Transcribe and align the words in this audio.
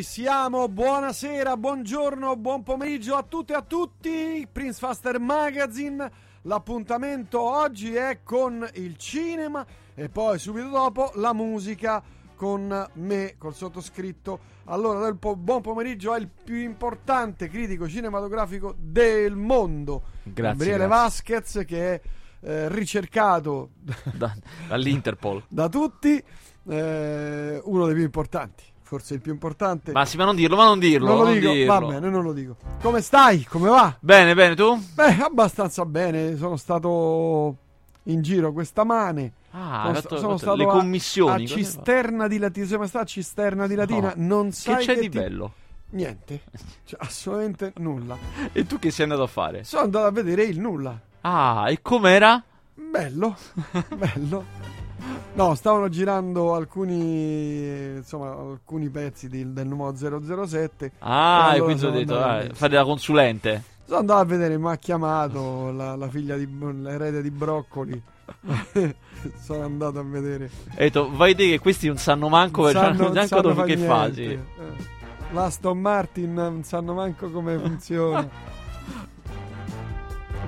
ci 0.00 0.06
siamo, 0.06 0.66
buonasera, 0.66 1.58
buongiorno, 1.58 2.34
buon 2.36 2.62
pomeriggio 2.62 3.16
a 3.16 3.22
tutte 3.22 3.52
e 3.52 3.56
a 3.56 3.60
tutti. 3.60 4.48
Prince 4.50 4.78
Faster 4.78 5.18
Magazine, 5.18 6.10
l'appuntamento 6.42 7.38
oggi 7.38 7.94
è 7.94 8.20
con 8.22 8.66
il 8.76 8.96
cinema 8.96 9.62
e 9.94 10.08
poi 10.08 10.38
subito 10.38 10.70
dopo 10.70 11.12
la 11.16 11.34
musica 11.34 12.02
con 12.34 12.88
me, 12.94 13.34
col 13.36 13.54
sottoscritto. 13.54 14.38
Allora, 14.64 15.00
del 15.00 15.18
po- 15.18 15.36
buon 15.36 15.60
pomeriggio 15.60 16.12
al 16.12 16.28
più 16.28 16.56
importante 16.56 17.48
critico 17.48 17.86
cinematografico 17.86 18.74
del 18.78 19.36
mondo, 19.36 20.02
Grazie, 20.22 20.42
Gabriele 20.42 20.86
grazie. 20.86 20.96
Vasquez, 20.96 21.64
che 21.66 21.92
è 21.94 22.00
eh, 22.40 22.68
ricercato 22.70 23.72
Da- 24.14 24.34
dall'Interpol. 24.66 25.44
da 25.50 25.68
tutti, 25.68 26.24
eh, 26.70 27.60
uno 27.62 27.84
dei 27.84 27.94
più 27.94 28.04
importanti, 28.04 28.64
forse 28.90 29.14
il 29.14 29.20
più 29.20 29.30
importante. 29.30 29.92
Ma 29.92 30.04
sì, 30.04 30.16
ma 30.16 30.24
non 30.24 30.34
dirlo, 30.34 30.56
ma 30.56 30.64
non 30.64 30.80
dirlo. 30.80 31.06
non 31.06 31.18
lo 31.18 31.24
non 31.26 31.32
dico, 31.38 31.52
dirlo. 31.52 31.72
va 31.78 31.86
bene, 31.86 32.10
non 32.10 32.22
lo 32.24 32.32
dico. 32.32 32.56
Come 32.82 33.00
stai? 33.02 33.44
Come 33.44 33.68
va? 33.68 33.96
Bene, 34.00 34.34
bene, 34.34 34.56
tu? 34.56 34.76
Beh, 34.94 35.18
abbastanza 35.22 35.84
bene. 35.84 36.36
Sono 36.36 36.56
stato 36.56 37.56
in 38.04 38.20
giro 38.20 38.52
questa 38.52 38.82
mane. 38.82 39.32
Ah, 39.52 39.82
sono, 39.84 39.94
sta- 39.94 40.00
fatto- 40.08 40.18
sono 40.18 40.36
stato 40.38 40.56
le 40.56 40.64
a- 40.64 40.66
commissioni. 40.66 41.30
a, 41.30 41.34
hai 41.36 41.46
Cisterna 41.46 42.26
di 42.26 42.38
Latina. 42.38 42.66
Sei 42.66 42.78
mai 42.78 42.88
stato 42.88 43.04
a 43.04 43.06
Cisterna 43.06 43.66
di 43.68 43.74
Latina? 43.76 44.12
No. 44.16 44.26
Non 44.26 44.50
sai 44.52 44.78
Che 44.78 44.84
c'è 44.84 44.94
che 44.94 45.00
di 45.02 45.08
ti- 45.08 45.18
bello? 45.18 45.52
Niente. 45.90 46.40
Cioè, 46.84 46.98
assolutamente 47.00 47.72
nulla. 47.76 48.16
E 48.52 48.66
tu 48.66 48.80
che 48.80 48.90
sei 48.90 49.04
andato 49.04 49.22
a 49.22 49.28
fare? 49.28 49.62
Sono 49.62 49.82
andato 49.84 50.06
a 50.06 50.10
vedere 50.10 50.42
il 50.42 50.58
nulla. 50.58 50.98
Ah, 51.20 51.70
e 51.70 51.80
com'era? 51.80 52.42
Bello, 52.74 53.36
bello. 53.96 54.59
No, 55.40 55.54
stavano 55.54 55.88
girando 55.88 56.54
alcuni, 56.54 57.94
insomma, 57.96 58.30
alcuni 58.30 58.90
pezzi 58.90 59.26
di- 59.26 59.54
del 59.54 59.66
numero 59.66 59.94
007. 59.96 60.92
Ah, 60.98 61.52
E 61.52 61.52
e 61.52 61.54
allora 61.54 61.64
quindi 61.64 61.84
ho 61.86 61.90
detto, 61.90 62.18
a 62.18 62.36
ah, 62.36 62.46
fate 62.52 62.74
da 62.74 62.84
consulente. 62.84 63.62
Sono 63.86 64.00
andato 64.00 64.20
a 64.20 64.24
vedere, 64.26 64.58
mi 64.58 64.68
ha 64.70 64.76
chiamato 64.76 65.70
la, 65.72 65.96
la 65.96 66.08
figlia 66.10 66.36
di 66.36 66.46
l'erede 66.82 67.22
di 67.22 67.30
Broccoli. 67.30 68.00
Sono 69.40 69.64
andato 69.64 69.98
a 69.98 70.02
vedere. 70.04 70.50
E 70.74 70.84
detto, 70.84 71.10
vai 71.10 71.34
te 71.34 71.48
che 71.48 71.58
questi 71.58 71.86
non 71.86 71.96
sanno 71.96 72.28
manco, 72.28 72.64
Non 72.64 72.72
sanno- 72.72 73.08
non 73.10 73.26
sanno 73.26 73.40
dove 73.42 73.54
fa 73.54 73.62
che 73.64 73.74
niente. 73.76 73.86
fasi. 73.94 74.22
Eh. 74.24 74.38
L'Aston 75.32 75.78
Martin 75.80 76.34
non 76.34 76.64
sanno 76.64 76.92
manco 76.92 77.30
come 77.30 77.56
funziona. 77.58 78.28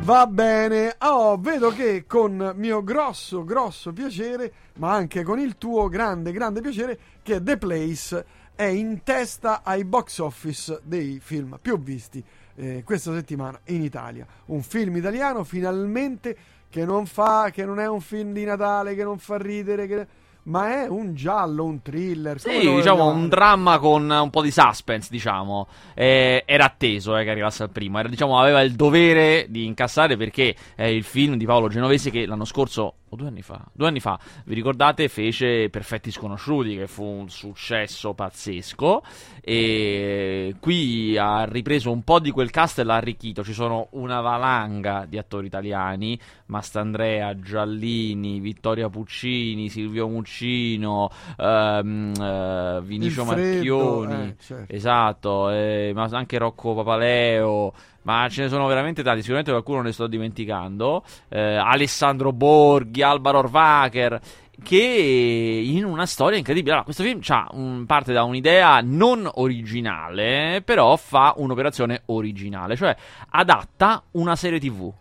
Va 0.03 0.27
bene, 0.27 0.97
oh, 1.03 1.39
vedo 1.39 1.71
che 1.71 2.07
con 2.09 2.55
mio 2.57 2.83
grosso, 2.83 3.45
grosso 3.45 3.93
piacere, 3.93 4.53
ma 4.79 4.93
anche 4.93 5.23
con 5.23 5.39
il 5.39 5.57
tuo 5.57 5.89
grande, 5.89 6.33
grande 6.33 6.61
piacere, 6.61 6.99
che 7.23 7.41
The 7.41 7.57
Place 7.57 8.27
è 8.57 8.65
in 8.65 9.05
testa 9.05 9.61
ai 9.63 9.85
box 9.85 10.19
office 10.19 10.81
dei 10.83 11.21
film 11.23 11.57
più 11.63 11.79
visti 11.79 12.23
eh, 12.57 12.83
questa 12.85 13.13
settimana 13.15 13.61
in 13.67 13.83
Italia. 13.83 14.27
Un 14.47 14.63
film 14.63 14.97
italiano 14.97 15.45
finalmente 15.45 16.37
che 16.69 16.85
non 16.85 17.07
fa, 17.07 17.51
che 17.53 17.65
non 17.65 17.79
è 17.79 17.87
un 17.87 18.01
film 18.01 18.33
di 18.33 18.45
Natale, 18.45 18.97
che 18.97 19.05
non 19.05 19.19
fa 19.19 19.37
ridere, 19.37 19.87
che- 19.87 20.07
ma 20.45 20.83
è 20.83 20.89
un 20.89 21.15
giallo, 21.15 21.65
un 21.65 21.83
thriller. 21.83 22.41
Sì, 22.41 22.61
diciamo 22.61 23.07
un 23.07 23.29
dramma 23.29 23.79
con 23.79 24.09
un 24.11 24.31
po' 24.31 24.43
di 24.43 24.51
suspense, 24.51 25.09
diciamo. 25.11 25.69
Eh, 25.95 26.43
era 26.47 26.65
atteso 26.65 27.17
eh, 27.17 27.25
che 27.25 27.31
arrivasse 27.31 27.63
al 27.63 27.71
primo. 27.71 27.99
Era, 27.99 28.09
diciamo, 28.09 28.39
aveva 28.39 28.63
il 28.63 28.73
dovere 28.73 29.47
di 29.49 29.67
incassare 29.67 30.17
perché 30.17 30.55
è 30.75 30.85
il 30.85 31.05
film 31.05 31.37
di 31.37 31.45
Paolo 31.45 31.69
Genovese 31.69 32.11
che 32.11 32.27
l'anno 32.27 32.45
scorso, 32.45 32.95
o 33.13 33.17
due 33.17 33.27
anni 33.27 33.43
fa, 33.43 33.63
due 33.73 33.89
anni 33.89 34.01
fa, 34.01 34.19
vi 34.47 34.55
ricordate, 34.55 35.09
fece 35.09 35.69
Perfetti 35.69 36.11
Sconosciuti, 36.11 36.77
che 36.77 36.87
fu 36.87 37.05
un 37.05 37.29
successo 37.29 38.15
pazzesco. 38.15 39.03
E 39.43 40.57
qui 40.59 41.17
ha 41.19 41.45
ripreso 41.45 41.91
un 41.91 42.03
po' 42.05 42.21
di 42.21 42.31
quel 42.31 42.51
cast 42.51 42.79
e 42.79 42.85
l'ha 42.85 42.97
arricchito. 42.97 43.45
Ci 43.45 43.53
sono 43.53 43.89
una 43.91 44.23
valanga 44.23 45.05
di 45.07 45.19
attori 45.19 45.47
italiani: 45.47 46.19
Mastandrea, 46.47 47.39
Giallini, 47.39 48.41
Vittoria 48.41 48.89
Puccini, 48.89 49.69
Silvio 49.69 50.09
Muccino, 50.09 51.11
ehm, 51.37 52.13
eh, 52.19 52.81
Vinicio 52.83 53.25
freddo, 53.27 54.05
Marchioni. 54.05 54.29
eh, 54.29 54.37
certo. 54.41 54.73
Esatto, 54.73 55.51
eh, 55.51 55.93
ma 55.95 56.09
anche 56.13 56.39
Rocco 56.39 56.75
Papaleo. 56.75 57.75
Ma 58.03 58.27
ce 58.29 58.43
ne 58.43 58.49
sono 58.49 58.67
veramente 58.67 59.03
tanti, 59.03 59.21
sicuramente 59.21 59.51
qualcuno 59.53 59.81
ne 59.83 59.93
sto 59.93 60.07
dimenticando. 60.07 61.05
Eh, 61.29 61.41
Alessandro 61.41 62.33
Borghi, 62.33 63.03
Alvaro 63.03 63.39
Orvacher. 63.39 64.21
Che 64.63 64.77
in 64.77 65.85
una 65.85 66.07
storia 66.07 66.39
incredibile. 66.39 66.73
Allora, 66.73 66.85
questo 66.85 67.03
film 67.03 67.21
un- 67.53 67.85
parte 67.87 68.13
da 68.13 68.23
un'idea 68.23 68.81
non 68.83 69.29
originale, 69.35 70.63
però 70.65 70.97
fa 70.97 71.35
un'operazione 71.37 72.03
originale, 72.07 72.77
cioè 72.77 72.95
adatta 73.31 74.03
una 74.13 74.37
serie 74.37 74.61
TV. 74.61 74.93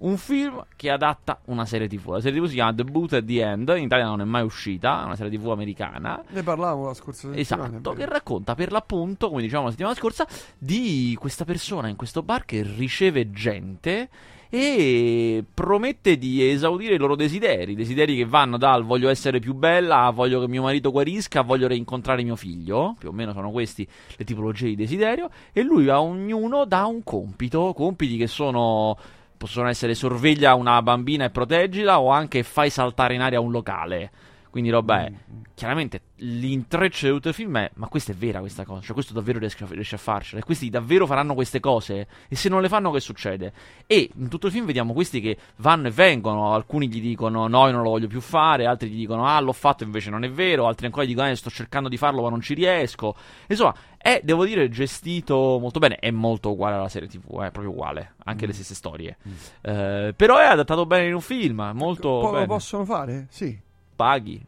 Un 0.00 0.16
film 0.16 0.64
che 0.76 0.90
adatta 0.90 1.40
una 1.46 1.66
serie 1.66 1.86
TV. 1.86 2.12
La 2.12 2.20
serie 2.20 2.40
TV 2.40 2.46
si 2.46 2.54
chiama 2.54 2.72
The 2.72 2.84
Boot 2.84 3.12
at 3.12 3.24
the 3.24 3.42
End. 3.42 3.68
In 3.76 3.84
Italia 3.84 4.06
non 4.06 4.22
è 4.22 4.24
mai 4.24 4.42
uscita, 4.42 5.02
è 5.02 5.04
una 5.04 5.14
serie 5.16 5.36
TV 5.36 5.50
americana. 5.50 6.22
Ne 6.30 6.42
parlavamo 6.42 6.86
la 6.86 6.94
scorsa 6.94 7.30
settimana. 7.30 7.68
Esatto, 7.68 7.92
che 7.92 8.06
racconta 8.06 8.54
per 8.54 8.72
l'appunto, 8.72 9.28
come 9.28 9.42
dicevamo 9.42 9.66
la 9.66 9.72
settimana 9.72 9.94
scorsa, 9.94 10.26
di 10.56 11.14
questa 11.20 11.44
persona 11.44 11.88
in 11.88 11.96
questo 11.96 12.22
bar 12.22 12.46
che 12.46 12.62
riceve 12.62 13.30
gente 13.30 14.08
e 14.48 15.44
promette 15.52 16.16
di 16.16 16.48
esaudire 16.48 16.94
i 16.94 16.98
loro 16.98 17.14
desideri, 17.14 17.74
desideri 17.74 18.16
che 18.16 18.24
vanno 18.24 18.56
dal 18.56 18.84
voglio 18.84 19.08
essere 19.08 19.38
più 19.38 19.54
bella 19.54 20.06
a 20.06 20.10
voglio 20.10 20.40
che 20.40 20.48
mio 20.48 20.62
marito 20.62 20.90
guarisca 20.90 21.40
a 21.40 21.42
voglio 21.44 21.68
reincontrare 21.68 22.24
mio 22.24 22.34
figlio, 22.34 22.96
più 22.98 23.10
o 23.10 23.12
meno 23.12 23.32
sono 23.32 23.50
questi 23.50 23.86
le 24.16 24.24
tipologie 24.24 24.68
di 24.68 24.76
desiderio 24.76 25.30
e 25.52 25.62
lui 25.62 25.88
a 25.88 26.00
ognuno 26.00 26.64
dà 26.64 26.86
un 26.86 27.04
compito, 27.04 27.72
compiti 27.74 28.16
che 28.16 28.26
sono 28.26 28.96
possono 29.40 29.70
essere 29.70 29.94
sorveglia 29.94 30.52
una 30.52 30.82
bambina 30.82 31.24
e 31.24 31.30
proteggila 31.30 31.98
o 31.98 32.10
anche 32.10 32.42
fai 32.42 32.68
saltare 32.68 33.14
in 33.14 33.22
aria 33.22 33.40
un 33.40 33.50
locale. 33.50 34.10
Quindi 34.50 34.70
roba 34.70 35.04
è 35.06 35.10
Mm. 35.10 35.42
chiaramente 35.54 36.00
l'intreccio 36.16 37.06
di 37.06 37.12
tutto 37.12 37.28
il 37.28 37.34
film 37.34 37.56
è 37.58 37.70
ma 37.74 37.86
questa 37.88 38.12
è 38.12 38.14
vera 38.14 38.40
questa 38.40 38.64
cosa 38.64 38.80
cioè 38.82 38.92
questo 38.94 39.12
davvero 39.12 39.38
riesce 39.38 39.62
a, 39.62 39.66
riesce 39.70 39.94
a 39.94 39.98
farcela 39.98 40.40
e 40.40 40.44
questi 40.44 40.68
davvero 40.70 41.06
faranno 41.06 41.34
queste 41.34 41.60
cose 41.60 42.06
e 42.28 42.34
se 42.36 42.48
non 42.48 42.60
le 42.60 42.68
fanno 42.68 42.90
che 42.90 42.98
succede 43.00 43.52
e 43.86 44.10
in 44.16 44.28
tutto 44.28 44.46
il 44.46 44.52
film 44.52 44.64
vediamo 44.66 44.92
questi 44.92 45.20
che 45.20 45.36
vanno 45.56 45.86
e 45.88 45.90
vengono 45.90 46.52
alcuni 46.54 46.88
gli 46.88 47.00
dicono 47.00 47.46
no 47.46 47.66
io 47.66 47.72
non 47.72 47.82
lo 47.82 47.90
voglio 47.90 48.06
più 48.08 48.20
fare 48.20 48.66
altri 48.66 48.88
gli 48.90 48.96
dicono 48.98 49.24
ah 49.26 49.38
l'ho 49.40 49.52
fatto 49.52 49.84
invece 49.84 50.10
non 50.10 50.24
è 50.24 50.30
vero 50.30 50.66
altri 50.66 50.86
ancora 50.86 51.04
gli 51.04 51.08
dicono 51.10 51.28
eh, 51.28 51.36
sto 51.36 51.50
cercando 51.50 51.88
di 51.88 51.96
farlo 51.96 52.22
ma 52.22 52.28
non 52.30 52.40
ci 52.40 52.54
riesco 52.54 53.14
insomma 53.46 53.74
è 53.98 54.20
devo 54.24 54.44
dire 54.44 54.68
gestito 54.68 55.58
molto 55.60 55.78
bene 55.78 55.96
è 55.96 56.10
molto 56.10 56.50
uguale 56.52 56.76
alla 56.76 56.88
serie 56.88 57.08
tv 57.08 57.40
è 57.42 57.50
proprio 57.50 57.70
uguale 57.70 58.14
anche 58.24 58.44
Mm. 58.44 58.48
le 58.48 58.54
stesse 58.54 58.74
storie 58.74 59.16
Eh, 59.62 60.12
però 60.16 60.38
è 60.38 60.44
adattato 60.46 60.86
bene 60.86 61.06
in 61.06 61.14
un 61.14 61.20
film 61.20 61.70
molto 61.74 62.18
Po- 62.20 62.30
lo 62.32 62.46
possono 62.46 62.84
fare? 62.84 63.26
Sì. 63.30 63.68
Paghi 64.04 64.42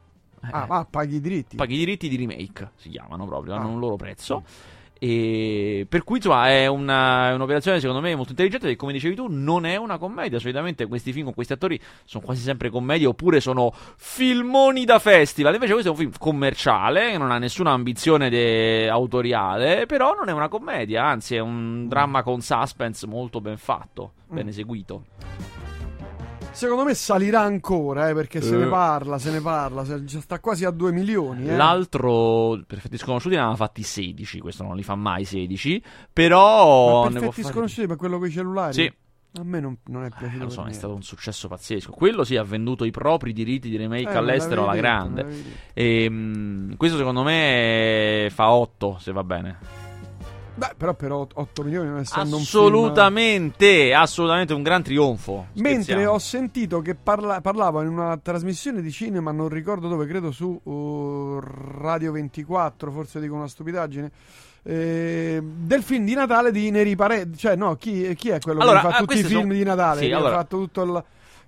Ah, 0.50 0.66
Eh. 0.80 0.86
paghi 0.90 1.16
i 1.16 1.20
diritti. 1.20 1.54
paghi 1.56 1.74
i 1.74 1.78
diritti 1.78 2.08
di 2.08 2.16
remake, 2.16 2.70
si 2.74 2.88
chiamano 2.88 3.26
proprio, 3.26 3.54
hanno 3.54 3.68
Ah. 3.68 3.70
un 3.72 3.78
loro 3.78 3.94
prezzo. 3.96 4.42
E 4.98 5.84
per 5.88 6.04
cui 6.04 6.18
insomma 6.18 6.48
è 6.48 6.66
una- 6.68 7.30
è 7.30 7.34
un'operazione 7.34 7.80
secondo 7.80 8.00
me 8.00 8.14
molto 8.14 8.30
intelligente 8.30 8.66
perché 8.66 8.80
come 8.80 8.92
dicevi 8.92 9.16
tu 9.16 9.26
non 9.28 9.66
è 9.66 9.74
una 9.76 9.98
commedia 9.98 10.38
solitamente 10.38 10.86
questi 10.86 11.12
film 11.12 11.24
con 11.24 11.34
questi 11.34 11.52
attori 11.54 11.80
sono 12.04 12.24
quasi 12.24 12.40
sempre 12.40 12.70
commedie 12.70 13.06
oppure 13.08 13.40
sono 13.40 13.72
filmoni 13.96 14.84
da 14.84 15.00
festival 15.00 15.54
invece 15.54 15.72
questo 15.72 15.88
è 15.90 15.92
un 15.92 15.98
film 15.98 16.12
commerciale 16.16 17.10
che 17.10 17.18
non 17.18 17.32
ha 17.32 17.38
nessuna 17.38 17.72
ambizione 17.72 18.30
de- 18.30 18.88
autoriale 18.88 19.86
però 19.86 20.14
non 20.14 20.28
è 20.28 20.32
una 20.32 20.48
commedia 20.48 21.04
anzi 21.04 21.34
è 21.34 21.40
un 21.40 21.88
dramma 21.88 22.22
con 22.22 22.40
suspense 22.40 23.04
molto 23.08 23.40
ben 23.40 23.58
fatto 23.58 24.12
ben 24.28 24.44
Mm. 24.44 24.48
eseguito 24.48 25.04
Secondo 26.52 26.84
me 26.84 26.94
salirà 26.94 27.40
ancora, 27.40 28.08
eh, 28.10 28.14
perché 28.14 28.40
se 28.40 28.54
Eh. 28.54 28.58
ne 28.58 28.66
parla, 28.66 29.18
se 29.18 29.30
ne 29.30 29.40
parla. 29.40 29.84
se- 29.84 30.04
già 30.04 30.20
sta 30.20 30.38
quasi 30.38 30.64
a 30.64 30.70
2 30.70 30.92
milioni. 30.92 31.48
Eh. 31.48 31.56
L'altro, 31.56 32.60
Perfetti 32.66 32.98
Sconosciuti, 32.98 33.34
ne 33.34 33.40
aveva 33.40 33.56
fatti 33.56 33.82
16. 33.82 34.38
Questo 34.38 34.62
non 34.62 34.76
li 34.76 34.82
fa 34.82 34.94
mai 34.94 35.24
16. 35.24 35.82
Però 36.12 37.04
Ma 37.04 37.10
perfetti 37.10 37.42
sconosciuti 37.42 37.86
per 37.86 37.96
quello 37.96 38.18
con 38.18 38.28
i 38.28 38.30
cellulari? 38.30 38.72
Sì, 38.74 38.92
A 39.40 39.44
me 39.44 39.60
non, 39.60 39.76
non 39.86 40.04
è 40.04 40.08
eh, 40.08 40.12
piaciuto. 40.16 40.44
lo 40.44 40.50
so, 40.50 40.64
è 40.66 40.72
stato 40.72 40.94
un 40.94 41.02
successo 41.02 41.48
pazzesco. 41.48 41.90
Quello 41.90 42.22
sì 42.22 42.36
ha 42.36 42.42
venduto 42.44 42.84
i 42.84 42.90
propri 42.90 43.32
diritti 43.32 43.70
di 43.70 43.76
remake 43.78 44.10
Eh, 44.12 44.16
all'estero 44.16 44.64
alla 44.64 44.76
grande. 44.76 45.24
detto. 45.24 45.48
E, 45.72 46.06
mm, 46.10 46.72
questo 46.74 46.98
secondo 46.98 47.22
me 47.22 48.28
fa 48.30 48.50
8, 48.52 48.98
se 49.00 49.10
va 49.10 49.24
bene. 49.24 49.81
Beh, 50.54 50.72
però 50.76 50.92
per 50.92 51.12
8 51.12 51.62
milioni 51.62 51.88
non 51.88 51.98
essendo 52.00 52.36
un 52.36 52.42
film... 52.42 52.64
Assolutamente, 52.64 53.94
assolutamente 53.94 54.52
un 54.52 54.62
gran 54.62 54.82
trionfo. 54.82 55.46
Mentre 55.54 55.82
Scherziamo. 55.82 56.12
ho 56.12 56.18
sentito 56.18 56.80
che 56.80 56.94
parla- 56.94 57.40
parlava 57.40 57.82
in 57.82 57.88
una 57.88 58.18
trasmissione 58.22 58.82
di 58.82 58.90
cinema, 58.90 59.32
non 59.32 59.48
ricordo 59.48 59.88
dove, 59.88 60.06
credo 60.06 60.30
su 60.30 60.60
uh, 60.62 61.40
Radio 61.40 62.12
24, 62.12 62.90
forse 62.90 63.18
dico 63.20 63.34
una 63.34 63.48
stupidaggine, 63.48 64.10
eh, 64.64 65.40
del 65.42 65.82
film 65.82 66.04
di 66.04 66.14
Natale 66.14 66.52
di 66.52 66.70
Neri 66.70 66.96
Paredes. 66.96 67.38
Cioè, 67.38 67.56
no, 67.56 67.76
chi, 67.76 68.14
chi 68.14 68.28
è 68.28 68.38
quello 68.38 68.60
Allora, 68.60 68.80
che 68.80 68.88
fa 68.88 68.96
ah, 68.96 68.98
tutti 68.98 69.18
i 69.18 69.24
film 69.24 69.40
sono- 69.40 69.52
di 69.54 69.64
Natale? 69.64 70.00
Sì, 70.00 70.08
che 70.08 70.14
allora- 70.14 70.34
ha 70.34 70.38
fatto 70.38 70.58
tutto 70.58 70.82
il... 70.82 71.04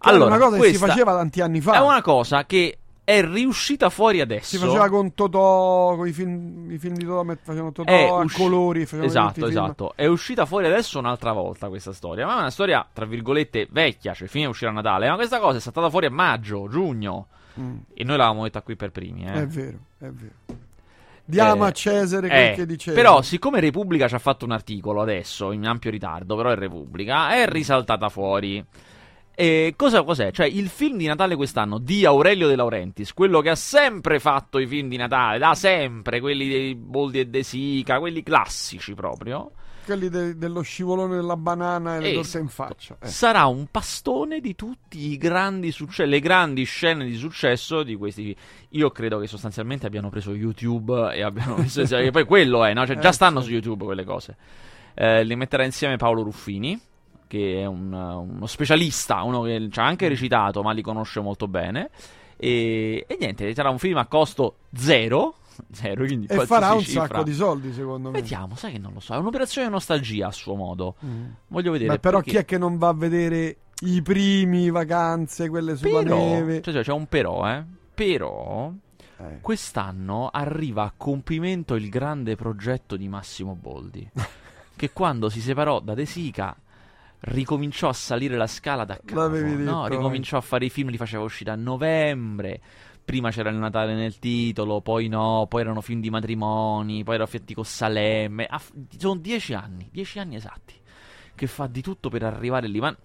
Allora, 0.06 0.34
è 0.34 0.36
una 0.36 0.46
cosa 0.46 0.58
che 0.58 0.72
si 0.72 0.76
faceva 0.76 1.14
tanti 1.14 1.40
anni 1.40 1.60
fa. 1.60 1.74
È 1.74 1.80
una 1.80 2.02
cosa 2.02 2.44
che 2.44 2.78
è 3.04 3.22
riuscita 3.22 3.90
fuori 3.90 4.20
adesso. 4.20 4.56
Si 4.56 4.58
faceva 4.58 4.88
con 4.88 5.12
Totò, 5.14 5.94
con 5.94 6.08
i 6.08 6.12
film, 6.12 6.70
i 6.70 6.78
film 6.78 6.94
di 6.94 7.04
Totò, 7.04 7.22
facevano 7.42 7.70
Totò 7.72 7.90
È 7.90 8.02
a 8.04 8.14
usci- 8.14 8.36
colori. 8.40 8.82
Esatto, 8.82 9.46
esatto. 9.46 9.92
È 9.94 10.06
uscita 10.06 10.46
fuori 10.46 10.66
adesso 10.66 10.98
un'altra 10.98 11.32
volta 11.32 11.68
questa 11.68 11.92
storia. 11.92 12.24
Ma 12.26 12.36
è 12.36 12.38
una 12.40 12.50
storia, 12.50 12.86
tra 12.92 13.04
virgolette, 13.04 13.68
vecchia, 13.70 14.14
cioè 14.14 14.26
fine 14.26 14.46
uscire 14.46 14.70
a 14.70 14.74
Natale. 14.74 15.08
Ma 15.08 15.16
questa 15.16 15.38
cosa 15.38 15.58
è 15.58 15.60
saltata 15.60 15.90
fuori 15.90 16.06
a 16.06 16.10
maggio, 16.10 16.66
giugno. 16.68 17.26
Mm, 17.60 17.76
E 17.94 18.02
noi 18.04 18.16
l'avevamo 18.16 18.42
detta 18.44 18.62
qui 18.62 18.74
per 18.74 18.90
primi, 18.90 19.24
eh. 19.26 19.32
È 19.32 19.46
vero, 19.46 19.78
è 19.98 20.08
vero. 20.08 20.32
Diamo 21.26 21.64
Eh, 21.64 21.68
a 21.68 21.72
Cesare 21.72 22.28
quel 22.28 22.40
Eh, 22.50 22.52
che 22.54 22.66
dice. 22.66 22.92
Però, 22.92 23.22
siccome 23.22 23.60
Repubblica 23.60 24.08
ci 24.08 24.14
ha 24.14 24.18
fatto 24.18 24.44
un 24.44 24.50
articolo 24.52 25.00
adesso, 25.00 25.52
in 25.52 25.66
ampio 25.66 25.90
ritardo, 25.90 26.36
però 26.36 26.50
è 26.50 26.54
Repubblica, 26.54 27.34
è 27.34 27.46
risaltata 27.46 28.08
fuori. 28.08 28.62
E 29.36 29.74
cosa, 29.76 30.02
cos'è? 30.04 30.30
Cioè, 30.30 30.46
il 30.46 30.68
film 30.68 30.96
di 30.96 31.06
Natale 31.06 31.34
quest'anno 31.34 31.78
di 31.78 32.04
Aurelio 32.06 32.46
De 32.46 32.54
Laurentiis, 32.56 33.12
quello 33.12 33.40
che 33.40 33.50
ha 33.50 33.56
sempre 33.56 34.20
fatto 34.20 34.58
i 34.58 34.66
film 34.66 34.88
di 34.88 34.96
Natale, 34.96 35.38
da 35.38 35.54
sempre, 35.54 36.20
quelli 36.20 36.48
dei 36.48 36.74
Boldi 36.76 37.18
e 37.18 37.26
De 37.26 37.42
Sica, 37.42 37.98
quelli 37.98 38.22
classici 38.22 38.94
proprio, 38.94 39.50
Quelli 39.84 40.08
de- 40.08 40.38
dello 40.38 40.62
scivolone 40.62 41.14
della 41.16 41.36
banana 41.36 41.96
e 41.96 42.00
le 42.00 42.06
Esatto. 42.12 42.22
torte 42.22 42.38
in 42.38 42.48
faccia. 42.48 42.96
Eh. 43.02 43.06
sarà 43.06 43.44
un 43.44 43.66
pastone 43.70 44.40
di 44.40 44.54
tutti 44.54 45.10
i 45.10 45.18
grandi 45.18 45.70
successi, 45.72 46.08
le 46.08 46.20
grandi 46.20 46.64
scene 46.64 47.04
di 47.04 47.16
successo 47.16 47.82
di 47.82 47.94
questi. 47.96 48.34
Io 48.70 48.90
credo 48.92 49.18
che 49.18 49.26
sostanzialmente 49.26 49.84
abbiano 49.86 50.08
preso 50.08 50.32
YouTube 50.32 51.12
e 51.14 51.20
abbiano 51.22 51.56
messo 51.56 51.82
poi 52.12 52.24
quello 52.24 52.64
è, 52.64 52.72
no? 52.72 52.86
Cioè, 52.86 52.96
già 52.98 53.10
Eh, 53.10 53.12
stanno 53.12 53.42
su 53.42 53.50
YouTube 53.50 53.84
quelle 53.84 54.04
cose. 54.04 54.36
Eh, 54.94 55.22
li 55.22 55.36
metterà 55.36 55.64
insieme 55.64 55.96
Paolo 55.96 56.22
Ruffini, 56.22 56.80
che 57.26 57.60
è 57.60 57.66
un- 57.66 57.92
uno 57.92 58.46
specialista, 58.46 59.22
uno 59.22 59.42
che 59.42 59.68
ci 59.70 59.78
ha 59.80 59.84
anche 59.84 60.08
recitato, 60.08 60.62
ma 60.62 60.72
li 60.72 60.82
conosce 60.82 61.20
molto 61.20 61.46
bene. 61.48 61.90
E, 62.36 63.04
e 63.06 63.16
niente, 63.18 63.54
sarà 63.54 63.70
un 63.70 63.78
film 63.78 63.96
a 63.98 64.06
costo 64.06 64.56
zero. 64.74 65.34
Zero, 65.70 66.04
quindi 66.04 66.26
E 66.26 66.46
farà 66.46 66.72
un 66.72 66.80
cifra. 66.80 67.06
sacco 67.06 67.22
di 67.22 67.32
soldi, 67.32 67.72
secondo 67.72 68.10
me. 68.10 68.20
Vediamo, 68.20 68.56
sai 68.56 68.72
che 68.72 68.78
non 68.78 68.92
lo 68.92 68.98
so. 68.98 69.14
È 69.14 69.18
un'operazione 69.18 69.68
nostalgia 69.68 70.26
a 70.26 70.32
suo 70.32 70.56
modo. 70.56 70.96
Mm. 71.06 71.26
Voglio 71.46 71.70
vedere. 71.70 71.90
Beh, 71.92 71.98
però 72.00 72.16
perché- 72.16 72.30
chi 72.32 72.36
è 72.38 72.44
che 72.44 72.58
non 72.58 72.76
va 72.76 72.88
a 72.88 72.92
vedere 72.92 73.58
i 73.82 74.02
primi 74.02 74.68
vacanze, 74.70 75.48
quelle 75.48 75.76
sulla 75.76 76.02
Però, 76.02 76.16
neve? 76.16 76.60
cioè, 76.60 76.82
c'è 76.82 76.90
un 76.90 77.06
però, 77.06 77.48
eh. 77.48 77.62
Però, 77.94 78.72
Eh. 79.18 79.38
quest'anno 79.40 80.28
arriva 80.32 80.82
a 80.82 80.92
compimento 80.96 81.76
il 81.76 81.88
grande 81.88 82.34
progetto 82.34 82.96
di 82.96 83.06
Massimo 83.06 83.54
Boldi. 83.54 84.10
che 84.74 84.90
quando 84.92 85.28
si 85.28 85.40
separò 85.40 85.78
da 85.78 85.94
De 85.94 86.04
Sica 86.04 86.56
ricominciò 87.26 87.88
a 87.88 87.92
salire 87.92 88.36
la 88.36 88.46
scala 88.46 88.84
da 88.84 88.96
capo. 88.96 89.14
No, 89.64 89.86
ricominciò 89.86 90.36
a 90.36 90.40
fare 90.40 90.64
i 90.66 90.70
film, 90.70 90.90
li 90.90 90.96
faceva 90.96 91.22
uscire 91.22 91.50
a 91.50 91.56
novembre. 91.56 92.60
Prima 93.04 93.30
c'era 93.30 93.50
il 93.50 93.56
Natale 93.56 93.94
nel 93.94 94.18
titolo, 94.18 94.80
poi 94.80 95.08
no, 95.08 95.44
poi 95.48 95.60
erano 95.60 95.82
film 95.82 96.00
di 96.00 96.08
matrimoni, 96.08 97.04
poi 97.04 97.16
era 97.16 97.26
Fiatti 97.26 97.52
con 97.52 97.64
Salemme. 97.64 98.48
F- 98.50 98.72
sono 98.96 99.16
dieci 99.20 99.52
anni, 99.52 99.88
dieci 99.92 100.18
anni 100.18 100.36
esatti, 100.36 100.74
che 101.34 101.46
fa 101.46 101.66
di 101.66 101.82
tutto 101.82 102.08
per 102.08 102.22
arrivare 102.22 102.66
lì. 102.66 102.80
Ma 102.80 102.96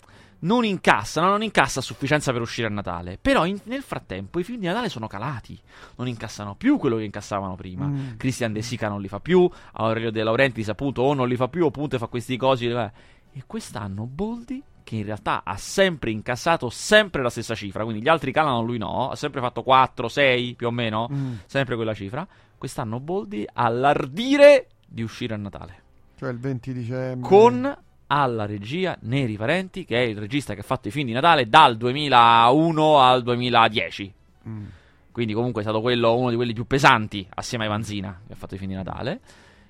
non 0.42 0.64
incassa, 0.64 1.20
no, 1.20 1.28
non 1.28 1.44
incassa 1.44 1.80
a 1.80 1.84
sufficienza 1.84 2.32
per 2.32 2.40
uscire 2.40 2.68
a 2.68 2.70
Natale. 2.70 3.18
Però 3.22 3.46
in- 3.46 3.60
nel 3.66 3.82
frattempo 3.82 4.40
i 4.40 4.46
film 4.46 4.60
di 4.60 4.68
Natale 4.68 4.88
sono 4.88 5.08
calati, 5.08 5.60
non 5.98 6.08
incassano 6.08 6.56
più 6.56 6.78
quello 6.78 6.96
che 6.96 7.04
incassavano 7.04 7.56
prima. 7.56 7.86
Mm. 7.88 8.16
Christian 8.16 8.54
De 8.54 8.62
Sica 8.62 8.88
non 8.88 9.02
li 9.02 9.10
fa 9.10 9.20
più, 9.20 9.50
Aurelio 9.74 10.12
De 10.12 10.24
Laurentiis 10.24 10.70
appunto 10.70 11.02
o 11.02 11.14
non 11.14 11.28
li 11.28 11.36
fa 11.36 11.50
più, 11.50 11.66
appunto 11.66 11.98
fa 11.98 12.08
questi 12.08 12.38
cosi. 12.38 12.68
eh. 12.68 12.92
E 13.34 13.44
quest'anno 13.46 14.06
Boldi, 14.06 14.62
che 14.84 14.96
in 14.96 15.04
realtà 15.06 15.42
ha 15.44 15.56
sempre 15.58 16.12
incassato 16.12 16.70
sempre 16.70 17.22
la 17.22 17.30
stessa 17.30 17.54
cifra, 17.56 17.84
quindi 17.84 18.02
gli 18.02 18.08
altri 18.08 18.32
calano, 18.32 18.62
lui 18.62 18.78
no, 18.78 19.10
ha 19.12 19.16
sempre 19.16 19.40
fatto 19.42 19.62
4, 19.64 20.08
6 20.08 20.56
più 20.56 20.68
o 20.68 20.72
meno, 20.72 21.08
Mm. 21.12 21.34
sempre 21.46 21.76
quella 21.76 21.94
cifra. 21.94 22.28
Quest'anno 22.58 23.00
Boldi 23.00 23.48
ha 23.54 23.70
l'ardire 23.70 24.68
di 24.88 25.02
uscire 25.04 25.34
a 25.36 25.38
Natale 25.38 25.82
Cioè 26.18 26.30
il 26.32 26.40
20 26.40 26.74
dicembre. 26.74 27.30
con 27.30 27.78
alla 28.08 28.46
regia 28.48 28.98
Neri 29.02 29.38
Parenti, 29.38 29.86
che 29.86 29.96
è 29.98 30.06
il 30.08 30.18
regista 30.18 30.56
che 30.56 30.62
ha 30.62 30.64
fatto 30.64 30.88
i 30.88 30.92
film 30.92 31.06
di 31.08 31.14
Natale 31.14 31.48
dal 31.48 31.78
2001 31.78 33.00
al 33.00 33.22
2010. 33.24 34.14
Mm. 34.48 34.66
Quindi 35.12 35.34
comunque 35.34 35.62
è 35.62 35.64
stato 35.66 35.82
quello, 35.82 36.16
uno 36.18 36.30
di 36.30 36.36
quelli 36.36 36.54
più 36.54 36.66
pesanti 36.66 37.28
assieme 37.36 37.66
a 37.66 37.70
Vanzina 37.70 38.22
che 38.26 38.34
ha 38.34 38.36
fatto 38.36 38.56
i 38.56 38.58
film 38.58 38.72
di 38.72 38.76
Natale. 38.78 39.20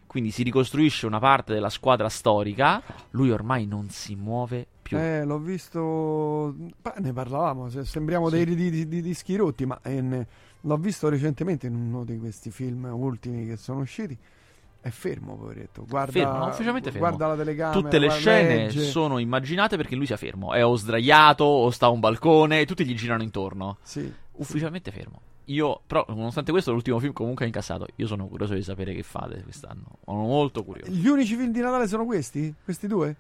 Quindi 0.09 0.31
si 0.31 0.41
ricostruisce 0.41 1.06
una 1.06 1.19
parte 1.19 1.53
della 1.53 1.69
squadra 1.69 2.09
storica. 2.09 2.81
Lui 3.11 3.29
ormai 3.29 3.67
non 3.67 3.89
si 3.91 4.15
muove 4.15 4.65
più. 4.81 4.97
Eh, 4.97 5.23
l'ho 5.23 5.38
visto. 5.38 6.51
Beh, 6.81 6.94
ne 6.97 7.13
parlavamo. 7.13 7.69
se- 7.69 7.85
Sembriamo 7.85 8.27
Sì. 8.29 8.44
dei 8.44 8.56
di, 8.56 8.69
di, 8.71 8.88
di 8.88 9.01
dischi 9.03 9.35
rotti, 9.35 9.67
ma 9.67 9.79
eh, 9.83 10.01
ne- 10.01 10.27
l'ho 10.61 10.77
visto 10.77 11.09
recentemente 11.09 11.67
in 11.67 11.75
uno 11.75 12.03
di 12.03 12.17
questi 12.17 12.50
film 12.50 12.85
ultimi 12.91 13.45
che 13.45 13.56
sono 13.56 13.81
usciti. 13.81 14.17
È 14.81 14.89
fermo, 14.89 15.35
poveretto. 15.35 15.85
Guarda, 15.88 16.11
Fermo, 16.11 16.47
ufficialmente 16.47 16.89
fermo. 16.91 17.06
Guarda 17.07 17.27
la 17.27 17.35
telecamera. 17.35 17.79
Tutte 17.79 18.00
le 18.00 18.09
scene 18.09 18.56
legge. 18.56 18.81
sono 18.85 19.19
immaginate 19.19 19.77
perché 19.77 19.95
lui 19.95 20.07
sia 20.07 20.17
fermo. 20.17 20.53
È 20.53 20.65
o 20.65 20.75
sdraiato 20.75 21.44
o 21.44 21.69
sta 21.69 21.85
a 21.85 21.89
un 21.89 22.00
balcone 22.00 22.61
e 22.61 22.65
tutti 22.65 22.83
gli 22.83 22.95
girano 22.95 23.21
intorno. 23.21 23.77
Sì. 23.83 24.11
Ufficialmente 24.38 24.89
fermo. 24.89 25.21
Io, 25.50 25.81
però, 25.86 26.06
nonostante 26.10 26.51
questo, 26.51 26.72
l'ultimo 26.72 27.00
film 27.00 27.12
comunque 27.13 27.44
ha 27.44 27.48
incassato. 27.48 27.88
Io 27.96 28.07
sono 28.07 28.28
curioso 28.28 28.54
di 28.54 28.62
sapere 28.62 28.94
che 28.94 29.04
fate 29.04 29.42
quest'anno. 29.44 29.98
Sono 30.06 30.22
molto 30.24 30.63
curioso. 30.63 30.92
Gli 30.92 31.07
unici 31.07 31.36
film 31.36 31.51
di 31.51 31.60
Natale 31.60 31.88
sono 31.88 32.06
questi? 32.06 32.54
Questi 32.63 32.88
due? 32.88 33.16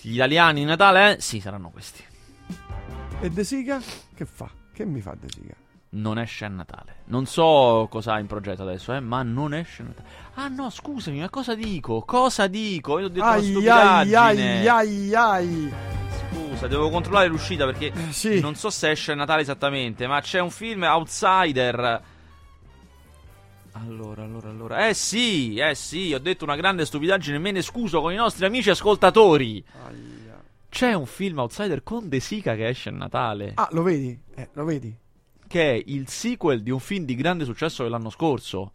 Gli 0.00 0.14
italiani 0.14 0.62
in 0.62 0.66
Natale? 0.66 1.16
eh? 1.16 1.20
Sì, 1.20 1.40
saranno 1.40 1.70
questi. 1.70 2.02
E 3.20 3.30
De 3.30 3.44
Sica? 3.44 3.80
Che 4.14 4.24
fa? 4.24 4.50
Che 4.72 4.84
mi 4.84 5.00
fa 5.00 5.14
De 5.18 5.28
Sica? 5.28 5.54
Non 5.90 6.18
esce 6.18 6.44
a 6.44 6.48
Natale. 6.48 6.96
Non 7.06 7.26
so 7.26 7.86
cosa 7.88 8.14
ha 8.14 8.18
in 8.18 8.26
progetto 8.26 8.62
adesso, 8.62 8.92
eh, 8.92 9.00
ma 9.00 9.22
non 9.22 9.54
esce 9.54 9.82
a 9.82 9.86
Natale. 9.86 10.08
Ah 10.34 10.48
no, 10.48 10.70
scusami, 10.70 11.20
ma 11.20 11.30
cosa 11.30 11.54
dico? 11.54 12.02
Cosa 12.02 12.46
dico? 12.48 12.98
Io 12.98 13.06
ho 13.06 13.08
detto 13.08 13.24
ai 13.24 13.64
ai 14.66 15.14
ai. 15.14 15.72
Scusa, 16.58 16.66
devo 16.66 16.90
controllare 16.90 17.28
l'uscita 17.28 17.64
perché 17.66 17.92
Eh, 17.94 18.12
Sì. 18.12 18.40
non 18.40 18.56
so 18.56 18.68
se 18.70 18.90
esce 18.90 19.12
a 19.12 19.14
Natale 19.14 19.42
esattamente, 19.42 20.08
ma 20.08 20.20
c'è 20.20 20.40
un 20.40 20.50
film 20.50 20.82
Outsider. 20.82 22.02
Allora, 23.72 24.24
allora, 24.24 24.48
allora. 24.48 24.88
Eh 24.88 24.94
sì, 24.94 25.54
eh 25.56 25.76
sì, 25.76 26.12
ho 26.12 26.18
detto 26.18 26.42
una 26.44 26.56
grande 26.56 26.84
stupidaggine, 26.84 27.38
me 27.38 27.52
ne 27.52 27.62
scuso 27.62 28.00
con 28.00 28.12
i 28.12 28.16
nostri 28.16 28.44
amici 28.44 28.70
ascoltatori. 28.70 29.64
Aia. 29.86 30.42
C'è 30.68 30.94
un 30.94 31.06
film 31.06 31.38
Outsider 31.38 31.82
con 31.84 32.08
De 32.08 32.18
Sica 32.18 32.56
che 32.56 32.66
esce 32.66 32.88
a 32.88 32.92
Natale, 32.92 33.52
Ah, 33.54 33.68
lo 33.70 33.82
vedi? 33.82 34.18
Eh, 34.34 34.48
lo 34.54 34.64
vedi? 34.64 34.94
che 35.46 35.70
è 35.76 35.82
il 35.86 36.08
sequel 36.08 36.62
di 36.62 36.70
un 36.70 36.78
film 36.80 37.04
di 37.06 37.14
grande 37.14 37.44
successo 37.44 37.82
dell'anno 37.84 38.10
scorso, 38.10 38.72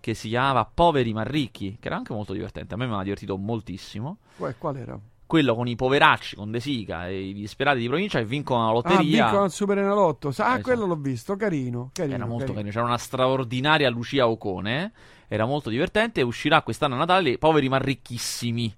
che 0.00 0.14
si 0.14 0.28
chiamava 0.28 0.64
Poveri 0.72 1.12
ma 1.12 1.22
ricchi, 1.22 1.76
che 1.78 1.86
era 1.86 1.96
anche 1.96 2.12
molto 2.14 2.32
divertente, 2.32 2.74
a 2.74 2.76
me 2.78 2.86
mi 2.86 2.94
ha 2.94 3.02
divertito 3.02 3.36
moltissimo. 3.36 4.18
Qual, 4.36 4.54
qual 4.58 4.76
era? 4.76 4.98
Quello 5.26 5.56
con 5.56 5.66
i 5.66 5.74
poveracci, 5.74 6.36
con 6.36 6.52
De 6.52 6.60
Sica 6.60 7.08
e 7.08 7.20
i 7.20 7.32
disperati 7.34 7.80
di 7.80 7.88
provincia 7.88 8.18
che 8.20 8.24
vincono 8.24 8.62
la 8.62 8.68
Ah, 8.68 8.72
lotteria. 8.72 9.24
vincono 9.24 9.42
al 9.42 9.50
Super 9.50 9.78
Enalotto. 9.78 10.30
Sa- 10.30 10.44
Ah, 10.44 10.48
Esatto. 10.50 10.62
quello 10.62 10.86
l'ho 10.86 10.94
visto, 10.96 11.34
carino. 11.36 11.90
carino 11.92 12.14
Era 12.14 12.24
molto 12.26 12.52
carino. 12.52 12.54
carino. 12.58 12.72
C'era 12.72 12.84
una 12.86 12.98
straordinaria 12.98 13.90
Lucia 13.90 14.28
Ocone. 14.28 14.92
Era 15.26 15.44
molto 15.44 15.68
divertente. 15.68 16.22
Uscirà 16.22 16.62
quest'anno 16.62 16.94
a 16.94 16.98
Natale 16.98 17.38
Poveri 17.38 17.68
ma 17.68 17.78
ricchissimi. 17.78 18.72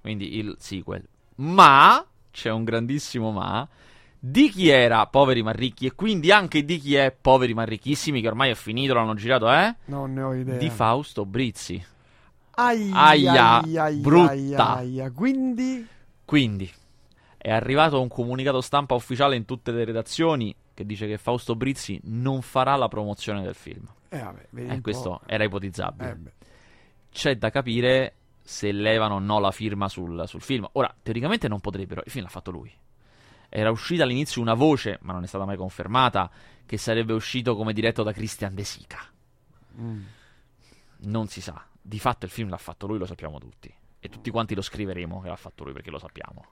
Quindi 0.00 0.36
il 0.38 0.56
sequel. 0.58 1.06
Ma 1.36 2.04
c'è 2.32 2.50
un 2.50 2.64
grandissimo 2.64 3.30
ma. 3.30 3.68
Di 4.24 4.50
chi 4.50 4.68
era 4.68 5.06
Poveri 5.06 5.42
ma 5.42 5.50
ricchi? 5.52 5.86
E 5.86 5.94
quindi 5.94 6.30
anche 6.32 6.64
di 6.64 6.78
chi 6.78 6.94
è 6.96 7.10
Poveri 7.12 7.54
ma 7.54 7.62
ricchissimi, 7.64 8.20
che 8.20 8.26
ormai 8.28 8.50
è 8.50 8.54
finito, 8.54 8.94
l'hanno 8.94 9.14
girato, 9.14 9.50
eh? 9.52 9.74
Non 9.86 10.12
ne 10.14 10.22
ho 10.22 10.34
idea. 10.34 10.56
Di 10.58 10.70
Fausto 10.70 11.24
Brizzi. 11.26 11.84
Aia, 12.54 12.94
Aia, 12.94 13.32
aia, 13.60 13.82
aia, 13.84 14.00
brutta. 14.00 14.74
aia. 14.76 15.10
Quindi, 15.10 15.86
Quindi 16.24 16.70
è 17.38 17.50
arrivato 17.50 18.00
un 18.00 18.08
comunicato 18.08 18.60
stampa 18.60 18.94
ufficiale 18.94 19.36
in 19.36 19.44
tutte 19.44 19.72
le 19.72 19.84
redazioni 19.84 20.54
che 20.74 20.84
dice 20.86 21.06
che 21.06 21.18
Fausto 21.18 21.54
Brizzi 21.56 22.00
non 22.04 22.40
farà 22.42 22.76
la 22.76 22.88
promozione 22.88 23.42
del 23.42 23.54
film. 23.54 23.86
eh, 24.08 24.18
vabbè, 24.18 24.46
E 24.54 24.72
un 24.74 24.80
questo 24.80 25.20
era 25.26 25.44
ipotizzabile. 25.44 26.10
Eh, 26.26 26.32
c'è 27.10 27.36
da 27.36 27.50
capire 27.50 28.14
se 28.42 28.72
levano 28.72 29.14
o 29.16 29.18
no 29.18 29.38
la 29.38 29.50
firma 29.50 29.88
sul, 29.88 30.24
sul 30.26 30.40
film. 30.40 30.68
Ora, 30.72 30.94
teoricamente 31.02 31.48
non 31.48 31.60
potrebbero, 31.60 32.02
il 32.04 32.10
film 32.10 32.24
l'ha 32.24 32.30
fatto 32.30 32.50
lui. 32.50 32.72
Era 33.48 33.70
uscita 33.70 34.02
all'inizio 34.04 34.40
una 34.40 34.54
voce, 34.54 34.98
ma 35.02 35.12
non 35.12 35.22
è 35.24 35.26
stata 35.26 35.44
mai 35.44 35.56
confermata, 35.58 36.30
che 36.64 36.78
sarebbe 36.78 37.12
uscito 37.12 37.54
come 37.54 37.72
diretto 37.74 38.02
da 38.02 38.12
Christian 38.12 38.54
De 38.54 38.64
Sica. 38.64 38.98
Mm. 39.78 40.00
Non 41.00 41.26
si 41.28 41.40
sa. 41.42 41.62
Di 41.82 41.98
fatto 41.98 42.24
il 42.24 42.30
film 42.30 42.48
l'ha 42.48 42.56
fatto 42.56 42.86
lui, 42.86 42.98
lo 42.98 43.06
sappiamo 43.06 43.38
tutti. 43.38 43.72
E 43.98 44.08
tutti 44.08 44.30
quanti 44.30 44.54
lo 44.54 44.62
scriveremo 44.62 45.20
che 45.20 45.28
l'ha 45.28 45.36
fatto 45.36 45.64
lui 45.64 45.72
perché 45.72 45.90
lo 45.90 45.98
sappiamo. 45.98 46.44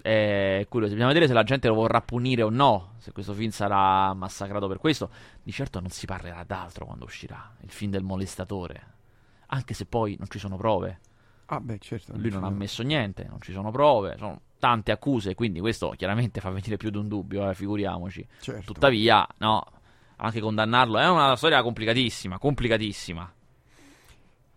È 0.00 0.64
curioso, 0.68 0.92
bisogna 0.92 1.08
vedere 1.08 1.26
se 1.26 1.32
la 1.32 1.42
gente 1.42 1.68
lo 1.68 1.74
vorrà 1.74 2.00
punire 2.00 2.42
o 2.42 2.50
no, 2.50 2.92
se 2.98 3.10
questo 3.12 3.32
film 3.32 3.50
sarà 3.50 4.12
massacrato 4.14 4.68
per 4.68 4.78
questo. 4.78 5.10
Di 5.42 5.50
certo 5.50 5.80
non 5.80 5.90
si 5.90 6.06
parlerà 6.06 6.44
d'altro 6.44 6.84
quando 6.84 7.04
uscirà, 7.04 7.56
il 7.62 7.70
film 7.70 7.90
del 7.90 8.02
molestatore. 8.02 8.94
Anche 9.46 9.74
se 9.74 9.86
poi 9.86 10.16
non 10.18 10.28
ci 10.28 10.38
sono 10.38 10.56
prove. 10.56 11.00
Ah, 11.46 11.60
beh, 11.60 11.78
certo. 11.78 12.16
Lui 12.16 12.30
non 12.30 12.44
ha 12.44 12.48
ammesso 12.48 12.82
niente, 12.82 13.26
non 13.28 13.40
ci 13.40 13.52
sono 13.52 13.70
prove, 13.70 14.16
sono 14.18 14.40
tante 14.58 14.90
accuse, 14.90 15.34
quindi 15.34 15.60
questo 15.60 15.90
chiaramente 15.96 16.40
fa 16.40 16.50
venire 16.50 16.76
più 16.76 16.90
di 16.90 16.98
un 16.98 17.08
dubbio, 17.08 17.48
eh, 17.48 17.54
figuriamoci. 17.54 18.26
certo. 18.40 18.72
Tuttavia, 18.72 19.26
no, 19.38 19.64
anche 20.16 20.40
condannarlo. 20.40 20.98
È 20.98 21.08
una 21.08 21.36
storia 21.36 21.62
complicatissima, 21.62 22.38
complicatissima. 22.38 23.32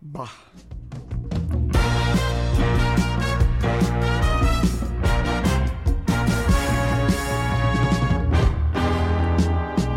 Bah. 0.02 0.28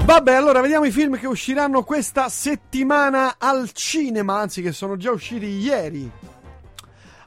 Vabbè, 0.03 0.33
allora 0.33 0.59
vediamo 0.59 0.83
i 0.83 0.91
film 0.91 1.17
che 1.17 1.25
usciranno 1.25 1.83
questa 1.83 2.27
settimana 2.27 3.35
al 3.37 3.71
cinema, 3.71 4.39
anzi 4.39 4.61
che 4.61 4.73
sono 4.73 4.97
già 4.97 5.11
usciti 5.11 5.45
ieri. 5.45 6.11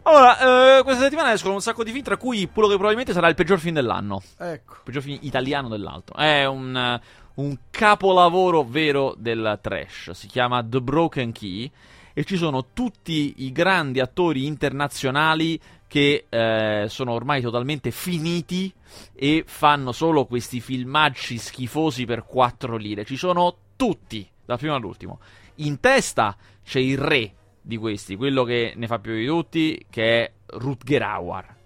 Allora, 0.03 0.79
eh, 0.79 0.83
questa 0.83 1.05
settimana 1.05 1.33
escono 1.33 1.55
un 1.55 1.63
sacco 1.63 1.83
di 1.83 1.93
film, 1.93 2.05
tra 2.05 2.19
cui 2.19 2.49
quello 2.53 2.69
che 2.69 2.75
probabilmente 2.75 3.15
sarà 3.15 3.29
il 3.29 3.35
peggior 3.35 3.59
film 3.59 3.75
dell'anno. 3.75 4.23
Ecco. 4.37 4.75
Il 4.75 4.81
peggior 4.85 5.03
film 5.03 5.19
italiano 5.23 5.69
dell'altro. 5.69 6.15
È 6.17 6.45
un, 6.45 6.77
eh, 6.77 7.01
un 7.37 7.57
capolavoro 7.71 8.63
vero 8.65 9.15
del 9.17 9.59
trash. 9.63 10.11
Si 10.11 10.27
chiama 10.27 10.63
The 10.63 10.83
Broken 10.83 11.33
Key. 11.33 11.73
E 12.19 12.25
ci 12.25 12.39
sono 12.39 12.69
tutti 12.73 13.45
i 13.45 13.53
grandi 13.53 14.01
attori 14.01 14.47
internazionali 14.47 15.61
che 15.87 16.25
eh, 16.31 16.87
sono 16.89 17.13
ormai 17.13 17.43
totalmente 17.43 17.91
finiti 17.91 18.73
e 19.15 19.45
fanno 19.47 19.93
solo 19.93 20.25
questi 20.25 20.61
filmaggi 20.61 21.37
schifosi 21.37 22.07
per 22.07 22.25
4 22.25 22.79
lire. 22.79 23.05
Ci 23.05 23.17
sono 23.17 23.55
tutti, 23.77 24.27
dal 24.47 24.57
primo 24.57 24.75
all'ultimo. 24.75 25.21
In 25.57 25.79
testa 25.79 26.35
c'è 26.65 26.79
il 26.79 26.97
re 26.97 27.35
di 27.61 27.77
questi, 27.77 28.17
quello 28.17 28.45
che 28.45 28.73
ne 28.75 28.87
fa 28.87 28.99
più 28.99 29.13
di 29.13 29.27
tutti, 29.27 29.85
che 29.91 30.25
è 30.25 30.33
Rutger 30.47 31.03
Hauer. 31.03 31.57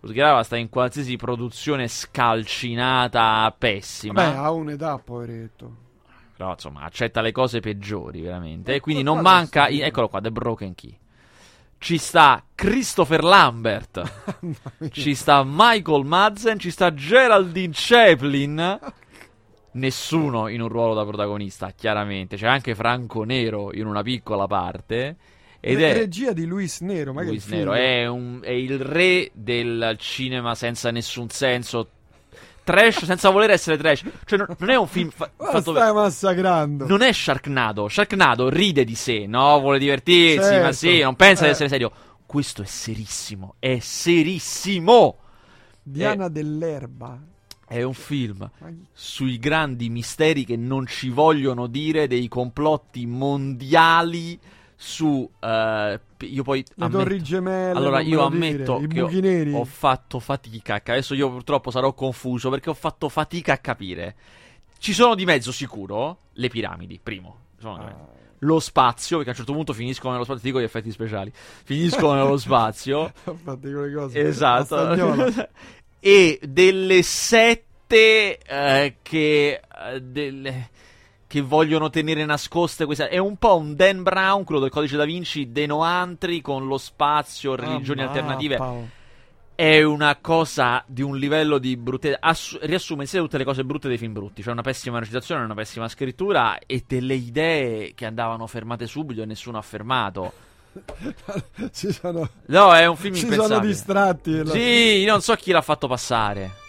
Rutger 0.00 0.44
sta 0.44 0.56
in 0.56 0.68
qualsiasi 0.68 1.14
produzione 1.14 1.86
scalcinata, 1.86 3.54
pessima. 3.56 4.14
Beh, 4.14 4.36
ha 4.36 4.50
un'età, 4.50 4.98
poveretto. 4.98 5.76
Però, 6.42 6.54
insomma, 6.54 6.80
accetta 6.80 7.20
le 7.20 7.30
cose 7.30 7.60
peggiori, 7.60 8.20
veramente. 8.20 8.74
E 8.74 8.80
quindi 8.80 9.04
non 9.04 9.20
manca... 9.20 9.68
Eccolo 9.68 10.08
qua, 10.08 10.20
The 10.20 10.32
Broken 10.32 10.74
Key. 10.74 10.98
Ci 11.78 11.98
sta 11.98 12.42
Christopher 12.52 13.22
Lambert. 13.22 14.02
ci 14.90 15.14
sta 15.14 15.44
Michael 15.46 16.04
Madsen. 16.04 16.58
Ci 16.58 16.72
sta 16.72 16.92
Geraldine 16.92 17.72
Chaplin. 17.72 18.80
Nessuno 19.74 20.48
in 20.48 20.62
un 20.62 20.68
ruolo 20.68 20.94
da 20.94 21.04
protagonista, 21.04 21.70
chiaramente. 21.70 22.34
C'è 22.34 22.48
anche 22.48 22.74
Franco 22.74 23.22
Nero 23.22 23.72
in 23.72 23.86
una 23.86 24.02
piccola 24.02 24.48
parte. 24.48 25.16
Ed 25.60 25.80
è... 25.80 25.92
regia 25.92 26.32
di 26.32 26.44
Luis 26.44 26.80
Nero, 26.80 27.12
Luis? 27.12 27.46
Nero 27.46 27.72
è, 27.72 28.04
un- 28.08 28.40
è 28.42 28.50
il 28.50 28.80
re 28.80 29.30
del 29.32 29.94
cinema 29.96 30.56
senza 30.56 30.90
nessun 30.90 31.28
senso. 31.28 31.88
Trash 32.64 33.04
senza 33.04 33.30
voler 33.30 33.50
essere 33.50 33.76
trash. 33.76 34.04
Cioè, 34.24 34.38
non, 34.38 34.54
non 34.58 34.70
è 34.70 34.76
un 34.76 34.86
film 34.86 35.10
fa- 35.10 35.30
Ma 35.38 35.46
fatto 35.50 35.72
stai 35.74 35.92
massacrando. 35.92 36.86
non 36.86 37.02
è 37.02 37.12
Sharknado. 37.12 37.88
Sharknado 37.88 38.48
ride 38.48 38.84
di 38.84 38.94
sé, 38.94 39.26
no? 39.26 39.58
Vuole 39.60 39.78
divertirsi, 39.78 40.48
Certo. 40.48 40.64
ma 40.64 40.72
sì, 40.72 41.00
non 41.00 41.16
pensa 41.16 41.42
Eh. 41.42 41.46
di 41.46 41.52
essere 41.52 41.68
serio. 41.68 41.90
Questo 42.24 42.62
è 42.62 42.66
serissimo. 42.66 43.54
È 43.58 43.78
serissimo. 43.80 45.18
Diana 45.82 46.28
dell'Erba. 46.28 47.18
È 47.66 47.82
un 47.82 47.94
film 47.94 48.48
sui 48.92 49.38
grandi 49.38 49.88
misteri 49.88 50.44
che 50.44 50.56
non 50.56 50.86
ci 50.86 51.08
vogliono 51.08 51.66
dire, 51.66 52.06
dei 52.06 52.28
complotti 52.28 53.06
mondiali 53.06 54.38
su. 54.82 55.30
eh, 55.38 56.00
io 56.18 56.42
poi. 56.42 56.64
Le 56.74 56.84
ammetto- 56.84 56.98
torri 57.04 57.22
gemelle. 57.22 57.78
allora, 57.78 58.00
io 58.00 58.22
ammetto 58.24 58.78
dire, 58.84 59.44
che 59.44 59.52
ho, 59.52 59.58
ho 59.60 59.64
fatto 59.64 60.18
fatica. 60.18 60.74
Adesso 60.84 61.14
io 61.14 61.30
purtroppo 61.30 61.70
sarò 61.70 61.92
confuso 61.94 62.50
perché 62.50 62.68
ho 62.70 62.74
fatto 62.74 63.08
fatica 63.08 63.52
a 63.52 63.58
capire. 63.58 64.16
Ci 64.78 64.92
sono 64.92 65.14
di 65.14 65.24
mezzo 65.24 65.52
sicuro 65.52 66.18
le 66.32 66.48
piramidi, 66.48 66.98
primo. 67.00 67.36
Ah, 67.62 67.94
Lo 68.40 68.58
spazio, 68.58 69.18
perché 69.18 69.30
a 69.30 69.32
un 69.34 69.38
certo 69.38 69.52
punto 69.52 69.72
finiscono 69.72 70.12
nello 70.12 70.24
spazio. 70.24 70.42
Ti 70.42 70.48
dico 70.48 70.60
gli 70.60 70.64
effetti 70.64 70.90
speciali. 70.90 71.32
Finiscono 71.32 72.14
nello 72.14 72.36
spazio. 72.36 73.12
cose. 73.94 74.18
esatto. 74.18 75.48
E 76.04 76.40
delle 76.42 77.02
sette 77.02 78.38
eh, 78.38 78.96
che. 79.02 79.60
eh, 79.92 80.00
delle- 80.02 80.70
che 81.32 81.40
vogliono 81.40 81.88
tenere 81.88 82.26
nascoste 82.26 82.84
queste. 82.84 83.08
È 83.08 83.16
un 83.16 83.38
po' 83.38 83.56
un 83.56 83.74
Dan 83.74 84.02
Brown, 84.02 84.44
quello 84.44 84.60
del 84.60 84.68
codice 84.68 84.98
da 84.98 85.06
Vinci, 85.06 85.50
De 85.50 85.64
Noantri 85.64 86.42
con 86.42 86.66
lo 86.66 86.76
spazio, 86.76 87.54
religioni 87.54 88.02
Ah, 88.02 88.08
alternative. 88.08 88.56
Paolo. 88.58 88.88
È 89.54 89.82
una 89.82 90.18
cosa 90.20 90.84
di 90.86 91.00
un 91.00 91.16
livello 91.16 91.56
di 91.56 91.74
bruttezza. 91.78 92.18
Assu- 92.20 92.58
riassume 92.62 93.04
in 93.04 93.08
sé 93.08 93.16
tutte 93.18 93.38
le 93.38 93.44
cose 93.44 93.64
brutte 93.64 93.88
dei 93.88 93.96
film 93.96 94.12
brutti. 94.12 94.42
C'è 94.42 94.50
una 94.50 94.60
pessima 94.60 94.98
recitazione, 94.98 95.42
una 95.42 95.54
pessima 95.54 95.88
scrittura 95.88 96.58
e 96.66 96.84
delle 96.86 97.14
idee 97.14 97.94
che 97.94 98.04
andavano 98.04 98.46
fermate 98.46 98.86
subito 98.86 99.22
e 99.22 99.24
nessuno 99.24 99.56
ha 99.56 99.62
fermato. 99.62 100.32
si 101.72 101.90
sono, 101.94 102.28
No, 102.46 102.74
è 102.74 102.84
un 102.86 102.96
film 102.96 103.14
si 103.14 103.22
impensabile. 103.22 103.54
sono 103.56 103.66
distratti. 103.66 104.42
Sì, 104.50 104.58
io 105.00 105.10
non 105.12 105.22
so 105.22 105.34
chi 105.36 105.50
l'ha 105.52 105.62
fatto 105.62 105.86
passare. 105.88 106.60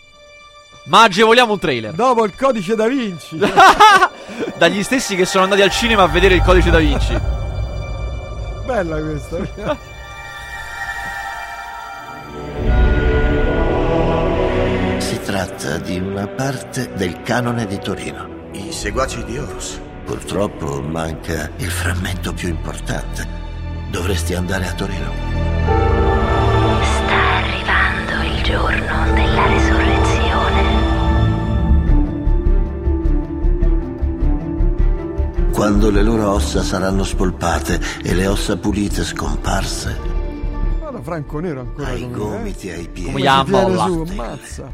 Ma 0.85 1.03
agevoliamo 1.03 1.53
un 1.53 1.59
trailer. 1.59 1.93
Dopo 1.93 2.25
il 2.25 2.35
codice 2.35 2.75
da 2.75 2.87
Vinci. 2.87 3.39
Dagli 4.57 4.83
stessi 4.83 5.15
che 5.15 5.25
sono 5.25 5.43
andati 5.45 5.61
al 5.61 5.71
cinema 5.71 6.03
a 6.03 6.07
vedere 6.07 6.35
il 6.35 6.41
codice 6.41 6.69
da 6.69 6.79
Vinci. 6.79 7.19
Bella 8.65 9.01
questa. 9.01 9.91
Si 14.97 15.19
tratta 15.19 15.77
di 15.77 15.97
una 15.99 16.27
parte 16.27 16.91
del 16.95 17.21
canone 17.21 17.65
di 17.65 17.77
Torino. 17.77 18.49
I 18.53 18.71
seguaci 18.71 19.23
di 19.25 19.37
Horus. 19.37 19.79
Purtroppo 20.05 20.81
manca 20.81 21.49
il 21.57 21.69
frammento 21.69 22.33
più 22.33 22.49
importante. 22.49 23.27
Dovresti 23.89 24.33
andare 24.33 24.67
a 24.67 24.73
Torino. 24.73 25.11
Sta 26.81 27.35
arrivando 27.35 28.35
il 28.35 28.43
giorno 28.43 29.13
della 29.13 29.42
Quando 35.53 35.89
le 35.91 36.01
loro 36.01 36.31
ossa 36.31 36.61
saranno 36.63 37.03
spolpate 37.03 37.79
e 38.03 38.13
le 38.13 38.27
ossa 38.27 38.57
pulite 38.57 39.03
scomparse, 39.03 39.97
Guarda 40.79 41.01
Franco 41.01 41.39
Nero 41.39 41.59
ancora 41.61 41.87
ai 41.89 42.01
come, 42.01 42.13
gomiti 42.13 42.67
eh? 42.69 42.73
ai 42.73 42.87
piedi, 42.89 43.11
Come 43.11 43.21
su, 43.77 44.05
ammazza. 44.09 44.71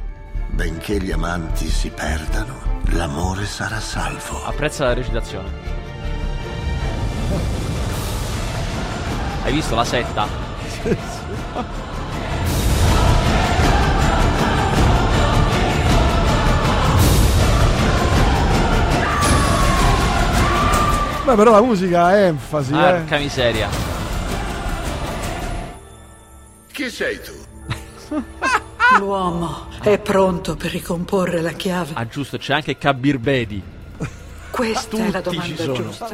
benché 0.51 0.97
gli 1.01 1.11
amanti 1.11 1.67
si 1.69 1.89
perdano, 1.89 2.55
l'amore 2.91 3.45
sarà 3.45 3.79
salvo. 3.79 4.43
Apprezza 4.45 4.85
la 4.85 4.93
recitazione. 4.93 5.49
Hai 9.43 9.51
visto 9.53 9.75
la 9.75 9.83
setta? 9.85 10.27
Beh, 21.29 21.35
però 21.35 21.51
la 21.51 21.61
musica 21.61 22.05
ha 22.05 22.17
enfasi, 22.17 22.73
eh. 22.73 22.77
Arca 22.77 23.17
miseria. 23.19 23.69
Chi 26.71 26.89
sei 26.89 27.19
tu? 27.21 28.15
L'uomo 28.97 29.67
è 29.83 29.99
pronto 29.99 30.55
per 30.55 30.71
ricomporre 30.71 31.41
la 31.41 31.51
chiave. 31.51 31.91
Ah, 31.93 32.07
giusto, 32.07 32.39
c'è 32.39 32.55
anche 32.55 32.79
Kabir 32.79 33.19
Bedi. 33.19 33.61
Questa 34.49 34.97
è 34.97 35.11
la 35.11 35.21
tutti 35.21 35.39
ci 35.39 35.53
domanda 35.53 35.63
sono. 35.63 35.73
giusta. 35.73 36.09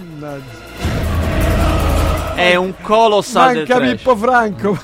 È 2.35 2.55
un 2.55 2.73
colossal 2.81 3.53
del 3.53 3.57
Manca 3.59 3.75
trash. 3.77 3.91
Pippo 3.91 4.15
Franco. 4.17 4.77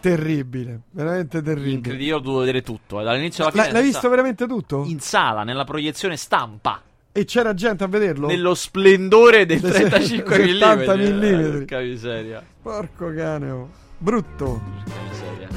Terribile, 0.00 0.80
veramente 0.90 1.42
terribile. 1.42 1.96
Io 1.96 2.16
ho 2.16 2.20
dovuto 2.20 2.40
vedere 2.40 2.62
tutto. 2.62 3.00
eh, 3.00 3.04
Dall'inizio 3.04 3.44
alla 3.44 3.52
fine. 3.52 3.72
L'hai, 3.72 3.82
visto 3.82 4.08
veramente 4.08 4.46
tutto? 4.46 4.84
In 4.86 5.00
sala, 5.00 5.42
nella 5.44 5.64
proiezione 5.64 6.16
stampa. 6.16 6.80
E 7.12 7.24
c'era 7.24 7.52
gente 7.54 7.84
a 7.84 7.88
vederlo? 7.88 8.26
Nello 8.26 8.54
splendore 8.54 9.44
del 9.44 9.60
Del 9.60 9.72
35 9.72 10.38
mm. 10.38 10.46
70 10.46 10.94
millimetri. 10.96 11.58
Porca 11.58 11.80
miseria. 11.80 12.42
Porco 12.62 13.12
cane, 13.14 13.50
oh. 13.50 13.68
Brutto. 13.98 14.60
Porca 14.84 15.00
miseria. 15.10 15.48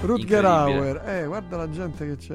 Rutger. 0.00 0.44
Hauer. 0.44 1.02
Eh, 1.06 1.26
guarda 1.26 1.56
la 1.56 1.70
gente 1.70 2.06
che 2.06 2.16
c'è. 2.16 2.34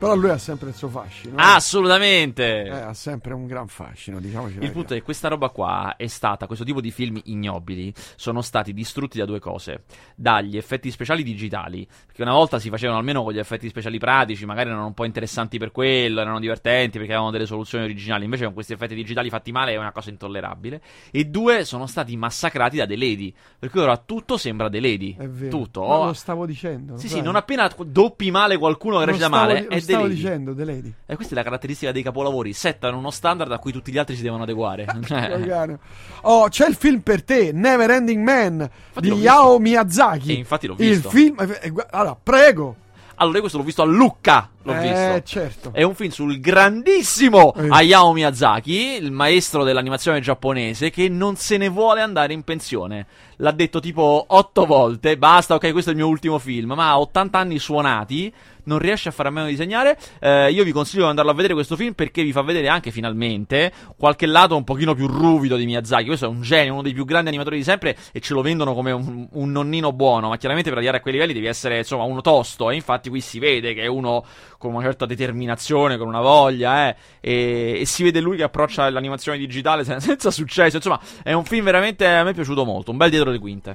Però 0.00 0.14
lui 0.14 0.30
ha 0.30 0.38
sempre 0.38 0.70
il 0.70 0.74
suo 0.74 0.88
fascino. 0.88 1.36
eh. 1.38 1.42
Assolutamente. 1.42 2.62
Eh, 2.64 2.70
ha 2.70 2.94
sempre 2.94 3.34
un 3.34 3.46
gran 3.46 3.68
fascino, 3.68 4.18
diciamoci 4.18 4.56
Il 4.60 4.70
punto 4.72 4.94
è 4.94 4.96
che 4.96 5.02
questa 5.02 5.28
roba 5.28 5.50
qua 5.50 5.94
è 5.98 6.06
stata, 6.06 6.46
questo 6.46 6.64
tipo 6.64 6.80
di 6.80 6.90
film 6.90 7.20
ignobili 7.24 7.92
sono 8.16 8.40
stati 8.40 8.72
distrutti 8.72 9.18
da 9.18 9.26
due 9.26 9.40
cose, 9.40 9.82
dagli 10.14 10.56
effetti 10.56 10.90
speciali 10.90 11.22
digitali, 11.22 11.86
perché 12.06 12.22
una 12.22 12.32
volta 12.32 12.58
si 12.58 12.70
facevano 12.70 12.98
almeno 12.98 13.22
con 13.22 13.34
gli 13.34 13.38
effetti 13.38 13.68
speciali 13.68 13.98
pratici, 13.98 14.46
magari 14.46 14.70
erano 14.70 14.86
un 14.86 14.94
po' 14.94 15.04
interessanti 15.04 15.58
per 15.58 15.70
quello, 15.70 16.22
erano 16.22 16.40
divertenti 16.40 16.96
perché 16.96 17.12
avevano 17.12 17.30
delle 17.32 17.44
soluzioni 17.46 17.84
originali, 17.84 18.24
invece 18.24 18.44
con 18.46 18.54
questi 18.54 18.72
effetti 18.72 18.94
digitali 18.94 19.28
fatti 19.28 19.52
male 19.52 19.72
è 19.72 19.76
una 19.76 19.92
cosa 19.92 20.08
intollerabile, 20.08 20.80
e 21.10 21.26
due 21.26 21.66
sono 21.66 21.86
stati 21.86 22.16
massacrati 22.16 22.78
da 22.78 22.86
The 22.86 22.96
Lady, 22.96 23.34
per 23.58 23.68
cui 23.68 23.80
ora 23.80 23.98
tutto 23.98 24.38
sembra 24.38 24.70
The 24.70 24.80
Lady, 24.80 25.14
È 25.18 25.28
vero. 25.28 25.50
tutto. 25.58 25.82
Ma 25.82 25.88
Oh, 25.98 26.04
lo 26.06 26.12
stavo 26.14 26.46
dicendo. 26.46 26.96
sì, 26.96 27.08
sì, 27.08 27.20
non 27.20 27.36
appena 27.36 27.70
doppi 27.84 28.30
male 28.30 28.56
qualcuno 28.56 28.98
che 29.00 29.04
recita 29.04 29.28
male, 29.28 29.66
di- 29.68 29.88
stavo 29.90 30.06
Lady. 30.06 30.14
dicendo, 30.16 30.54
The 30.54 30.64
Lady. 30.64 30.94
E 31.06 31.14
questa 31.14 31.34
è 31.34 31.36
la 31.36 31.42
caratteristica 31.44 31.92
dei 31.92 32.02
capolavori, 32.02 32.52
settano 32.52 32.98
uno 32.98 33.10
standard 33.10 33.50
a 33.52 33.58
cui 33.58 33.72
tutti 33.72 33.92
gli 33.92 33.98
altri 33.98 34.16
si 34.16 34.22
devono 34.22 34.42
adeguare. 34.44 34.84
Cane. 35.06 35.78
Oh, 36.22 36.48
c'è 36.48 36.68
il 36.68 36.74
film 36.74 37.00
per 37.00 37.22
te, 37.22 37.52
Never 37.52 37.90
Ending 37.90 38.22
Man 38.22 38.70
di 39.00 39.08
l'ho 39.08 39.16
Yao 39.16 39.58
Miyazaki. 39.58 40.30
E 40.30 40.34
infatti 40.38 40.66
l'ho 40.66 40.74
Il 40.78 40.92
visto. 40.94 41.10
film. 41.10 41.36
eh, 41.40 41.58
eh, 41.62 41.72
Allora, 41.90 42.16
prego. 42.22 42.76
Allora, 43.16 43.34
io 43.34 43.40
questo 43.42 43.58
l'ho 43.58 43.64
visto 43.64 43.82
a 43.82 43.84
Lucca. 43.84 44.48
L'ho 44.62 44.72
eh, 44.74 44.80
visto. 44.80 45.22
certo. 45.24 45.70
È 45.74 45.82
un 45.82 45.94
film 45.94 46.10
sul 46.10 46.40
grandissimo 46.40 47.54
Eh. 47.54 47.66
Hayao 47.68 48.12
Miyazaki, 48.14 48.96
il 48.98 49.10
maestro 49.12 49.62
dell'animazione 49.62 50.20
giapponese, 50.20 50.88
che 50.88 51.08
non 51.10 51.36
se 51.36 51.58
ne 51.58 51.68
vuole 51.68 52.00
andare 52.00 52.32
in 52.32 52.42
pensione. 52.44 53.06
L'ha 53.40 53.52
detto 53.52 53.80
tipo 53.80 54.24
otto 54.28 54.66
volte. 54.66 55.16
Basta, 55.16 55.54
ok, 55.54 55.72
questo 55.72 55.90
è 55.90 55.92
il 55.94 55.98
mio 55.98 56.08
ultimo 56.08 56.38
film. 56.38 56.72
Ma 56.72 56.90
ha 56.90 57.00
80 57.00 57.38
anni 57.38 57.58
suonati. 57.58 58.32
Non 58.64 58.78
riesce 58.78 59.08
a 59.08 59.12
fare 59.12 59.28
a 59.28 59.32
meno 59.32 59.46
di 59.46 59.52
disegnare. 59.52 59.98
Eh, 60.20 60.50
io 60.50 60.62
vi 60.62 60.72
consiglio 60.72 61.04
di 61.04 61.08
andarlo 61.08 61.30
a 61.30 61.34
vedere 61.34 61.54
questo 61.54 61.74
film 61.74 61.94
perché 61.94 62.22
vi 62.22 62.32
fa 62.32 62.42
vedere 62.42 62.68
anche 62.68 62.90
finalmente 62.90 63.72
qualche 63.96 64.26
lato 64.26 64.54
un 64.54 64.64
pochino 64.64 64.94
più 64.94 65.06
ruvido 65.06 65.56
di 65.56 65.64
Miyazaki. 65.64 66.06
Questo 66.06 66.26
è 66.26 66.28
un 66.28 66.42
genio, 66.42 66.74
uno 66.74 66.82
dei 66.82 66.92
più 66.92 67.06
grandi 67.06 67.28
animatori 67.28 67.56
di 67.56 67.64
sempre 67.64 67.96
e 68.12 68.20
ce 68.20 68.34
lo 68.34 68.42
vendono 68.42 68.74
come 68.74 68.92
un, 68.92 69.26
un 69.32 69.50
nonnino 69.50 69.92
buono. 69.92 70.28
Ma 70.28 70.36
chiaramente 70.36 70.68
per 70.68 70.78
arrivare 70.78 70.98
a 70.98 71.00
quei 71.00 71.14
livelli 71.14 71.32
devi 71.32 71.46
essere 71.46 71.78
insomma 71.78 72.04
uno 72.04 72.20
tosto. 72.20 72.70
E 72.70 72.74
infatti 72.74 73.08
qui 73.08 73.22
si 73.22 73.38
vede 73.38 73.72
che 73.72 73.82
è 73.82 73.86
uno 73.86 74.22
con 74.60 74.74
una 74.74 74.82
certa 74.82 75.06
determinazione, 75.06 75.96
con 75.96 76.06
una 76.06 76.20
voglia, 76.20 76.88
eh, 76.88 76.96
e, 77.18 77.78
e 77.80 77.84
si 77.86 78.02
vede 78.02 78.20
lui 78.20 78.36
che 78.36 78.42
approccia 78.42 78.90
l'animazione 78.90 79.38
digitale 79.38 79.84
sen- 79.84 80.00
senza 80.04 80.30
successo. 80.30 80.76
Insomma, 80.76 81.00
è 81.22 81.32
un 81.32 81.44
film 81.44 81.64
veramente 81.64 82.06
a 82.06 82.22
me 82.22 82.30
è 82.30 82.34
piaciuto 82.34 82.66
molto. 82.66 82.90
Un 82.90 82.98
bel 82.98 83.08
dietro 83.08 83.30
le 83.30 83.38
quinte. 83.38 83.74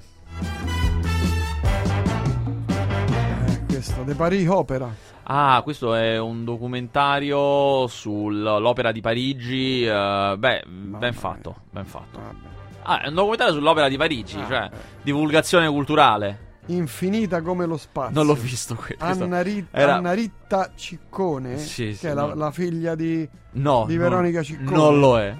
Eh, 2.69 3.59
questo, 3.67 4.03
The 4.05 4.13
Paris 4.13 4.47
Opera. 4.47 4.93
Ah, 5.23 5.59
questo 5.63 5.95
è 5.95 6.19
un 6.19 6.43
documentario 6.45 7.87
sull'opera 7.87 8.91
di 8.91 9.01
Parigi. 9.01 9.83
eh, 9.85 10.35
beh, 10.37 10.63
ben 10.67 10.97
mia. 10.99 11.11
fatto, 11.13 11.55
ben 11.71 11.85
fatto. 11.85 12.19
Vabbè. 12.19 12.53
Ah, 12.83 13.01
è 13.01 13.07
un 13.07 13.15
documentario 13.15 13.53
sull'opera 13.55 13.87
di 13.89 13.97
Parigi, 13.97 14.37
Ah, 14.39 14.45
cioè 14.47 14.69
eh. 14.71 14.77
divulgazione 15.01 15.67
culturale. 15.67 16.44
Infinita 16.67 17.41
come 17.41 17.65
lo 17.65 17.77
spazio. 17.77 18.13
Non 18.15 18.25
l'ho 18.25 18.33
visto 18.33 18.73
que- 18.75 18.95
questo. 18.97 19.23
Anna, 19.23 19.41
Ri- 19.41 19.67
Era- 19.71 19.95
Anna 19.95 20.13
Ritta 20.13 20.71
Ciccone, 20.75 21.57
Sì, 21.59 21.87
che 21.89 21.93
sì, 21.95 22.07
è 22.07 22.13
la, 22.13 22.25
no. 22.25 22.33
la 22.35 22.51
figlia 22.51 22.95
di 22.95 23.27
No, 23.53 23.85
di 23.85 23.95
non- 23.95 24.03
Veronica 24.03 24.41
Ciccone. 24.41 24.75
Non 24.75 24.99
lo 24.99 25.19
è. 25.19 25.35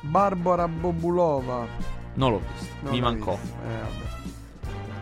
Barbara 0.00 0.66
Bobulova. 0.68 1.66
Non 2.14 2.30
l'ho 2.32 2.40
visto. 2.52 2.74
Non 2.82 2.92
Mi 2.92 3.00
mancò. 3.00 3.36
visto. 3.40 3.56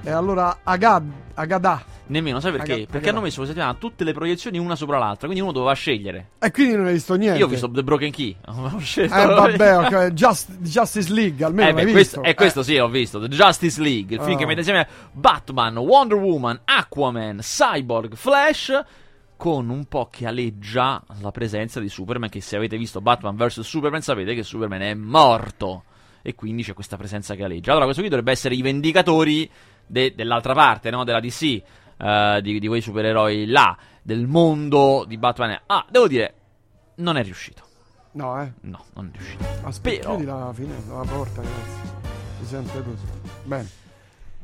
Eh. 0.05 0.09
E 0.09 0.11
allora 0.11 0.59
Agad, 0.63 1.09
Agadà. 1.35 1.83
Nemmeno, 2.13 2.41
sai 2.41 2.53
perché? 2.53 2.73
Aga- 2.73 2.81
perché 2.85 2.97
Aga- 3.09 3.11
hanno 3.11 3.21
messo 3.21 3.37
questa 3.37 3.55
settimana 3.55 3.75
tutte 3.79 4.05
le 4.05 4.13
proiezioni 4.13 4.59
una 4.59 4.77
sopra 4.77 4.99
l'altra, 4.99 5.27
quindi 5.27 5.41
uno 5.43 5.53
doveva 5.53 5.73
scegliere. 5.73 6.31
E 6.39 6.51
quindi 6.51 6.77
non 6.77 6.87
hai 6.87 6.93
visto 6.93 7.15
niente. 7.15 7.39
Io 7.39 7.47
ho 7.47 7.49
visto 7.49 7.71
The 7.71 7.83
Broken 7.83 8.11
Key. 8.11 8.37
Ho 8.47 8.79
scelto- 8.79 9.15
Eh 9.15 9.27
vabbè, 9.27 9.79
ok, 10.07 10.13
Just- 10.13 10.59
Justice 10.59 11.13
League, 11.13 11.45
almeno 11.45 11.71
Eh, 11.71 11.73
beh, 11.73 11.81
visto. 11.85 11.93
questo, 11.95 12.23
eh, 12.23 12.35
questo 12.35 12.63
sì, 12.63 12.77
ho 12.79 12.89
visto. 12.89 13.19
The 13.21 13.29
Justice 13.29 13.81
League, 13.81 14.17
il 14.17 14.23
film 14.23 14.37
Ah. 14.37 14.39
che 14.39 14.47
mette 14.47 14.59
insieme 14.61 14.87
Batman, 15.13 15.77
Wonder 15.79 16.19
Woman, 16.19 16.61
Aquaman, 16.65 17.39
Cyborg, 17.41 18.15
Flash. 18.15 18.83
Con 19.37 19.71
un 19.71 19.87
po' 19.87 20.07
che 20.09 20.27
aleggia 20.29 21.03
la 21.21 21.33
presenza 21.33 21.81
di 21.81 21.89
Superman. 21.89 22.29
Che 22.29 22.41
se 22.41 22.55
avete 22.57 22.77
visto 22.77 23.01
Batman 23.01 23.35
vs 23.35 23.61
Superman, 23.63 24.01
sapete 24.01 24.35
che 24.35 24.45
Superman 24.45 24.83
è 24.83 24.95
morto. 24.95 25.83
E 26.23 26.37
quindi 26.37 26.63
c'è 26.63 26.75
questa 26.75 26.97
presenza 26.97 27.35
che 27.35 27.43
aleggia. 27.43 27.71
Allora, 27.71 27.87
questo 27.87 28.03
qui 28.03 28.11
dovrebbe 28.11 28.31
essere 28.31 28.55
i 28.55 28.63
vendicatori 28.63 29.51
de- 29.85 30.13
dell'altra 30.15 30.55
parte, 30.55 30.91
no? 30.91 31.03
Della 31.03 31.19
DC, 31.19 31.61
eh, 32.03 32.41
di, 32.43 32.59
di 32.59 32.67
quei 32.67 32.81
supereroi 32.81 33.47
là, 33.47 33.77
del 34.03 34.27
mondo 34.27 35.05
di 35.07 35.17
Batman. 35.17 35.61
Ah, 35.67 35.87
devo 35.89 36.09
dire, 36.09 36.35
non 36.97 37.17
è 37.17 37.23
riuscito. 37.23 37.63
No, 38.13 38.43
eh. 38.43 38.53
No, 38.63 38.85
non 38.95 39.11
è 39.13 39.17
riuscito. 39.17 39.45
Aspetta, 39.63 40.01
Però- 40.01 40.15
chiudi 40.17 40.25
la 40.31 40.51
finestra, 40.53 40.97
la 40.99 41.05
porta, 41.05 41.41
grazie. 41.41 42.01
Si 42.41 42.47
sente 42.47 42.83
così. 42.83 43.05
Bene. 43.45 43.69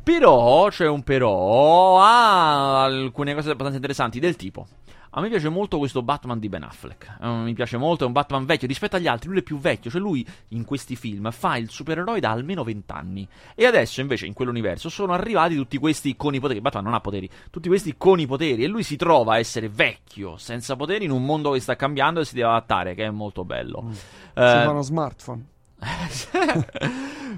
Però, 0.09 0.69
c'è 0.71 0.89
un 0.89 1.03
però, 1.03 2.01
ha 2.01 2.83
alcune 2.83 3.35
cose 3.35 3.51
abbastanza 3.51 3.77
interessanti 3.77 4.19
del 4.19 4.37
tipo. 4.37 4.67
A 5.11 5.21
me 5.21 5.29
piace 5.29 5.51
molto 5.51 5.77
questo 5.77 6.01
Batman 6.01 6.39
di 6.39 6.49
Ben 6.49 6.63
Affleck. 6.63 7.19
Eh, 7.21 7.29
mi 7.29 7.53
piace 7.53 7.77
molto, 7.77 8.05
è 8.05 8.07
un 8.07 8.15
Batman 8.15 8.47
vecchio. 8.47 8.67
Rispetto 8.67 8.97
agli 8.97 9.07
altri, 9.07 9.29
lui 9.29 9.41
è 9.41 9.43
più 9.43 9.59
vecchio. 9.59 9.91
Cioè, 9.91 10.01
lui 10.01 10.27
in 10.49 10.65
questi 10.65 10.97
film 10.97 11.31
fa 11.31 11.59
il 11.59 11.69
supereroe 11.69 12.21
da 12.21 12.31
almeno 12.31 12.65
20 12.65 12.91
anni. 12.91 13.29
E 13.55 13.67
adesso, 13.67 14.01
invece, 14.01 14.25
in 14.25 14.33
quell'universo 14.33 14.89
sono 14.89 15.13
arrivati 15.13 15.55
tutti 15.57 15.77
questi 15.77 16.17
con 16.17 16.35
i 16.35 16.41
poteri. 16.41 16.63
Batman 16.63 16.85
non 16.85 16.95
ha 16.95 17.01
poteri. 17.01 17.29
Tutti 17.51 17.69
questi 17.69 17.95
con 17.99 18.19
i 18.19 18.27
poteri. 18.27 18.65
E 18.65 18.67
lui 18.67 18.85
si 18.85 18.97
trova 18.97 19.35
a 19.35 19.39
essere 19.39 19.69
vecchio, 19.69 20.39
senza 20.39 20.75
poteri, 20.75 21.05
in 21.05 21.11
un 21.11 21.23
mondo 21.23 21.51
che 21.51 21.61
sta 21.61 21.77
cambiando 21.77 22.21
e 22.21 22.25
si 22.25 22.35
deve 22.35 22.49
adattare, 22.49 22.95
che 22.95 23.05
è 23.05 23.11
molto 23.11 23.45
bello. 23.45 23.91
Si 23.93 24.01
Eh, 24.37 24.63
fanno 24.65 24.81
smartphone. 24.81 25.45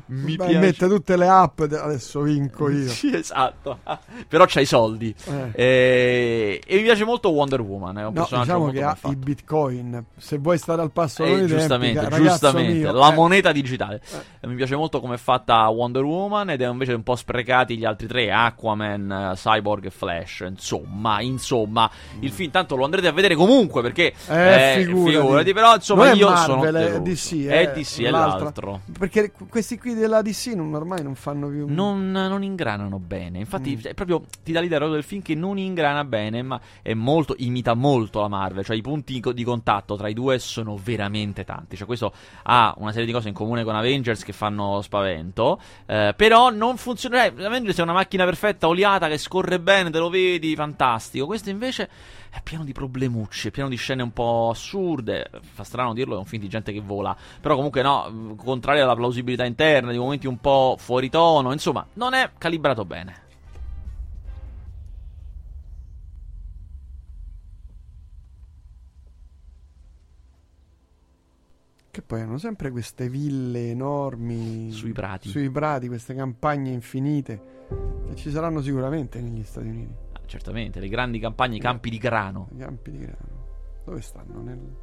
Mi 0.06 0.34
Beh, 0.36 0.44
piace. 0.46 0.58
mette 0.58 0.88
tutte 0.88 1.16
le 1.16 1.28
app, 1.28 1.62
de- 1.62 1.78
adesso 1.78 2.22
vinco 2.22 2.68
io. 2.70 2.88
Sì, 2.88 3.14
esatto. 3.14 3.78
Però 4.28 4.44
c'hai 4.46 4.62
i 4.62 4.66
soldi. 4.66 5.14
Eh. 5.26 5.50
E, 5.54 6.60
e 6.66 6.76
mi 6.76 6.82
piace 6.82 7.04
molto 7.04 7.30
Wonder 7.30 7.60
Woman. 7.60 7.98
È 7.98 8.06
un 8.06 8.12
No, 8.14 8.20
personaggio 8.20 8.44
diciamo 8.46 8.64
molto 8.64 8.78
che 8.78 8.84
ha 8.84 8.94
fatto. 8.94 9.12
i 9.12 9.16
bitcoin. 9.16 10.04
Se 10.16 10.38
vuoi 10.38 10.58
stare 10.58 10.80
al 10.82 10.90
passo 10.90 11.22
Eh, 11.22 11.30
i 11.30 11.36
tempi, 11.36 11.46
giustamente, 11.52 12.08
giustamente, 12.16 12.72
mio, 12.72 12.92
la 12.92 13.12
eh, 13.12 13.14
moneta 13.14 13.52
digitale. 13.52 14.00
Eh, 14.40 14.46
Mi 14.46 14.54
piace 14.54 14.74
molto 14.74 15.00
come 15.00 15.14
è 15.14 15.18
fatta 15.18 15.68
Wonder 15.68 16.02
Woman 16.02 16.50
ed 16.50 16.62
è 16.62 16.68
invece 16.68 16.94
un 16.94 17.02
po' 17.02 17.14
sprecati 17.16 17.76
gli 17.76 17.84
altri 17.84 18.06
tre, 18.06 18.32
Aquaman, 18.32 19.32
eh, 19.32 19.36
Cyborg 19.36 19.84
e 19.84 19.90
Flash. 19.90 20.44
Insomma, 20.48 21.20
insomma, 21.20 21.88
il 22.20 22.30
film 22.30 22.50
tanto 22.50 22.74
lo 22.74 22.84
andrete 22.84 23.06
a 23.06 23.12
vedere 23.12 23.34
comunque 23.34 23.82
perché 23.82 24.12
Eh, 24.28 24.82
figurati. 24.84 25.52
però 25.52 25.74
insomma 25.74 26.04
Non 26.06 26.12
è 26.12 26.16
io 26.16 26.28
Marvel, 26.30 26.46
sono 26.46 26.94
è. 26.96 27.00
DC, 27.00 27.46
è 27.46 27.60
eh, 27.60 27.72
DC 27.72 28.00
è 28.02 28.10
l'altro. 28.38 28.80
Perché 28.98 29.32
questi 29.48 29.78
qui 29.78 29.94
della 29.94 30.22
DC 30.22 30.52
non- 30.54 30.74
ormai 30.74 31.02
non 31.02 31.14
fanno 31.14 31.48
più. 31.48 31.66
Non, 31.68 32.10
non 32.10 32.42
ingranano 32.42 32.98
bene. 32.98 33.38
Infatti, 33.38 33.76
Mm. 33.76 33.88
è 33.90 33.94
proprio 33.94 34.22
ti 34.42 34.52
dà 34.52 34.60
l'idea 34.60 34.78
del 34.78 35.02
film 35.02 35.22
che 35.22 35.34
non 35.34 35.58
ingrana 35.58 36.04
bene, 36.04 36.42
ma 36.42 36.60
è 36.82 36.94
molto, 36.94 37.34
imita 37.38 37.74
molto 37.74 38.20
la 38.20 38.28
Marvel. 38.28 38.64
Cioè, 38.64 38.76
i 38.76 38.80
punti 38.82 39.20
di 39.34 39.44
contatto 39.44 39.96
tra 39.96 40.08
i 40.08 40.14
due 40.14 40.38
sono 40.38 40.76
veramente 40.82 41.44
tanti. 41.44 41.76
Cioè, 41.76 41.86
questo 41.86 42.12
ha 42.44 42.74
una 42.78 42.90
serie 42.92 43.06
di 43.06 43.12
cose 43.12 43.28
in 43.28 43.34
comune 43.34 43.64
con 43.64 43.74
Avengers 43.74 44.22
che 44.24 44.32
fanno 44.32 44.80
spavento. 44.82 45.60
eh, 45.86 46.14
però 46.16 46.50
non 46.50 46.76
funziona. 46.76 47.24
eh, 47.24 47.44
Avengers 47.44 47.78
è 47.78 47.82
una 47.82 47.92
macchina 47.92 48.24
perfetta, 48.24 48.68
oliata, 48.68 49.08
che 49.08 49.18
scorre 49.18 49.58
bene, 49.60 49.90
te 49.90 49.98
lo 49.98 50.08
vedi, 50.08 50.54
fantastico. 50.54 51.26
Questo 51.26 51.50
invece 51.50 51.88
è 52.30 52.40
pieno 52.42 52.64
di 52.64 52.72
problemucci, 52.72 53.48
è 53.48 53.50
pieno 53.50 53.68
di 53.68 53.76
scene 53.76 54.02
un 54.02 54.12
po' 54.12 54.50
assurde. 54.50 55.28
Fa 55.40 55.64
strano 55.64 55.92
dirlo, 55.92 56.14
è 56.14 56.18
un 56.18 56.24
film 56.24 56.42
di 56.42 56.48
gente 56.48 56.72
che 56.72 56.80
vola. 56.80 57.16
Però 57.40 57.56
comunque 57.56 57.82
no, 57.82 58.34
contrario 58.36 58.84
alla 58.84 58.94
plausibilità 58.94 59.44
interna, 59.44 59.90
di 59.90 59.98
momenti 59.98 60.28
un 60.28 60.38
po' 60.38 60.76
fuori 60.78 61.10
tono. 61.10 61.52
Insomma, 61.52 61.84
non 61.94 62.14
è 62.14 62.30
calibrato 62.38 62.84
bene. 62.84 63.28
Che 71.90 72.02
poi 72.02 72.20
hanno 72.20 72.38
sempre 72.38 72.70
queste 72.70 73.08
ville 73.08 73.70
enormi 73.70 74.70
Sui 74.70 74.92
prati. 74.92 75.28
Sui 75.28 75.50
prati, 75.50 75.88
queste 75.88 76.14
campagne 76.14 76.70
infinite. 76.70 77.42
Che 78.06 78.14
ci 78.14 78.30
saranno 78.30 78.62
sicuramente 78.62 79.20
negli 79.20 79.42
Stati 79.42 79.66
Uniti. 79.66 79.99
Certamente, 80.30 80.78
le 80.78 80.86
grandi 80.88 81.18
campagne, 81.18 81.56
i 81.56 81.58
campi 81.58 81.90
di 81.90 81.98
grano. 81.98 82.46
I 82.52 82.58
campi 82.58 82.92
di 82.92 82.98
grano. 82.98 83.82
Dove 83.84 84.00
stanno? 84.00 84.40
Nel 84.40 84.76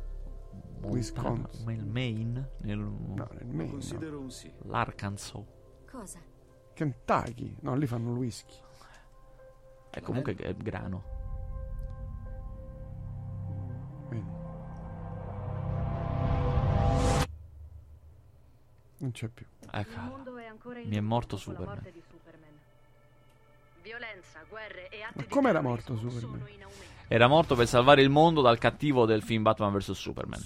Wisconsin. 0.81 1.65
Nel 1.65 1.86
Maine? 1.86 2.49
Nel... 2.63 2.77
No, 2.77 3.29
nel 3.31 3.45
Maine. 3.45 3.71
Considero 3.71 4.19
un 4.19 4.29
sì. 4.29 4.51
L'Arkansas. 4.63 5.41
Cosa? 5.89 6.19
Kentucky. 6.73 7.55
No, 7.62 7.75
lì 7.75 7.88
fanno 7.88 8.12
il 8.12 8.17
whisky. 8.17 8.57
È 9.89 10.01
comunque 10.01 10.36
è 10.36 10.53
grano. 10.53 11.03
Vedi. 14.10 14.31
Non 18.97 19.12
c'è 19.12 19.29
più. 19.29 19.45
Ecco. 19.71 19.91
Il 19.91 20.07
mondo 20.10 20.36
è 20.36 20.45
ancora 20.45 20.79
in 20.79 20.89
Mi 20.89 20.97
è 20.97 20.99
morto 20.99 21.38
Superman. 21.38 21.75
morte 21.75 21.91
di 21.93 22.01
Superman. 22.01 22.37
Violenza, 23.88 24.43
guerre 24.50 24.89
e 24.89 25.02
atti 25.02 25.13
Ma 25.15 25.23
com'era 25.30 25.62
terrorismo 25.62 25.95
morto 25.95 26.10
Superman? 26.10 26.47
Era 27.08 27.28
morto 27.28 27.56
per 27.56 27.67
salvare 27.69 28.02
il 28.02 28.10
mondo 28.10 28.41
dal 28.41 28.58
cattivo 28.58 29.06
del 29.06 29.23
film 29.23 29.43
Batman 29.43 29.71
vs 29.78 29.91
Superman. 29.91 30.41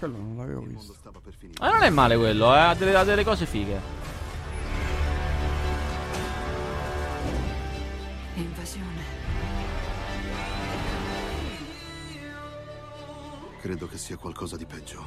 Quello 0.00 0.16
non 0.16 0.36
l'avevo 0.36 0.62
visto. 0.62 0.96
Ma 1.60 1.70
non 1.70 1.82
è 1.84 1.90
male 1.90 2.16
quello, 2.16 2.52
eh, 2.52 2.58
ha 2.58 2.74
delle, 2.74 2.96
ha 2.96 3.04
delle 3.04 3.22
cose 3.22 3.46
fighe. 3.46 3.80
Invasione. 8.34 9.04
Credo 13.60 13.86
che 13.86 13.96
sia 13.96 14.16
qualcosa 14.16 14.56
di 14.56 14.66
peggio. 14.66 15.04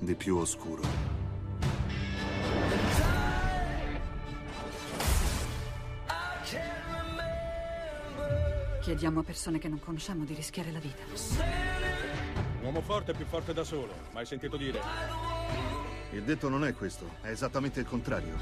Di 0.00 0.16
più 0.16 0.36
oscuro. 0.36 1.19
Chiediamo 8.90 9.20
a 9.20 9.22
persone 9.22 9.60
che 9.60 9.68
non 9.68 9.78
conosciamo 9.78 10.24
di 10.24 10.34
rischiare 10.34 10.72
la 10.72 10.80
vita. 10.80 11.00
Un 12.58 12.64
uomo 12.64 12.80
forte 12.80 13.12
è 13.12 13.14
più 13.14 13.24
forte 13.24 13.52
da 13.52 13.62
solo, 13.62 13.94
mai 14.10 14.26
sentito 14.26 14.56
dire? 14.56 14.80
Il 16.10 16.24
detto 16.24 16.48
non 16.48 16.64
è 16.64 16.74
questo, 16.74 17.08
è 17.20 17.28
esattamente 17.28 17.78
il 17.78 17.86
contrario. 17.86 18.34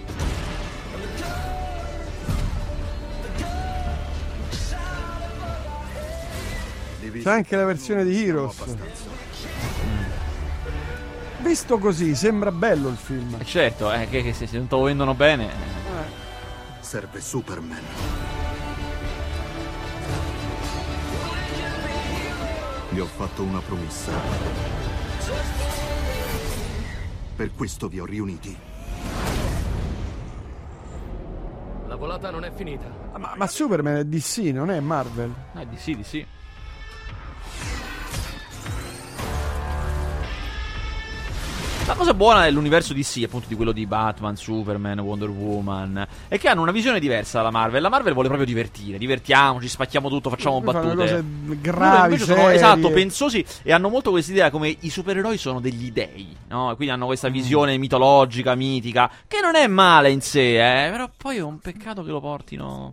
C'è 7.13 7.31
anche 7.31 7.55
la 7.55 7.67
versione 7.67 8.05
di 8.05 8.25
Heroes. 8.25 8.59
abbastanza. 8.59 9.11
Visto 11.41 11.77
così, 11.77 12.15
sembra 12.15 12.51
bello 12.51 12.89
il 12.89 12.97
film. 12.97 13.37
E 13.39 13.45
certo, 13.45 13.93
eh, 13.93 14.09
che, 14.09 14.23
che 14.23 14.33
se, 14.33 14.47
se 14.47 14.57
non 14.57 14.67
te 14.67 14.77
lo 14.77 14.83
vendono 14.85 15.13
bene. 15.13 15.45
eh. 15.51 16.81
Serve 16.81 17.21
Superman. 17.21 18.18
Vi 22.99 23.05
ho 23.05 23.07
fatto 23.07 23.45
una 23.45 23.61
promessa. 23.61 24.11
Per 27.37 27.53
questo 27.55 27.87
vi 27.87 28.01
ho 28.01 28.05
riuniti. 28.05 28.59
La 31.87 31.95
volata 31.95 32.31
non 32.33 32.43
è 32.43 32.51
finita. 32.51 32.93
Ma, 33.17 33.35
ma 33.37 33.47
Superman 33.47 33.99
è 33.99 34.05
DC, 34.05 34.39
non 34.53 34.73
è 34.73 34.81
Marvel. 34.81 35.33
Eh, 35.55 35.69
di 35.69 35.77
sì, 35.77 35.95
di 35.95 36.03
La 41.89 41.95
cosa 41.95 42.13
buona 42.13 42.43
dell'universo 42.45 42.93
DC, 42.93 43.23
appunto 43.25 43.49
di 43.49 43.55
quello 43.55 43.73
di 43.73 43.87
Batman, 43.87 44.37
Superman, 44.37 44.99
Wonder 44.99 45.31
Woman, 45.31 46.07
è 46.29 46.39
che 46.39 46.49
hanno 46.49 46.61
una 46.61 46.71
visione 46.71 47.01
diversa 47.01 47.39
dalla 47.39 47.51
Marvel. 47.51 47.81
La 47.81 47.89
Marvel 47.89 48.13
vuole 48.13 48.29
proprio 48.29 48.47
divertire, 48.47 48.99
divertiamoci, 48.99 49.67
spacchiamo 49.69 50.11
tutto, 50.11 50.29
facciamo 50.29 50.61
battute. 50.61 50.95
cose 50.95 51.25
gravi, 51.63 52.13
invece 52.13 52.25
sono 52.27 52.51
esatto, 52.51 52.91
pensosi 52.91 53.43
e 53.63 53.73
hanno 53.73 53.89
molto 53.89 54.11
questa 54.11 54.33
idea 54.33 54.51
come 54.51 54.77
i 54.81 54.91
supereroi 54.91 55.39
sono 55.39 55.61
degli 55.61 55.91
dei, 55.91 56.37
no? 56.49 56.75
Quindi 56.77 56.93
hanno 56.93 57.05
Mm. 57.05 57.09
questa 57.09 57.29
visione 57.31 57.79
mitologica, 57.79 58.55
mitica, 58.55 59.11
che 59.27 59.41
non 59.41 59.55
è 59.57 59.67
male 59.67 60.11
in 60.11 60.21
sé, 60.21 60.87
eh, 60.87 60.91
però 60.91 61.09
poi 61.17 61.39
è 61.39 61.43
un 61.43 61.59
peccato 61.59 62.05
che 62.05 62.11
lo 62.11 62.21
portino. 62.21 62.93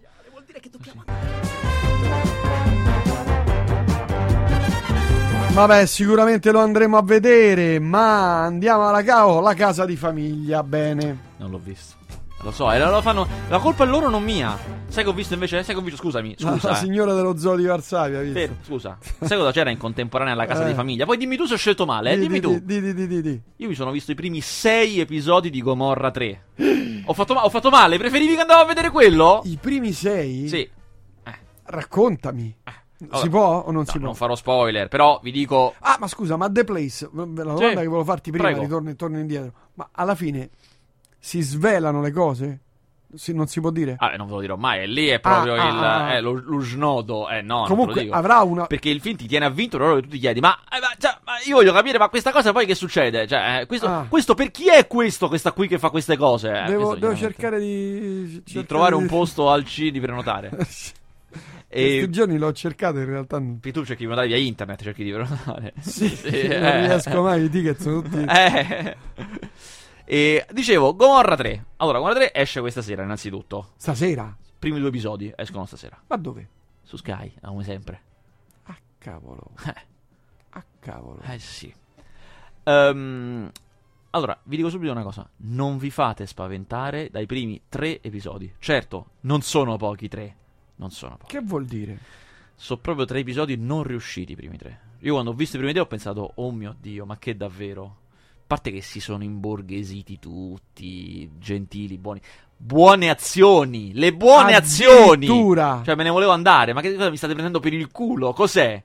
Vabbè, 5.56 5.86
sicuramente 5.86 6.52
lo 6.52 6.60
andremo 6.60 6.98
a 6.98 7.02
vedere, 7.02 7.80
ma 7.80 8.44
andiamo 8.44 8.90
alla 8.90 9.02
cavo, 9.04 9.40
la 9.40 9.54
casa 9.54 9.86
di 9.86 9.96
famiglia, 9.96 10.62
bene. 10.64 11.18
Non 11.38 11.50
l'ho 11.50 11.62
visto. 11.64 11.96
Lo 12.42 12.52
so, 12.52 12.70
e 12.74 12.78
lo 12.78 13.02
fanno. 13.02 13.26
La 13.48 13.60
colpa 13.60 13.86
è 13.86 13.88
loro, 13.88 14.10
non 14.10 14.22
mia. 14.22 14.58
Sai 14.90 15.04
che 15.06 15.10
ho 15.10 15.14
visto 15.14 15.34
invece? 15.34 15.64
Sai 15.64 15.74
che 15.74 15.80
ho 15.80 15.84
visto? 15.84 15.98
Scusami, 15.98 16.36
scusa. 16.38 16.72
la 16.72 16.76
eh. 16.76 16.80
signora 16.82 17.14
dello 17.14 17.38
zoo 17.38 17.56
di 17.56 17.64
Varsavia, 17.64 18.20
visto? 18.20 18.38
Fermo, 18.38 18.56
scusa. 18.66 18.98
Sai 19.22 19.38
cosa 19.38 19.52
c'era 19.54 19.70
in 19.70 19.78
contemporanea 19.78 20.34
alla 20.34 20.46
casa 20.46 20.66
Eh. 20.66 20.68
di 20.68 20.74
famiglia? 20.74 21.06
Poi 21.06 21.16
dimmi 21.16 21.38
tu 21.38 21.46
se 21.46 21.54
ho 21.54 21.58
scelto 21.58 21.86
male, 21.86 22.12
eh? 22.12 22.18
Di, 22.18 22.28
Dimmi 22.28 22.40
di, 22.42 22.42
tu. 22.42 22.60
Di, 22.62 22.94
di, 22.94 23.22
di. 23.22 23.42
Io 23.56 23.68
mi 23.70 23.76
sono 23.76 23.92
visto 23.92 24.12
i 24.12 24.16
primi 24.16 24.42
sei 24.42 25.00
episodi 25.00 25.50
di 25.50 25.62
Gomorra 25.62 26.12
3. 26.12 26.44
ho, 27.06 27.14
fatto 27.14 27.34
ma- 27.34 27.46
ho 27.46 27.50
fatto 27.50 27.70
male? 27.70 27.98
Preferivi 27.98 28.36
che 28.36 28.42
andavo 28.42 28.62
a 28.62 28.66
vedere 28.66 28.90
quello? 28.90 29.42
I 29.46 29.58
primi 29.60 29.94
sei? 29.94 30.50
Sì. 30.50 30.70
Raccontami. 31.64 32.58
Vabbè. 32.98 33.18
Si 33.24 33.30
può 33.30 33.60
o 33.66 33.72
non 33.72 33.84
No, 33.86 33.86
si 33.86 33.98
può? 33.98 34.08
non 34.08 34.16
farò 34.16 34.36
spoiler, 34.36 34.88
però 34.88 35.20
vi 35.22 35.32
dico. 35.32 35.74
Ah, 35.80 35.98
ma 36.00 36.08
scusa, 36.08 36.38
ma 36.38 36.50
The 36.50 36.64
Place, 36.64 37.10
la 37.14 37.24
domanda 37.26 37.58
che 37.82 37.88
volevo 37.88 38.04
farti 38.04 38.32
prima, 38.32 38.46
prego. 38.48 38.62
ritorno, 38.62 38.96
torno 38.96 39.20
indietro. 39.20 39.52
Ma 39.76 39.90
alla 39.92 40.16
fine 40.16 40.50
si 41.20 41.42
svelano 41.42 42.02
le 42.02 42.12
cose? 42.12 42.60
Si- 43.16 43.34
non 43.34 43.48
si 43.48 43.62
può 43.62 43.70
dire? 43.70 43.96
Ah, 44.00 44.16
non 44.18 44.28
ve 44.28 44.34
lo 44.34 44.40
dirò 44.42 44.56
mai. 44.58 44.82
E 44.82 44.88
lì 44.88 45.08
è 45.08 45.20
proprio 45.20 45.54
Ah, 45.54 45.68
il, 45.68 45.76
ah, 45.78 46.06
ah. 46.06 46.14
eh, 46.16 46.22
lo, 46.22 46.34
lo 46.44 46.60
snodo. 46.60 47.30
Eh, 47.30 47.42
no, 47.42 47.56
non 47.60 47.64
te 47.64 47.70
lo 47.70 47.76
Comunque 47.76 48.02
dico. 48.04 48.14
avrà 48.16 48.42
una... 48.42 48.66
Perché 48.66 48.90
il 48.90 49.00
film 49.00 49.16
ti 49.16 49.28
tiene 49.28 49.46
avvinto, 49.46 49.78
allora 49.78 50.02
tu 50.02 50.08
ti 50.10 50.20
chiedi, 50.20 50.40
ma, 50.42 50.58
eh, 50.70 50.80
ma, 50.80 50.88
cioè, 50.98 51.18
ma 51.24 51.34
io 51.46 51.56
voglio 51.56 51.72
capire, 51.72 51.98
ma 51.98 52.10
questa 52.10 52.32
cosa 52.32 52.52
poi 52.52 52.66
che 52.66 52.76
succede? 52.76 53.26
Cioè, 53.28 53.60
eh, 53.62 53.66
questo, 53.68 53.88
Ah. 53.88 54.06
questo 54.10 54.34
per 54.36 54.52
chi 54.52 54.68
è 54.70 54.86
questo, 54.88 55.28
questa 55.30 55.52
qui 55.54 55.68
che 55.70 55.80
fa 55.80 55.90
queste 55.92 56.18
cose? 56.18 56.50
Eh, 56.50 56.64
devo 56.66 56.88
questo 56.88 56.96
devo 57.08 57.16
cercare 57.16 57.60
di... 57.60 58.00
di 58.00 58.42
cercare 58.46 58.66
trovare 58.66 58.96
un 58.96 59.04
di- 59.04 59.08
posto 59.10 59.50
al 59.50 59.64
C 59.64 59.92
di 59.92 60.00
prenotare. 60.02 60.50
Questi 61.82 62.00
e 62.00 62.10
giorni 62.10 62.38
l'ho 62.38 62.54
cercato, 62.54 63.00
in 63.00 63.06
realtà 63.06 63.38
tu 63.38 63.60
cerchi 63.60 64.06
di 64.06 64.06
prenotare 64.06 64.28
via 64.28 64.38
internet, 64.38 64.82
cerchi 64.82 65.04
di 65.04 65.12
prenotare. 65.12 65.74
Sì, 65.82 66.06
eh. 66.24 66.60
non 66.60 66.86
riesco 66.88 67.22
mai, 67.22 67.44
i 67.44 67.50
ticket 67.50 67.80
sono 67.80 68.02
tutti... 68.02 68.24
Eh. 68.28 68.98
E 70.08 70.46
dicevo, 70.52 70.96
Gomorra 70.96 71.36
3. 71.36 71.66
Allora, 71.78 71.98
Gomorra 71.98 72.16
3 72.16 72.34
esce 72.34 72.60
questa 72.60 72.82
sera, 72.82 73.04
innanzitutto. 73.04 73.72
Stasera? 73.76 74.36
Primi 74.58 74.80
due 74.80 74.90
episodi 74.90 75.34
escono 75.36 75.66
stasera. 75.66 76.00
Ma 76.08 76.16
dove? 76.16 76.48
Su 76.84 76.98
Sky, 76.98 77.34
come 77.42 77.64
sempre. 77.64 78.02
Ah, 78.64 78.78
cavolo. 78.98 79.52
Eh. 79.66 79.82
Ah, 80.52 80.64
cavolo. 80.80 81.20
Eh 81.24 81.40
sì. 81.40 81.74
Ehm, 82.64 83.52
allora, 84.12 84.40
vi 84.44 84.56
dico 84.56 84.70
subito 84.70 84.92
una 84.92 85.04
cosa. 85.04 85.28
Non 85.38 85.78
vi 85.78 85.90
fate 85.90 86.26
spaventare 86.26 87.10
dai 87.12 87.26
primi 87.26 87.62
tre 87.68 88.02
episodi. 88.02 88.54
Certo, 88.60 89.08
non 89.22 89.42
sono 89.42 89.76
pochi 89.76 90.08
tre. 90.08 90.36
Non 90.78 90.92
sono 90.92 91.18
pochi. 91.18 91.36
Che 91.36 91.42
vuol 91.44 91.66
dire? 91.66 91.98
Sono 92.56 92.80
proprio 92.80 93.06
tre 93.06 93.20
episodi 93.20 93.58
non 93.58 93.84
riusciti 93.84 94.34
i 94.34 94.36
primi 94.36 94.58
tre. 94.58 94.80
Io 95.00 95.14
quando 95.14 95.32
ho 95.32 95.34
visto 95.34 95.56
i 95.56 95.60
primi 95.60 95.74
tre 95.74 95.82
ho 95.82 95.88
pensato, 95.88 96.32
oh 96.36 96.52
mio 96.52 96.76
Dio, 96.80 97.06
ma 97.06 97.18
che 97.18 97.36
davvero? 97.36 97.84
A 97.84 98.48
parte 98.48 98.72
che 98.72 98.82
si 98.82 99.00
sono 99.00 99.24
imborghesiti 99.24 100.20
tutti, 100.20 101.30
gentili, 101.38 101.98
buoni. 101.98 102.22
Buone 102.58 103.10
azioni! 103.10 103.94
Le 103.94 104.14
buone 104.14 104.56
azioni! 104.56 105.26
Cioè, 105.84 105.96
me 105.96 106.04
ne 106.04 106.10
volevo 106.10 106.32
andare, 106.32 106.72
ma 106.74 106.82
che 106.82 106.94
cosa 106.96 107.10
mi 107.10 107.18
state 107.18 107.34
prendendo 107.34 107.60
per 107.60 107.74
il 107.74 107.92
culo? 107.92 108.34
Cos'è? 108.34 108.82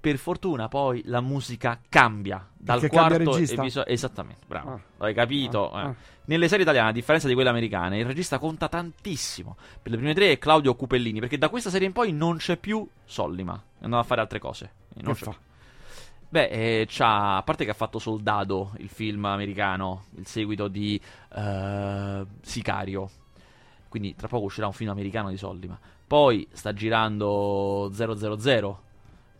Per 0.00 0.16
fortuna 0.16 0.68
poi 0.68 1.02
la 1.06 1.20
musica 1.20 1.78
cambia 1.88 2.48
dal 2.56 2.80
Perché 2.80 2.96
cambia 2.96 3.16
quarto 3.18 3.34
regista? 3.34 3.60
episodio. 3.60 3.92
Esattamente, 3.92 4.46
bravo. 4.46 4.70
Ah. 4.70 5.04
Hai 5.04 5.12
capito? 5.12 5.70
Ah, 5.70 5.80
eh. 5.80 5.84
ah. 5.88 5.94
Nelle 6.24 6.48
serie 6.48 6.62
italiane, 6.62 6.88
a 6.88 6.92
differenza 6.92 7.28
di 7.28 7.34
quelle 7.34 7.50
americane, 7.50 7.98
il 7.98 8.06
regista 8.06 8.38
conta 8.38 8.68
tantissimo. 8.68 9.56
Per 9.82 9.90
le 9.90 9.98
prime 9.98 10.14
tre 10.14 10.32
è 10.32 10.38
Claudio 10.38 10.74
Cupellini, 10.74 11.20
perché 11.20 11.36
da 11.36 11.50
questa 11.50 11.68
serie 11.68 11.86
in 11.86 11.92
poi 11.92 12.12
non 12.12 12.38
c'è 12.38 12.56
più 12.56 12.88
Sollima. 13.04 13.62
È 13.78 13.84
andato 13.84 14.02
a 14.02 14.06
fare 14.06 14.20
altre 14.22 14.38
cose. 14.38 14.72
E 14.94 15.02
non 15.02 15.12
Che 15.12 15.18
c'è 15.18 15.24
fa? 15.26 15.30
più. 15.32 15.40
Beh, 16.30 16.48
eh, 16.48 16.86
c'ha, 16.88 17.36
a 17.38 17.42
parte 17.42 17.64
che 17.64 17.72
ha 17.72 17.74
fatto 17.74 17.98
Soldado, 17.98 18.72
il 18.78 18.88
film 18.88 19.24
americano, 19.24 20.04
il 20.16 20.26
seguito 20.26 20.68
di 20.68 20.98
eh, 21.34 22.26
Sicario. 22.40 23.10
Quindi 23.88 24.14
tra 24.14 24.28
poco 24.28 24.44
uscirà 24.44 24.66
un 24.66 24.72
film 24.72 24.90
americano 24.90 25.28
di 25.28 25.36
Sollima. 25.36 25.78
Poi 26.06 26.46
sta 26.52 26.72
girando 26.72 27.90
000 27.92 28.14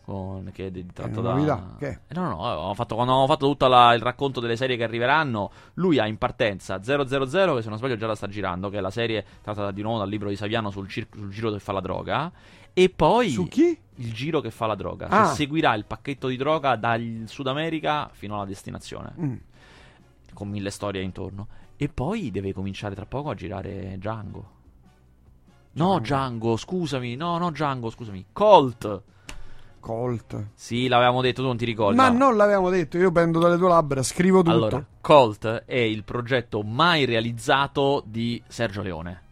con, 0.05 0.51
che 0.53 0.67
è 0.67 0.73
tratto 0.93 1.21
da 1.21 1.35
novità, 1.35 1.77
che 1.79 1.89
è? 1.89 1.99
Eh, 2.09 2.15
No, 2.15 2.29
no, 2.29 2.37
ho 2.37 2.75
fatto, 2.75 2.95
quando 2.95 3.13
ho 3.15 3.27
fatto 3.27 3.47
tutto 3.47 3.67
la- 3.69 3.93
il 3.95 4.01
racconto 4.03 4.41
delle 4.41 4.57
serie 4.57 4.77
che 4.77 4.85
arriveranno, 4.85 5.51
lui 5.75 5.99
ha 5.99 6.07
in 6.07 6.19
partenza 6.19 6.83
000 6.83 7.05
che 7.05 7.63
se 7.63 7.69
non 7.69 7.79
sbaglio 7.79 7.97
già 7.97 8.07
la 8.07 8.15
sta 8.17 8.27
girando, 8.29 8.69
che 8.71 8.79
è 8.79 8.81
la 8.81 8.91
serie 8.91 9.25
trattata 9.43 9.71
di 9.71 9.83
nuovo 9.83 9.99
dal 9.99 10.09
libro 10.09 10.29
di 10.29 10.37
Saviano 10.37 10.71
sul, 10.71 10.89
cir- 10.89 11.15
sul 11.15 11.31
giro 11.31 11.51
che 11.53 11.59
fa 11.61 11.73
la 11.73 11.81
droga 11.81 12.33
e 12.73 12.89
poi 12.89 13.31
Su 13.31 13.47
chi? 13.49 13.79
il 13.97 14.13
giro 14.13 14.41
che 14.41 14.51
fa 14.51 14.67
la 14.67 14.75
droga. 14.75 15.09
Ah. 15.09 15.27
Se 15.27 15.35
seguirà 15.37 15.75
il 15.75 15.85
pacchetto 15.85 16.29
di 16.29 16.37
droga 16.37 16.77
dal 16.77 17.25
Sud 17.27 17.47
America 17.47 18.09
fino 18.13 18.35
alla 18.35 18.45
destinazione, 18.47 19.13
Mm. 19.21 19.35
con 20.35 20.49
mille 20.49 20.71
storie 20.71 21.03
intorno. 21.03 21.47
E 21.77 21.89
poi 21.89 22.31
deve 22.31 22.53
cominciare 22.53 22.95
tra 22.95 23.07
poco 23.07 23.31
a 23.31 23.35
girare 23.35 23.97
Django. 23.99 24.59
No, 25.73 25.99
Django, 26.01 26.57
scusami. 26.57 27.15
No, 27.17 27.39
no, 27.39 27.51
Django, 27.51 27.91
scusami. 27.91 28.27
Colt. 28.33 29.03
Colt. 29.81 30.51
Sì, 30.55 30.87
l'avevamo 30.87 31.23
detto, 31.23 31.41
tu 31.41 31.49
non 31.49 31.57
ti 31.57 31.65
ricordi. 31.65 31.97
Ma 31.97 32.11
no? 32.11 32.19
non 32.19 32.37
l'avevamo 32.37 32.71
detto, 32.71 32.99
io 32.99 33.11
prendo 33.11 33.39
dalle 33.41 33.57
tue 33.57 33.69
labbra, 33.69 34.03
scrivo 34.03 34.43
tutto. 34.43 34.55
Allora, 34.55 34.85
Colt 35.01 35.65
è 35.65 35.79
il 35.79 36.05
progetto 36.05 36.63
mai 36.63 37.07
realizzato 37.07 38.03
di 38.07 38.41
Sergio 38.47 38.83
Leone. 38.83 39.23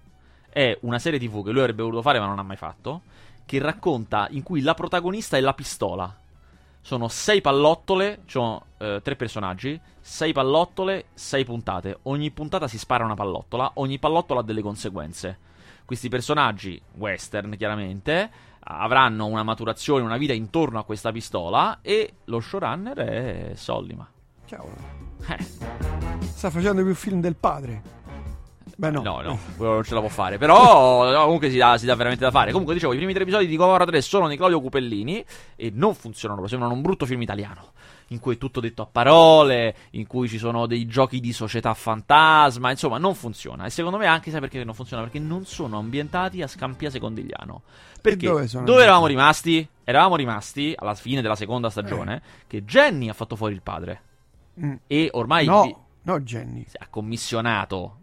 È 0.48 0.76
una 0.80 0.98
serie 0.98 1.18
TV 1.20 1.44
che 1.44 1.52
lui 1.52 1.60
avrebbe 1.60 1.82
voluto 1.82 2.02
fare 2.02 2.18
ma 2.18 2.26
non 2.26 2.38
ha 2.38 2.42
mai 2.42 2.56
fatto, 2.56 3.02
che 3.44 3.60
racconta 3.60 4.26
in 4.30 4.42
cui 4.42 4.62
la 4.62 4.74
protagonista 4.74 5.36
è 5.36 5.40
la 5.40 5.54
pistola. 5.54 6.12
Sono 6.80 7.08
sei 7.08 7.40
pallottole, 7.40 8.22
sono 8.26 8.64
eh, 8.78 9.00
tre 9.02 9.14
personaggi, 9.14 9.78
sei 10.00 10.32
pallottole, 10.32 11.06
sei 11.14 11.44
puntate. 11.44 11.98
Ogni 12.04 12.30
puntata 12.30 12.66
si 12.66 12.78
spara 12.78 13.04
una 13.04 13.14
pallottola, 13.14 13.72
ogni 13.74 13.98
pallottola 13.98 14.40
ha 14.40 14.42
delle 14.42 14.62
conseguenze. 14.62 15.38
questi 15.84 16.08
personaggi, 16.10 16.80
western 16.96 17.56
chiaramente, 17.56 18.30
avranno 18.70 19.26
una 19.26 19.42
maturazione, 19.42 20.02
una 20.02 20.16
vita 20.16 20.32
intorno 20.32 20.78
a 20.78 20.84
questa 20.84 21.10
pistola 21.12 21.78
e 21.80 22.14
lo 22.24 22.40
showrunner 22.40 22.98
è 22.98 23.52
Sollima. 23.54 24.08
Cavolo. 24.46 24.76
Eh, 25.28 25.46
Sta 26.20 26.50
facendo 26.50 26.82
più 26.82 26.94
film 26.94 27.20
del 27.20 27.34
padre. 27.34 27.96
Beh, 28.76 28.90
no. 28.92 29.02
no, 29.02 29.20
no, 29.22 29.38
quello 29.56 29.72
non 29.72 29.82
ce 29.82 29.94
la 29.94 30.00
può 30.00 30.08
fare. 30.08 30.38
Però 30.38 31.10
no, 31.10 31.24
comunque 31.24 31.50
si 31.50 31.56
dà, 31.56 31.76
si 31.76 31.84
dà 31.84 31.96
veramente 31.96 32.22
da 32.24 32.30
fare. 32.30 32.52
Comunque 32.52 32.74
dicevo, 32.74 32.92
i 32.92 32.96
primi 32.96 33.12
tre 33.12 33.22
episodi 33.22 33.48
di 33.48 33.56
Gomorra 33.56 33.84
3 33.84 34.00
sono 34.00 34.28
di 34.28 34.36
Claudio 34.36 34.60
Cupellini 34.60 35.24
e 35.56 35.72
non 35.74 35.94
funzionano, 35.96 36.46
sembrano 36.46 36.74
un 36.74 36.82
brutto 36.82 37.04
film 37.04 37.20
italiano. 37.22 37.72
In 38.10 38.20
cui 38.20 38.36
è 38.36 38.38
tutto 38.38 38.60
detto 38.60 38.82
a 38.82 38.86
parole, 38.86 39.74
in 39.90 40.06
cui 40.06 40.28
ci 40.28 40.38
sono 40.38 40.66
dei 40.66 40.86
giochi 40.86 41.18
di 41.18 41.32
società 41.32 41.74
fantasma, 41.74 42.70
insomma, 42.70 42.98
non 42.98 43.16
funziona. 43.16 43.64
E 43.64 43.70
secondo 43.70 43.98
me 43.98 44.06
anche 44.06 44.30
sai 44.30 44.38
perché 44.38 44.62
non 44.62 44.74
funziona? 44.74 45.02
Perché 45.02 45.18
non 45.18 45.44
sono 45.44 45.78
ambientati 45.78 46.40
a 46.40 46.46
Scampia 46.46 46.88
Secondigliano. 46.88 47.62
Perché 48.00 48.26
dove 48.26 48.46
dove 48.64 48.82
eravamo 48.82 49.06
rimasti? 49.06 49.66
Eravamo 49.84 50.16
rimasti 50.16 50.74
alla 50.76 50.94
fine 50.94 51.22
della 51.22 51.36
seconda 51.36 51.70
stagione 51.70 52.20
che 52.46 52.64
Jenny 52.64 53.08
ha 53.08 53.14
fatto 53.14 53.36
fuori 53.36 53.54
il 53.54 53.62
padre. 53.62 54.02
Mm. 54.62 54.74
E 54.86 55.08
ormai 55.12 55.42
vi- 55.44 55.50
No, 55.50 55.84
no, 56.02 56.20
Jenny. 56.20 56.64
ha 56.78 56.86
commissionato. 56.90 57.94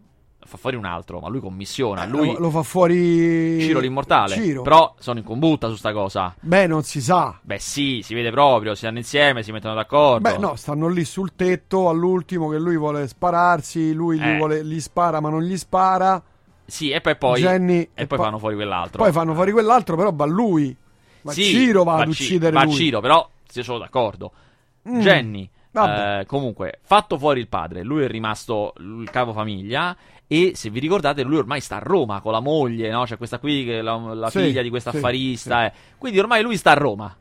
Fa 0.46 0.58
fuori 0.58 0.76
un 0.76 0.84
altro, 0.84 1.18
ma 1.18 1.28
lui 1.28 1.40
commissiona. 1.40 2.04
Lui, 2.06 2.32
Lo, 2.34 2.38
lo 2.38 2.50
fa 2.50 2.62
fuori. 2.62 3.60
Ciro 3.60 3.80
l'immortale. 3.80 4.34
Ciro. 4.36 4.62
Però 4.62 4.94
sono 5.00 5.18
in 5.18 5.24
combutta 5.24 5.68
su 5.68 5.74
sta 5.74 5.92
cosa. 5.92 6.32
Beh, 6.38 6.68
non 6.68 6.84
si 6.84 7.00
sa. 7.02 7.36
Beh, 7.42 7.58
sì, 7.58 8.00
si 8.04 8.14
vede 8.14 8.30
proprio. 8.30 8.74
Si 8.74 8.82
stanno 8.82 8.98
insieme, 8.98 9.42
si 9.42 9.50
mettono 9.50 9.74
d'accordo. 9.74 10.20
Beh, 10.30 10.38
no, 10.38 10.54
stanno 10.54 10.86
lì 10.86 11.04
sul 11.04 11.32
tetto 11.34 11.88
all'ultimo 11.88 12.48
che 12.48 12.58
lui 12.58 12.76
vuole 12.76 13.08
spararsi. 13.08 13.92
Lui 13.92 14.20
gli, 14.20 14.22
Eh. 14.22 14.36
vuole- 14.36 14.64
gli 14.64 14.80
spara, 14.80 15.18
ma 15.20 15.30
non 15.30 15.42
gli 15.42 15.56
spara. 15.56 16.22
Sì, 16.66 16.90
e 16.90 17.00
poi, 17.00 17.16
poi, 17.16 17.40
Jenny- 17.40 17.88
e 17.94 18.06
poi 18.06 18.18
fanno 18.18 18.38
fuori 18.38 18.54
quell'altro. 18.56 19.02
Poi 19.02 19.12
fanno 19.12 19.34
fuori 19.34 19.52
quell'altro, 19.52 19.96
però 19.96 20.12
va 20.12 20.24
lui. 20.26 20.76
Ma 21.22 21.32
Sì, 21.32 21.42
Ciro 21.44 21.84
va 21.84 21.96
ad 21.96 22.12
Ci- 22.12 22.24
uccidere 22.24 22.52
va 22.56 22.64
lui. 22.64 22.72
Ciro, 22.74 23.00
però 23.00 23.28
se 23.48 23.62
sono 23.62 23.78
d'accordo. 23.78 24.32
Mm. 24.88 25.00
Jenny, 25.00 25.48
eh, 25.72 26.24
comunque, 26.26 26.78
fatto 26.82 27.18
fuori 27.18 27.40
il 27.40 27.48
padre, 27.48 27.82
lui 27.82 28.04
è 28.04 28.08
rimasto 28.08 28.72
il 28.78 29.08
capofamiglia. 29.10 29.96
E 30.28 30.52
se 30.56 30.70
vi 30.70 30.80
ricordate, 30.80 31.22
lui 31.22 31.36
ormai 31.36 31.60
sta 31.60 31.76
a 31.76 31.80
Roma 31.80 32.20
con 32.20 32.32
la 32.32 32.40
moglie, 32.40 32.90
no? 32.90 33.04
C'è 33.04 33.16
questa 33.16 33.38
qui, 33.38 33.64
che 33.64 33.78
è 33.78 33.82
la, 33.82 33.94
la 33.96 34.28
Sì, 34.30 34.40
figlia 34.40 34.60
di 34.62 34.70
questa 34.70 34.90
sì, 34.90 34.96
affarista. 34.96 35.66
eh. 35.66 35.72
Quindi 35.98 36.18
ormai 36.18 36.42
lui 36.42 36.56
sta 36.56 36.72
a 36.72 36.74
Roma. 36.74 37.16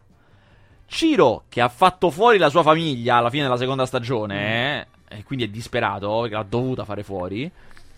Ciro, 0.88 1.43
che 1.49 1.62
ha 1.62 1.69
fatto 1.69 2.10
fuori 2.10 2.38
la 2.38 2.49
sua 2.49 2.63
famiglia 2.63 3.17
alla 3.17 3.29
fine 3.29 3.43
della 3.43 3.58
seconda 3.58 3.86
stagione, 3.86 4.88
eh, 5.10 5.17
e 5.17 5.23
quindi 5.23 5.45
è 5.45 5.47
disperato 5.49 6.21
perché 6.21 6.36
l'ha 6.36 6.45
dovuta 6.47 6.84
fare 6.86 7.03
fuori, 7.03 7.49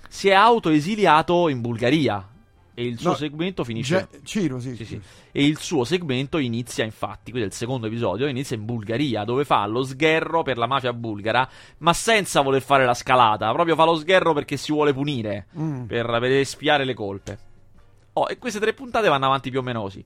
si 0.07 0.29
è 0.29 0.33
autoesiliato 0.33 1.49
in 1.49 1.61
Bulgaria. 1.61 2.29
E 2.79 2.83
il 2.85 2.99
suo 2.99 3.09
No, 3.09 3.15
segmento 3.15 3.63
finisce. 3.63 4.07
Ge- 4.11 4.19
Ciro, 4.23 4.59
sì. 4.59 4.75
Sì, 4.75 4.85
sì. 4.85 5.01
E 5.31 5.43
il 5.43 5.57
suo 5.57 5.83
segmento 5.83 6.37
inizia, 6.37 6.83
infatti, 6.83 7.31
quello 7.31 7.47
del 7.47 7.53
secondo 7.55 7.87
episodio, 7.87 8.27
inizia 8.27 8.55
in 8.55 8.65
Bulgaria, 8.65 9.23
dove 9.23 9.45
fa 9.45 9.65
lo 9.65 9.81
sgherro 9.83 10.43
per 10.43 10.57
la 10.59 10.67
mafia 10.67 10.93
bulgara, 10.93 11.49
ma 11.79 11.93
senza 11.93 12.41
voler 12.41 12.61
fare 12.61 12.85
la 12.85 12.93
scalata, 12.93 13.51
proprio 13.51 13.73
fa 13.73 13.83
lo 13.83 13.95
sgherro 13.95 14.33
perché 14.33 14.57
si 14.57 14.71
vuole 14.71 14.93
punire, 14.93 15.47
Mm. 15.59 15.85
per, 15.85 16.05
per 16.05 16.31
espiare 16.31 16.85
le 16.85 16.93
colpe. 16.93 17.39
Oh, 18.13 18.27
e 18.29 18.37
queste 18.37 18.59
tre 18.59 18.73
puntate 18.73 19.07
vanno 19.09 19.25
avanti 19.25 19.49
più 19.49 19.59
o 19.59 19.63
meno 19.63 19.81
così. 19.81 20.05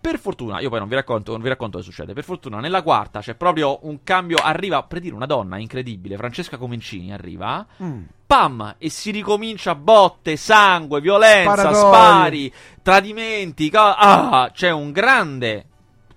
Per 0.00 0.18
fortuna, 0.18 0.58
io 0.60 0.68
poi 0.68 0.80
non 0.80 0.88
vi 0.88 0.96
racconto, 0.96 1.30
non 1.32 1.40
vi 1.42 1.48
racconto 1.48 1.78
cosa 1.78 1.88
succede. 1.88 2.12
Per 2.12 2.24
fortuna, 2.24 2.58
nella 2.58 2.82
quarta 2.82 3.20
c'è 3.20 3.34
proprio 3.36 3.78
un 3.86 4.02
cambio. 4.02 4.36
Arriva, 4.38 4.82
per 4.82 4.98
dire, 4.98 5.14
una 5.14 5.26
donna 5.26 5.58
incredibile. 5.58 6.16
Francesca 6.16 6.56
Comencini 6.56 7.12
arriva. 7.12 7.64
Mm. 7.80 8.02
Pam! 8.32 8.76
E 8.78 8.88
si 8.88 9.10
ricomincia 9.10 9.74
botte, 9.74 10.36
sangue, 10.36 11.02
violenza, 11.02 11.52
Sparatorie. 11.52 11.78
spari, 11.78 12.52
tradimenti. 12.80 13.70
co- 13.70 13.78
ah, 13.78 14.50
c'è 14.54 14.70
un 14.70 14.90
grande 14.90 15.66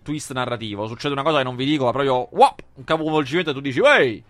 twist 0.02 0.32
narrativo. 0.32 0.88
Succede 0.88 1.12
una 1.12 1.24
cosa 1.24 1.40
che 1.40 1.44
non 1.44 1.58
vi 1.58 1.66
dico, 1.66 1.84
ma 1.84 1.92
proprio 1.92 2.30
wop, 2.32 2.62
un 2.76 2.86
capovolgimento 2.86 3.50
e 3.50 3.54
tu 3.54 3.60
dici, 3.60 3.82
wey! 3.82 4.24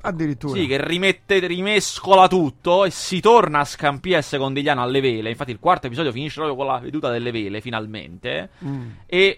Addirittura. 0.00 0.58
Sì, 0.58 0.66
che 0.66 0.84
rimette, 0.84 1.38
rimescola 1.46 2.26
tutto 2.26 2.84
e 2.84 2.90
si 2.90 3.20
torna 3.20 3.60
a 3.60 3.64
Scampia 3.64 4.18
e 4.18 4.22
Secondigliano 4.22 4.82
alle 4.82 5.00
vele. 5.00 5.30
Infatti, 5.30 5.52
il 5.52 5.60
quarto 5.60 5.86
episodio 5.86 6.10
finisce 6.10 6.40
proprio 6.40 6.56
con 6.56 6.66
la 6.66 6.80
veduta 6.80 7.10
delle 7.10 7.30
vele, 7.30 7.60
finalmente. 7.60 8.50
Mm. 8.64 8.88
E 9.06 9.36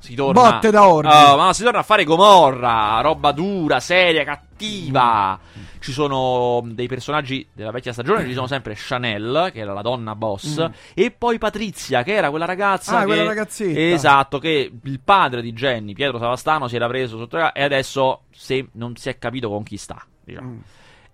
si 0.00 0.14
torna. 0.14 0.50
Botte 0.50 0.70
da 0.70 0.88
orbi. 0.88 1.08
Ah, 1.12 1.36
ma 1.36 1.52
si 1.52 1.62
torna 1.62 1.80
a 1.80 1.82
fare 1.82 2.04
Gomorra, 2.04 3.00
roba 3.02 3.32
dura, 3.32 3.80
seria, 3.80 4.24
cattiva. 4.24 5.38
Mm. 5.38 5.62
Ci 5.78 5.92
sono 5.92 6.62
dei 6.64 6.88
personaggi 6.88 7.46
della 7.52 7.70
vecchia 7.70 7.92
stagione. 7.92 8.24
Ci 8.24 8.32
sono 8.32 8.46
sempre 8.46 8.74
Chanel, 8.76 9.50
che 9.52 9.60
era 9.60 9.74
la 9.74 9.82
donna 9.82 10.14
boss, 10.14 10.68
e 10.94 11.10
poi 11.10 11.38
Patrizia, 11.38 12.02
che 12.02 12.14
era 12.14 12.30
quella 12.30 12.46
ragazza. 12.46 12.92
Mm. 12.92 12.96
Ah, 12.96 13.00
che... 13.00 13.06
quella 13.06 13.24
ragazzetta. 13.24 13.78
Esatto, 13.78 14.38
che 14.38 14.72
il 14.82 15.00
padre 15.00 15.42
di 15.42 15.52
Jenny, 15.52 15.92
Pietro 15.92 16.18
Savastano, 16.18 16.66
si 16.66 16.76
era 16.76 16.88
preso 16.88 17.18
sotto 17.18 17.52
e 17.52 17.62
adesso 17.62 18.22
se 18.30 18.68
non 18.72 18.96
si 18.96 19.10
è 19.10 19.18
capito 19.18 19.50
con 19.50 19.62
chi 19.62 19.76
sta. 19.76 20.02
Diciamo. 20.24 20.48
Mm. 20.48 20.58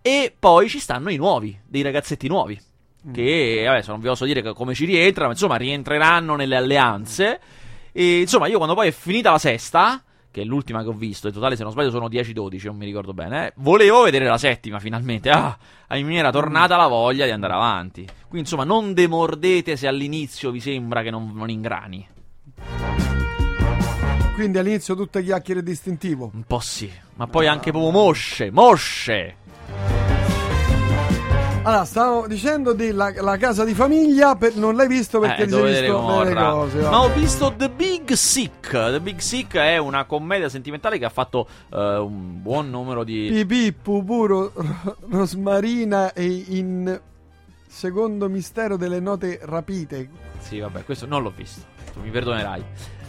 E 0.01 0.33
poi 0.38 0.68
ci 0.68 0.79
stanno 0.79 1.11
i 1.11 1.16
nuovi, 1.16 1.59
dei 1.66 1.83
ragazzetti 1.83 2.29
nuovi. 2.29 2.57
Mm. 3.09 3.12
Che 3.12 3.66
adesso 3.68 3.90
non 3.90 4.01
vi 4.01 4.07
posso 4.07 4.25
dire 4.25 4.53
come 4.53 4.75
ci 4.75 4.85
rientrano, 4.85 5.27
ma 5.27 5.33
insomma 5.33 5.57
rientreranno 5.57 6.37
nelle 6.37 6.57
alleanze. 6.57 7.40
E 7.98 8.20
insomma, 8.20 8.46
io 8.46 8.59
quando 8.59 8.74
poi 8.74 8.88
è 8.88 8.90
finita 8.90 9.30
la 9.30 9.38
sesta, 9.38 10.02
che 10.30 10.42
è 10.42 10.44
l'ultima 10.44 10.82
che 10.82 10.88
ho 10.88 10.92
visto, 10.92 11.28
in 11.28 11.32
totale 11.32 11.56
se 11.56 11.62
non 11.62 11.72
sbaglio 11.72 11.88
sono 11.88 12.09
10-12, 12.09 12.66
non 12.66 12.76
mi 12.76 12.85
ricordo 12.85 13.14
bene, 13.14 13.46
eh, 13.46 13.52
volevo 13.56 14.02
vedere 14.02 14.26
la 14.26 14.37
settima 14.37 14.78
finalmente. 14.78 15.30
Ah, 15.30 15.56
mi 15.92 16.18
era 16.18 16.30
tornata 16.30 16.76
la 16.76 16.88
voglia 16.88 17.24
di 17.24 17.30
andare 17.30 17.54
avanti. 17.54 18.04
Quindi 18.04 18.40
insomma, 18.40 18.64
non 18.64 18.92
demordete 18.92 19.76
se 19.76 19.87
all'inizio 19.87 20.50
vi 20.50 20.61
sembra 20.61 21.00
che 21.02 21.09
non, 21.11 21.32
non 21.35 21.48
ingrani. 21.48 22.06
Quindi 24.35 24.59
all'inizio 24.59 24.94
tutte 24.94 25.22
chiacchiere 25.22 25.62
distintivo. 25.62 26.30
Un 26.35 26.42
po' 26.42 26.61
sì, 26.61 26.92
ma 27.14 27.26
poi 27.26 27.46
anche 27.46 27.70
proprio 27.70 27.92
mosce, 27.92 28.50
mosce. 28.50 29.37
Allora, 31.66 31.85
stavo 31.85 32.26
dicendo 32.29 32.74
della 32.74 33.12
la 33.16 33.37
casa 33.37 33.64
di 33.64 33.74
famiglia, 33.74 34.37
per- 34.37 34.55
non 34.55 34.76
l'hai 34.76 34.87
visto 34.87 35.18
perché 35.18 35.42
Eh, 35.42 35.46
ti 35.46 35.50
sei 35.52 35.62
visto 35.64 35.81
delle 35.81 35.88
cose. 35.88 36.79
va. 36.81 36.90
Ma 36.90 37.00
ho 37.02 37.12
visto 37.12 37.52
The 37.57 37.68
Big 37.70 38.12
Sick. 38.12 38.70
The 38.70 39.00
Big 39.00 39.18
Sick 39.18 39.57
è 39.57 39.76
una 39.76 40.05
commedia 40.05 40.48
sentimentale 40.48 40.96
che 40.98 41.05
ha 41.05 41.11
fatto 41.11 41.48
eh, 41.72 41.96
un 41.96 42.40
buon 42.40 42.70
numero 42.70 43.02
di. 43.02 43.29
Pipì, 43.33 43.72
Pupuro, 43.72 44.52
Ro- 44.55 44.96
Rosmarina 45.11 46.12
e 46.12 46.24
in 46.48 47.00
secondo 47.66 48.29
mistero 48.29 48.76
delle 48.76 49.00
note 49.00 49.40
rapite. 49.42 50.09
Sì, 50.38 50.61
vabbè, 50.61 50.85
questo 50.85 51.07
non 51.07 51.22
l'ho 51.22 51.33
visto. 51.35 51.62
Tu 51.92 51.98
mi 52.00 52.11
perdonerai. 52.11 52.62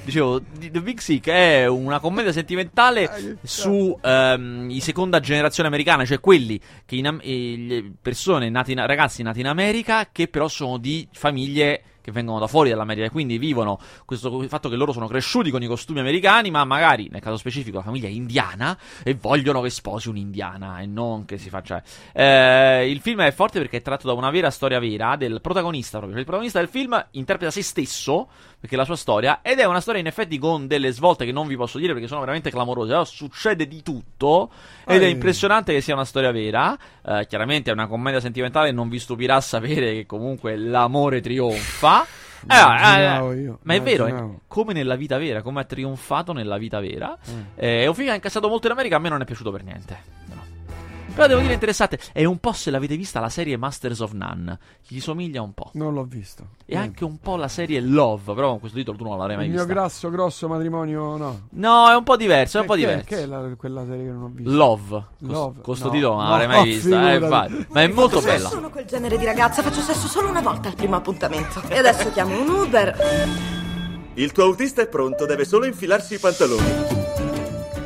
Dicevo, 0.07 0.39
di- 0.39 0.71
The 0.71 0.81
Big 0.81 0.99
Sick 0.99 1.27
è 1.27 1.67
una 1.67 1.99
commedia 1.99 2.31
sentimentale 2.31 3.37
su 3.43 3.99
ehm, 4.01 4.69
i 4.69 4.79
seconda 4.79 5.19
generazione 5.19 5.67
americana, 5.67 6.05
cioè 6.05 6.21
quelli 6.21 6.57
che 6.85 6.95
in 6.95 7.19
eh, 7.21 7.91
persone 8.01 8.49
nati 8.49 8.71
in- 8.71 8.85
ragazzi 8.87 9.21
nati 9.21 9.41
in 9.41 9.47
America 9.47 10.07
che 10.09 10.29
però 10.29 10.47
sono 10.47 10.77
di 10.77 11.05
famiglie 11.11 11.81
che 12.07 12.13
vengono 12.13 12.39
da 12.39 12.47
fuori 12.47 12.69
dall'America, 12.69 13.09
quindi 13.09 13.37
vivono 13.37 13.77
questo 14.05 14.41
il 14.41 14.47
fatto 14.47 14.69
che 14.69 14.77
loro 14.77 14.93
sono 14.93 15.07
cresciuti 15.07 15.51
con 15.51 15.61
i 15.61 15.67
costumi 15.67 15.99
americani, 15.99 16.49
ma 16.49 16.63
magari 16.63 17.09
nel 17.11 17.19
caso 17.19 17.35
specifico 17.35 17.75
la 17.79 17.83
famiglia 17.83 18.07
è 18.07 18.11
indiana 18.11 18.77
e 19.03 19.13
vogliono 19.13 19.59
che 19.59 19.69
sposi 19.69 20.07
un'indiana 20.07 20.79
e 20.79 20.85
non 20.85 21.25
che 21.25 21.37
si 21.37 21.49
faccia. 21.49 21.83
Eh, 22.13 22.89
il 22.89 23.01
film 23.01 23.23
è 23.23 23.31
forte 23.33 23.59
perché 23.59 23.77
è 23.77 23.81
tratto 23.81 24.07
da 24.07 24.13
una 24.13 24.29
vera 24.29 24.49
storia 24.51 24.79
vera 24.79 25.17
del 25.17 25.41
protagonista 25.41 25.97
proprio. 25.97 26.11
Cioè, 26.11 26.19
il 26.19 26.25
protagonista 26.25 26.59
del 26.59 26.69
film 26.69 27.05
interpreta 27.11 27.51
se 27.51 27.61
stesso 27.61 28.29
perché 28.57 28.75
è 28.75 28.77
la 28.77 28.85
sua 28.85 28.95
storia 28.95 29.41
ed 29.41 29.59
è 29.59 29.65
una 29.65 29.81
storia 29.81 29.99
in 29.99 30.07
effetti 30.07 30.37
con 30.39 30.65
delle 30.65 30.91
svolte 30.91 31.25
che 31.25 31.33
non 31.33 31.45
vi 31.45 31.57
posso 31.57 31.77
dire 31.77 31.91
perché 31.91 32.07
sono 32.07 32.21
veramente 32.21 32.49
clamorose. 32.49 32.91
Però 32.91 33.03
succede 33.03 33.67
di 33.67 33.83
tutto 33.83 34.49
ed 34.85 35.01
è 35.03 35.05
Eh. 35.05 35.09
impressionante 35.09 35.73
che 35.73 35.81
sia 35.81 35.93
una 35.93 36.05
storia 36.05 36.31
vera. 36.31 36.77
Eh, 37.05 37.27
chiaramente 37.27 37.69
è 37.69 37.73
una 37.73 37.87
commedia 37.87 38.21
sentimentale, 38.21 38.71
non 38.71 38.87
vi 38.87 38.97
stupirà 38.97 39.41
sapere 39.41 39.91
che 39.93 40.05
comunque 40.05 40.55
l'amore 40.55 41.19
trionfa. 41.19 41.96
Eh, 42.49 42.55
eh, 42.55 43.41
io, 43.41 43.59
ma 43.63 43.73
è 43.73 43.81
vero, 43.81 44.05
è 44.05 44.23
come 44.47 44.73
nella 44.73 44.95
vita 44.95 45.17
vera, 45.17 45.41
come 45.41 45.61
ha 45.61 45.63
trionfato 45.63 46.33
nella 46.33 46.57
vita 46.57 46.79
vera. 46.79 47.17
Mm. 47.29 47.41
Eh, 47.55 47.83
è 47.83 47.87
un 47.87 47.93
film 47.93 48.05
che 48.07 48.11
ha 48.11 48.15
incassato 48.15 48.47
molto 48.47 48.67
in 48.67 48.73
America, 48.73 48.95
a 48.95 48.99
me 48.99 49.09
non 49.09 49.21
è 49.21 49.25
piaciuto 49.25 49.51
per 49.51 49.63
niente. 49.63 49.97
No. 51.17 51.23
Però 51.23 51.27
devo 51.27 51.41
dire 51.41 51.53
interessante, 51.53 51.99
è 52.13 52.23
un 52.25 52.37
po' 52.37 52.51
se 52.53 52.69
l'avete 52.69 52.95
vista 52.95 53.19
la 53.19 53.29
serie 53.29 53.57
Masters 53.57 53.99
of 54.01 54.11
None, 54.11 54.57
gli 54.87 54.99
somiglia 54.99 55.41
un 55.41 55.53
po'. 55.53 55.71
Non 55.73 55.93
l'ho 55.93 56.03
visto. 56.03 56.49
E 56.65 56.77
anche 56.77 57.03
un 57.03 57.17
po' 57.19 57.35
la 57.37 57.47
serie 57.47 57.79
Love, 57.81 58.33
però 58.33 58.49
con 58.51 58.59
questo 58.59 58.77
titolo 58.77 58.97
tu 58.97 59.03
non 59.03 59.17
l'avrai 59.17 59.35
mai 59.35 59.45
Il 59.45 59.51
mio 59.51 59.65
vista. 59.65 59.73
grasso, 59.73 60.09
grosso 60.09 60.47
matrimonio, 60.47 61.17
no. 61.17 61.47
No, 61.51 61.89
è 61.89 61.95
un 61.95 62.03
po' 62.03 62.15
diverso, 62.17 62.57
è 62.57 62.61
un 62.61 62.67
po' 62.67 62.73
Che- 62.73 62.79
che- 62.81 62.85
diverso. 62.87 63.09
Che 63.15 63.21
è 63.21 63.25
la- 63.25 63.55
quella 63.57 63.85
serie 63.85 64.03
che 64.05 64.11
non 64.11 64.23
ho 64.23 64.31
visto? 64.33 64.51
Love. 64.51 65.03
Love. 65.19 65.61
Con 65.61 65.75
sto 65.75 65.87
No. 65.87 65.91
titolo 65.91 66.13
non 66.15 66.23
No, 66.23 66.29
l'avrei 66.29 66.47
mai 66.47 66.63
vista. 66.65 67.13
Eh. 67.13 67.19
Ma 67.19 67.81
è 67.81 67.87
molto 67.87 68.21
bella. 68.21 68.47
Sono 68.49 68.69
quel 68.69 68.85
genere 68.85 69.17
di 69.17 69.25
ragazza, 69.25 69.61
faccio 69.63 69.81
sesso 69.81 70.07
solo 70.07 70.29
una 70.29 70.41
volta 70.41 70.67
al 70.69 70.75
primo 70.75 70.95
appuntamento. 70.95 71.61
E 71.67 71.77
adesso 71.77 72.11
chiamo 72.11 72.39
un 72.39 72.47
Uber. 72.49 72.95
Il 74.15 74.31
tuo 74.31 74.43
autista 74.43 74.81
è 74.81 74.87
pronto, 74.87 75.25
deve 75.25 75.45
solo 75.45 75.65
infilarsi 75.65 76.15
i 76.15 76.19
pantaloni. 76.19 77.06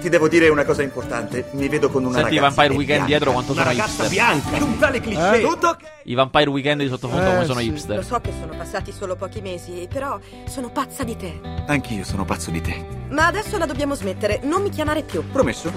Ti 0.01 0.09
devo 0.09 0.27
dire 0.27 0.49
una 0.49 0.65
cosa 0.65 0.81
importante. 0.81 1.45
Mi 1.51 1.67
vedo 1.69 1.89
con 1.91 2.03
una 2.03 2.17
Senti 2.17 2.33
i 2.33 2.37
ragazza 2.37 2.55
Vampire 2.55 2.67
che 2.69 2.75
Weekend 2.77 3.03
è 3.03 3.05
dietro 3.05 3.31
quanto 3.33 3.51
Una 3.51 3.61
sono 3.61 3.73
ragazza 3.75 4.03
hipster. 4.03 4.09
bianca. 4.09 4.63
Un 4.65 4.77
tale 4.79 4.99
cliché. 4.99 5.37
Eh? 5.39 5.41
Tutto 5.47 5.67
ok. 5.67 5.77
I 6.05 6.13
Vampire 6.15 6.49
Weekend 6.49 6.81
di 6.81 6.87
sottofondo 6.87 7.23
Eh, 7.25 7.29
come 7.33 7.45
sono 7.45 7.59
sì. 7.59 7.65
Lo 7.67 7.71
hipster. 7.73 8.03
so 8.03 8.19
che 8.19 8.31
sono 8.39 8.55
passati 8.57 8.91
solo 8.91 9.15
pochi 9.15 9.41
mesi, 9.41 9.87
però 9.93 10.19
sono 10.47 10.69
pazza 10.71 11.03
di 11.03 11.15
te. 11.15 11.39
Anch'io 11.67 12.03
sono 12.03 12.25
pazzo 12.25 12.49
di 12.49 12.61
te. 12.61 12.83
Ma 13.09 13.27
adesso 13.27 13.59
la 13.59 13.67
dobbiamo 13.67 13.93
smettere, 13.93 14.39
non 14.43 14.63
mi 14.63 14.69
chiamare 14.71 15.03
più. 15.03 15.23
Promesso? 15.31 15.71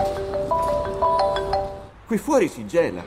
Qui 2.07 2.17
fuori 2.17 2.49
si 2.49 2.67
gela. 2.67 3.05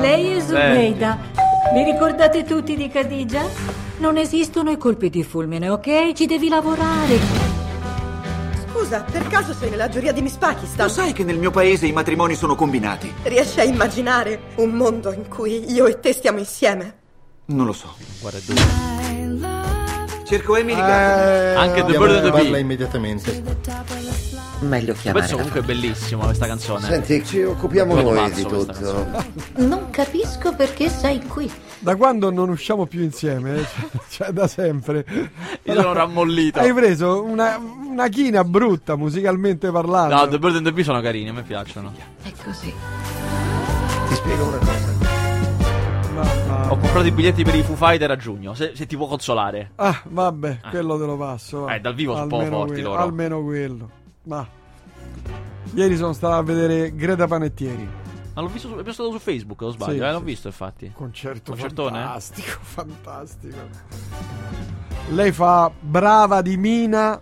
Lei 0.00 0.32
è 0.36 0.40
Zubeida. 0.40 1.18
Vi 1.72 1.82
ricordate 1.84 2.42
tutti 2.42 2.74
di 2.74 2.88
Khadija? 2.88 3.42
Non 3.98 4.16
esistono 4.18 4.70
i 4.72 4.76
colpi 4.76 5.10
di 5.10 5.22
fulmine, 5.22 5.68
ok? 5.70 6.12
Ci 6.12 6.26
devi 6.26 6.48
lavorare. 6.48 7.45
Scusa, 8.86 9.00
per 9.02 9.26
caso 9.26 9.52
sei 9.52 9.68
nella 9.70 9.88
giuria 9.88 10.12
di 10.12 10.22
Miss 10.22 10.36
Pakistan? 10.36 10.86
Lo 10.86 10.92
sai 10.92 11.12
che 11.12 11.24
nel 11.24 11.38
mio 11.38 11.50
paese 11.50 11.86
i 11.88 11.92
matrimoni 11.92 12.36
sono 12.36 12.54
combinati? 12.54 13.12
Riesci 13.24 13.58
a 13.58 13.64
immaginare 13.64 14.52
un 14.58 14.70
mondo 14.70 15.10
in 15.10 15.26
cui 15.26 15.72
io 15.72 15.86
e 15.86 15.98
te 15.98 16.12
stiamo 16.12 16.38
insieme? 16.38 16.94
Non 17.46 17.66
lo 17.66 17.72
so. 17.72 17.92
Guarda, 18.20 18.38
duro. 18.46 18.62
Cerco 20.22 20.54
Emily 20.56 20.78
Gardner. 20.78 21.52
Eh, 21.52 21.54
Anche 21.56 21.84
The 21.84 21.98
Bird 21.98 22.24
and 22.24 22.32
the 22.32 22.48
Bee. 22.48 22.60
immediatamente. 22.60 23.42
Meglio 24.60 24.94
chiamare. 24.94 25.24
pezzo 25.24 25.36
comunque 25.36 25.60
è 25.60 25.62
bellissimo 25.62 26.24
questa 26.24 26.46
canzone. 26.46 26.86
Senti, 26.86 27.24
ci 27.24 27.42
occupiamo 27.42 27.94
Vado 27.94 28.12
noi 28.12 28.32
di 28.32 28.42
tutto. 28.42 29.06
Non 29.56 29.90
capisco 29.90 30.54
perché 30.54 30.88
sei 30.88 31.22
qui. 31.26 31.50
Da 31.78 31.94
quando 31.94 32.30
non 32.30 32.48
usciamo 32.48 32.86
più 32.86 33.02
insieme, 33.02 33.56
eh, 33.56 33.64
cioè, 33.64 33.90
cioè, 34.08 34.30
da 34.30 34.46
sempre. 34.48 35.04
Io 35.62 35.74
sono 35.74 35.92
rammollito. 35.92 36.58
Hai 36.58 36.72
preso 36.72 37.22
una, 37.22 37.58
una 37.58 38.08
china 38.08 38.44
brutta 38.44 38.96
musicalmente 38.96 39.70
parlando. 39.70 40.14
No, 40.14 40.26
The 40.26 40.38
Bird 40.38 40.56
and 40.56 40.64
the 40.64 40.72
Bee 40.72 40.84
sono 40.84 41.00
carini, 41.02 41.28
a 41.28 41.32
me 41.34 41.42
piacciono. 41.42 41.92
È 42.22 42.32
così. 42.42 42.72
Ti 44.08 44.14
spiego 44.14 44.44
una 44.46 44.58
cosa. 44.58 44.94
Ho 46.68 46.78
comprato 46.78 47.06
i 47.06 47.10
biglietti 47.10 47.44
per 47.44 47.54
i 47.54 47.62
Foo 47.62 47.76
Fighter 47.76 48.10
a 48.10 48.16
giugno, 48.16 48.54
se, 48.54 48.72
se 48.74 48.86
ti 48.86 48.96
può 48.96 49.06
consolare. 49.06 49.72
Ah, 49.76 50.00
vabbè, 50.02 50.60
quello 50.70 50.98
te 50.98 51.04
lo 51.04 51.16
passo. 51.18 51.64
va. 51.64 51.74
Eh, 51.74 51.80
dal 51.80 51.94
vivo 51.94 52.14
sono 52.14 52.24
un 52.24 52.28
po' 52.30 52.44
forti 52.44 52.72
quello, 52.72 52.88
loro. 52.88 53.02
Almeno 53.02 53.42
quello. 53.42 53.90
Ma. 54.26 54.46
Ieri 55.74 55.96
sono 55.96 56.12
stato 56.12 56.34
a 56.34 56.42
vedere 56.42 56.94
Greta 56.94 57.26
Panettieri. 57.26 57.88
Ma 58.34 58.42
l'ho 58.42 58.48
visto, 58.48 58.68
su, 58.68 58.74
l'ho 58.74 58.82
visto 58.82 59.10
su 59.10 59.18
Facebook, 59.18 59.60
lo 59.62 59.70
sbaglio, 59.70 59.92
Sì, 59.92 59.98
eh, 60.08 60.12
l'ho 60.12 60.18
sì, 60.18 60.24
visto 60.24 60.48
infatti. 60.48 60.90
Concerto 60.94 61.52
Concertone? 61.52 61.98
fantastico, 62.00 62.58
fantastico. 62.60 63.56
Lei 65.10 65.32
fa 65.32 65.70
brava 65.80 66.42
di 66.42 66.56
Mina 66.56 67.20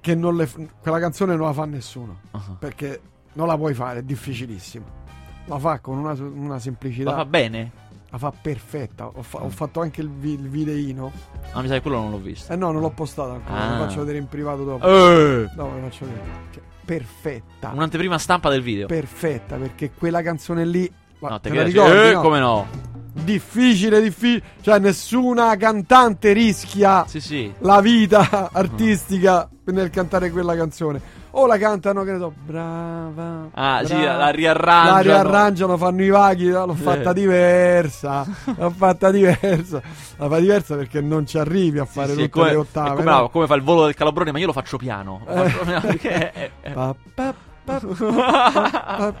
che 0.00 0.14
non 0.16 0.34
le 0.36 0.48
quella 0.80 0.98
canzone 0.98 1.36
non 1.36 1.46
la 1.46 1.52
fa 1.52 1.64
nessuno, 1.64 2.20
Ah. 2.32 2.56
perché 2.58 3.00
non 3.34 3.46
la 3.46 3.56
puoi 3.56 3.72
fare, 3.74 4.00
è 4.00 4.02
difficilissimo. 4.02 5.00
La 5.46 5.58
fa 5.58 5.78
con 5.80 5.98
una, 5.98 6.12
una 6.12 6.58
semplicità. 6.58 7.10
La 7.10 7.16
fa 7.18 7.24
bene? 7.24 7.72
La 8.12 8.18
fa 8.18 8.30
perfetta. 8.30 9.06
Ho, 9.06 9.22
fa- 9.22 9.42
ho 9.42 9.48
fatto 9.48 9.80
anche 9.80 10.02
il, 10.02 10.10
vi- 10.10 10.34
il 10.34 10.48
videino. 10.48 11.10
Ah, 11.52 11.62
mi 11.62 11.66
sa 11.68 11.74
che 11.74 11.80
quello 11.80 11.96
non 11.98 12.10
l'ho 12.10 12.18
visto. 12.18 12.52
Eh 12.52 12.56
no, 12.56 12.70
non 12.70 12.82
l'ho 12.82 12.90
postato 12.90 13.30
ancora. 13.32 13.58
Ah. 13.58 13.78
Lo 13.78 13.84
faccio 13.86 14.00
vedere 14.00 14.18
in 14.18 14.26
privato 14.28 14.64
dopo. 14.64 14.86
Eh. 14.86 15.48
No, 15.56 15.70
lo 15.74 15.88
faccio 15.88 16.04
vedere. 16.04 16.24
Cioè, 16.52 16.62
perfetta. 16.84 17.70
Un'anteprima 17.72 18.18
stampa 18.18 18.50
del 18.50 18.60
video. 18.62 18.86
Perfetta, 18.86 19.56
perché 19.56 19.92
quella 19.92 20.20
canzone 20.22 20.66
lì. 20.66 20.92
ma 21.20 21.30
No, 21.30 21.40
te 21.40 21.48
la 21.48 21.54
credo, 21.62 21.68
ricordi? 21.86 22.08
eh, 22.08 22.12
no? 22.12 22.20
come 22.20 22.38
no? 22.38 22.66
Difficile, 23.14 24.00
difficile. 24.02 24.42
Cioè, 24.60 24.78
nessuna 24.78 25.56
cantante 25.56 26.32
rischia 26.32 27.04
Sì, 27.06 27.20
sì. 27.20 27.52
la 27.60 27.80
vita 27.80 28.50
artistica 28.52 29.48
nel 29.64 29.88
cantare 29.90 30.30
quella 30.30 30.54
canzone. 30.54 31.00
O 31.34 31.46
la 31.46 31.56
cantano, 31.56 32.02
che 32.04 32.12
ne 32.12 32.18
so, 32.18 32.32
brava. 32.44 33.48
Ah, 33.54 33.80
sì, 33.84 33.94
brava. 33.94 34.16
la 34.18 34.28
riarrangiano. 34.28 34.92
La 34.96 35.00
riarrangiano, 35.00 35.76
fanno 35.78 36.02
i 36.02 36.08
vaghi. 36.10 36.50
L'ho 36.50 36.74
Sì. 36.76 36.82
fatta 36.82 37.12
diversa. 37.14 38.26
L'ho 38.56 38.70
fatta 38.70 39.10
diversa. 39.10 39.80
La 40.18 40.28
fa 40.28 40.38
diversa 40.38 40.76
perché 40.76 41.00
non 41.00 41.26
ci 41.26 41.38
arrivi 41.38 41.78
a 41.78 41.86
fare 41.86 42.08
Sì, 42.12 42.16
tutte 42.16 42.28
come, 42.30 42.50
le 42.50 42.56
ottave. 42.56 42.88
come, 42.90 42.98
no? 43.00 43.04
bravo, 43.10 43.28
come 43.30 43.46
fa 43.46 43.54
il 43.54 43.62
volo 43.62 43.84
del 43.86 43.94
calabrone, 43.94 44.30
ma 44.30 44.38
io 44.40 44.46
lo 44.46 44.52
faccio 44.52 44.76
piano. 44.76 45.22
Lo 45.26 45.32
faccio 45.34 45.64
piano 45.64 45.80
perché 45.80 46.32
è- 46.32 46.50
è- 46.60 46.70
Pa, 46.72 46.94
pa, 47.14 47.34
pa, 47.64 47.80
pa, 47.80 47.96
pa, 47.96 49.12
pa. 49.12 49.14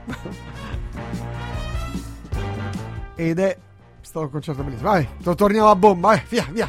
Ed 3.14 3.38
è 3.38 3.56
stato 4.00 4.24
un 4.26 4.30
concerto 4.32 4.62
bellissimo. 4.62 4.90
Vai, 4.90 5.08
to- 5.22 5.34
torniamo 5.34 5.70
a 5.70 5.76
bomba, 5.76 6.08
vai, 6.08 6.22
via, 6.28 6.46
via. 6.50 6.68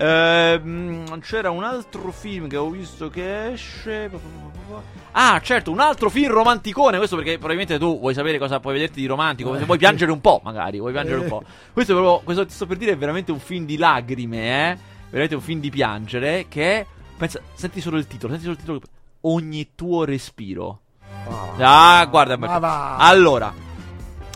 Ehm, 0.00 1.18
c'era 1.20 1.50
un 1.50 1.64
altro 1.64 2.12
film 2.12 2.46
che 2.48 2.56
ho 2.56 2.70
visto 2.70 3.08
che 3.10 3.52
esce. 3.52 4.08
Ah, 5.12 5.40
certo, 5.42 5.72
un 5.72 5.80
altro 5.80 6.08
film 6.08 6.30
romanticone. 6.30 6.98
Questo 6.98 7.16
perché 7.16 7.32
probabilmente 7.32 7.78
tu 7.78 7.98
vuoi 7.98 8.14
sapere 8.14 8.38
cosa 8.38 8.60
puoi 8.60 8.74
vederti 8.74 9.00
di 9.00 9.06
romantico. 9.06 9.56
Se 9.58 9.64
vuoi 9.64 9.78
piangere 9.78 10.12
un 10.12 10.20
po', 10.20 10.40
magari. 10.44 10.78
Vuoi 10.78 10.92
piangere 10.92 11.18
un 11.18 11.24
Eh. 11.26 11.28
po'. 11.28 11.42
Questo, 11.72 11.92
è 11.92 11.94
proprio, 11.96 12.20
questo 12.24 12.46
sto 12.48 12.66
per 12.66 12.76
dire 12.76 12.92
è 12.92 12.96
veramente 12.96 13.32
un 13.32 13.40
film 13.40 13.64
di 13.66 13.76
lagrime, 13.76 14.70
eh. 14.70 14.78
Veramente 15.06 15.34
un 15.34 15.40
film 15.40 15.58
di 15.60 15.70
piangere. 15.70 16.46
Che. 16.48 16.86
Pensa, 17.16 17.40
senti 17.54 17.80
solo 17.80 17.96
il 17.98 18.06
titolo. 18.06 18.32
Senti 18.34 18.44
solo 18.46 18.54
il 18.56 18.60
titolo. 18.60 18.80
Ogni 19.22 19.70
tuo 19.74 20.04
respiro. 20.04 20.82
Ah, 21.58 22.06
guarda. 22.08 22.36
Ma 22.36 22.58
va. 22.58 22.96
Allora, 22.98 23.52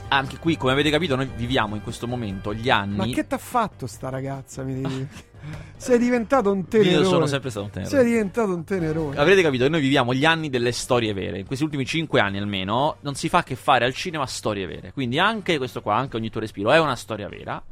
anche 0.08 0.38
qui, 0.38 0.56
come 0.56 0.72
avete 0.72 0.90
capito, 0.90 1.14
noi 1.14 1.30
viviamo 1.36 1.76
in 1.76 1.82
questo 1.82 2.08
momento 2.08 2.52
gli 2.52 2.68
anni. 2.68 2.96
Ma 2.96 3.06
che 3.06 3.26
t'ha 3.28 3.38
fatto 3.38 3.86
sta 3.86 4.08
ragazza? 4.08 4.64
Mi 4.64 4.80
devi... 4.80 5.08
Sei 5.76 5.98
diventato 5.98 6.52
un 6.52 6.58
Io 6.58 6.64
tenerone. 6.66 7.04
sono 7.04 7.26
sempre 7.26 7.50
stato 7.50 7.64
un 7.66 7.72
tenerone. 7.72 7.96
Sei 7.96 8.10
diventato 8.10 8.54
un 8.54 8.64
tenerone. 8.64 9.16
Avrete 9.16 9.42
capito 9.42 9.64
che 9.64 9.70
noi 9.70 9.80
viviamo 9.80 10.14
gli 10.14 10.24
anni 10.24 10.48
delle 10.48 10.72
storie 10.72 11.12
vere. 11.12 11.40
In 11.40 11.46
questi 11.46 11.64
ultimi 11.64 11.84
5 11.84 12.20
anni 12.20 12.38
almeno 12.38 12.96
non 13.00 13.14
si 13.14 13.28
fa 13.28 13.42
che 13.42 13.56
fare 13.56 13.84
al 13.84 13.94
cinema 13.94 14.26
storie 14.26 14.66
vere. 14.66 14.92
Quindi 14.92 15.18
anche 15.18 15.58
questo 15.58 15.82
qua, 15.82 15.96
anche 15.96 16.16
ogni 16.16 16.30
tuo 16.30 16.40
respiro, 16.40 16.70
è 16.70 16.78
una 16.78 16.96
storia 16.96 17.28
vera. 17.28 17.62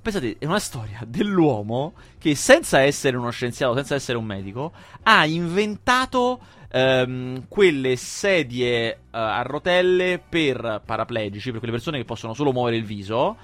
Pensate, 0.00 0.36
è 0.38 0.46
una 0.46 0.60
storia 0.60 1.02
dell'uomo 1.04 1.94
che 2.18 2.36
senza 2.36 2.80
essere 2.80 3.16
uno 3.16 3.30
scienziato, 3.30 3.74
senza 3.74 3.96
essere 3.96 4.16
un 4.16 4.24
medico, 4.24 4.70
ha 5.02 5.26
inventato 5.26 6.38
ehm, 6.70 7.46
quelle 7.48 7.96
sedie 7.96 8.88
eh, 8.88 8.98
a 9.10 9.42
rotelle 9.42 10.22
per 10.26 10.82
paraplegici, 10.84 11.50
per 11.50 11.58
quelle 11.58 11.74
persone 11.74 11.98
che 11.98 12.04
possono 12.04 12.34
solo 12.34 12.52
muovere 12.52 12.76
il 12.76 12.84
viso, 12.84 13.36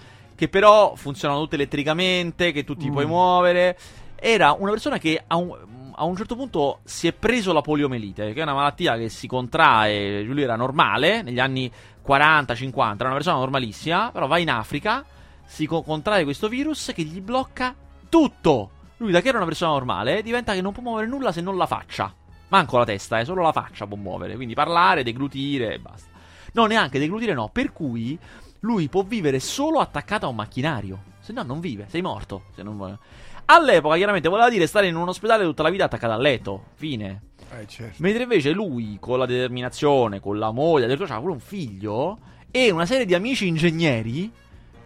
che 0.42 0.48
però 0.48 0.96
funzionano 0.96 1.42
tutte 1.42 1.54
elettricamente, 1.54 2.50
che 2.50 2.64
tu 2.64 2.74
ti 2.74 2.88
Mm. 2.88 2.92
puoi 2.92 3.06
muovere. 3.06 3.78
Era 4.16 4.56
una 4.58 4.72
persona 4.72 4.98
che 4.98 5.22
a 5.24 5.36
un, 5.36 5.56
a 5.94 6.02
un 6.02 6.16
certo 6.16 6.34
punto 6.34 6.80
si 6.82 7.06
è 7.06 7.12
preso 7.12 7.52
la 7.52 7.60
poliomelite, 7.60 8.32
che 8.32 8.40
è 8.40 8.42
una 8.42 8.52
malattia 8.54 8.96
che 8.96 9.08
si 9.08 9.28
contrae, 9.28 10.22
lui 10.22 10.42
era 10.42 10.56
normale, 10.56 11.22
negli 11.22 11.38
anni 11.38 11.70
40-50, 12.04 12.94
era 12.96 13.04
una 13.04 13.12
persona 13.14 13.38
normalissima, 13.38 14.10
però 14.10 14.26
va 14.26 14.38
in 14.38 14.50
Africa, 14.50 15.04
si 15.44 15.66
co- 15.66 15.82
contrae 15.82 16.24
questo 16.24 16.48
virus 16.48 16.90
che 16.92 17.04
gli 17.04 17.20
blocca 17.20 17.72
tutto. 18.08 18.70
Lui 18.96 19.12
da 19.12 19.20
che 19.20 19.28
era 19.28 19.36
una 19.36 19.46
persona 19.46 19.70
normale 19.70 20.22
diventa 20.22 20.54
che 20.54 20.60
non 20.60 20.72
può 20.72 20.82
muovere 20.82 21.06
nulla 21.06 21.30
se 21.30 21.40
non 21.40 21.56
la 21.56 21.66
faccia. 21.66 22.12
Manco 22.48 22.78
la 22.78 22.84
testa, 22.84 23.20
eh, 23.20 23.24
solo 23.24 23.42
la 23.42 23.52
faccia 23.52 23.86
può 23.86 23.96
muovere, 23.96 24.34
quindi 24.34 24.54
parlare, 24.54 25.04
deglutire 25.04 25.74
e 25.74 25.78
basta. 25.78 26.10
No, 26.54 26.66
neanche 26.66 26.98
deglutire 26.98 27.32
no, 27.32 27.48
per 27.52 27.72
cui 27.72 28.18
lui 28.62 28.88
può 28.88 29.02
vivere 29.02 29.40
solo 29.40 29.78
attaccato 29.78 30.26
a 30.26 30.28
un 30.28 30.36
macchinario. 30.36 31.10
Se 31.20 31.32
no 31.32 31.42
non 31.42 31.60
vive, 31.60 31.86
sei 31.88 32.02
morto. 32.02 32.44
Se 32.54 32.62
non. 32.62 32.98
All'epoca 33.44 33.96
chiaramente 33.96 34.28
voleva 34.28 34.48
dire 34.48 34.66
stare 34.66 34.88
in 34.88 34.96
un 34.96 35.08
ospedale 35.08 35.44
tutta 35.44 35.62
la 35.62 35.70
vita 35.70 35.84
attaccato 35.84 36.12
al 36.12 36.20
letto. 36.20 36.66
Fine. 36.74 37.22
Eh, 37.58 37.66
certo. 37.66 37.96
Mentre 37.98 38.22
invece 38.22 38.50
lui, 38.50 38.96
con 39.00 39.18
la 39.18 39.26
determinazione, 39.26 40.20
con 40.20 40.38
la 40.38 40.50
moglie, 40.52 40.84
addirittura 40.84 41.14
c'ha 41.14 41.20
pure 41.20 41.32
un 41.32 41.40
figlio, 41.40 42.18
e 42.50 42.70
una 42.70 42.86
serie 42.86 43.04
di 43.04 43.14
amici 43.14 43.46
ingegneri, 43.46 44.30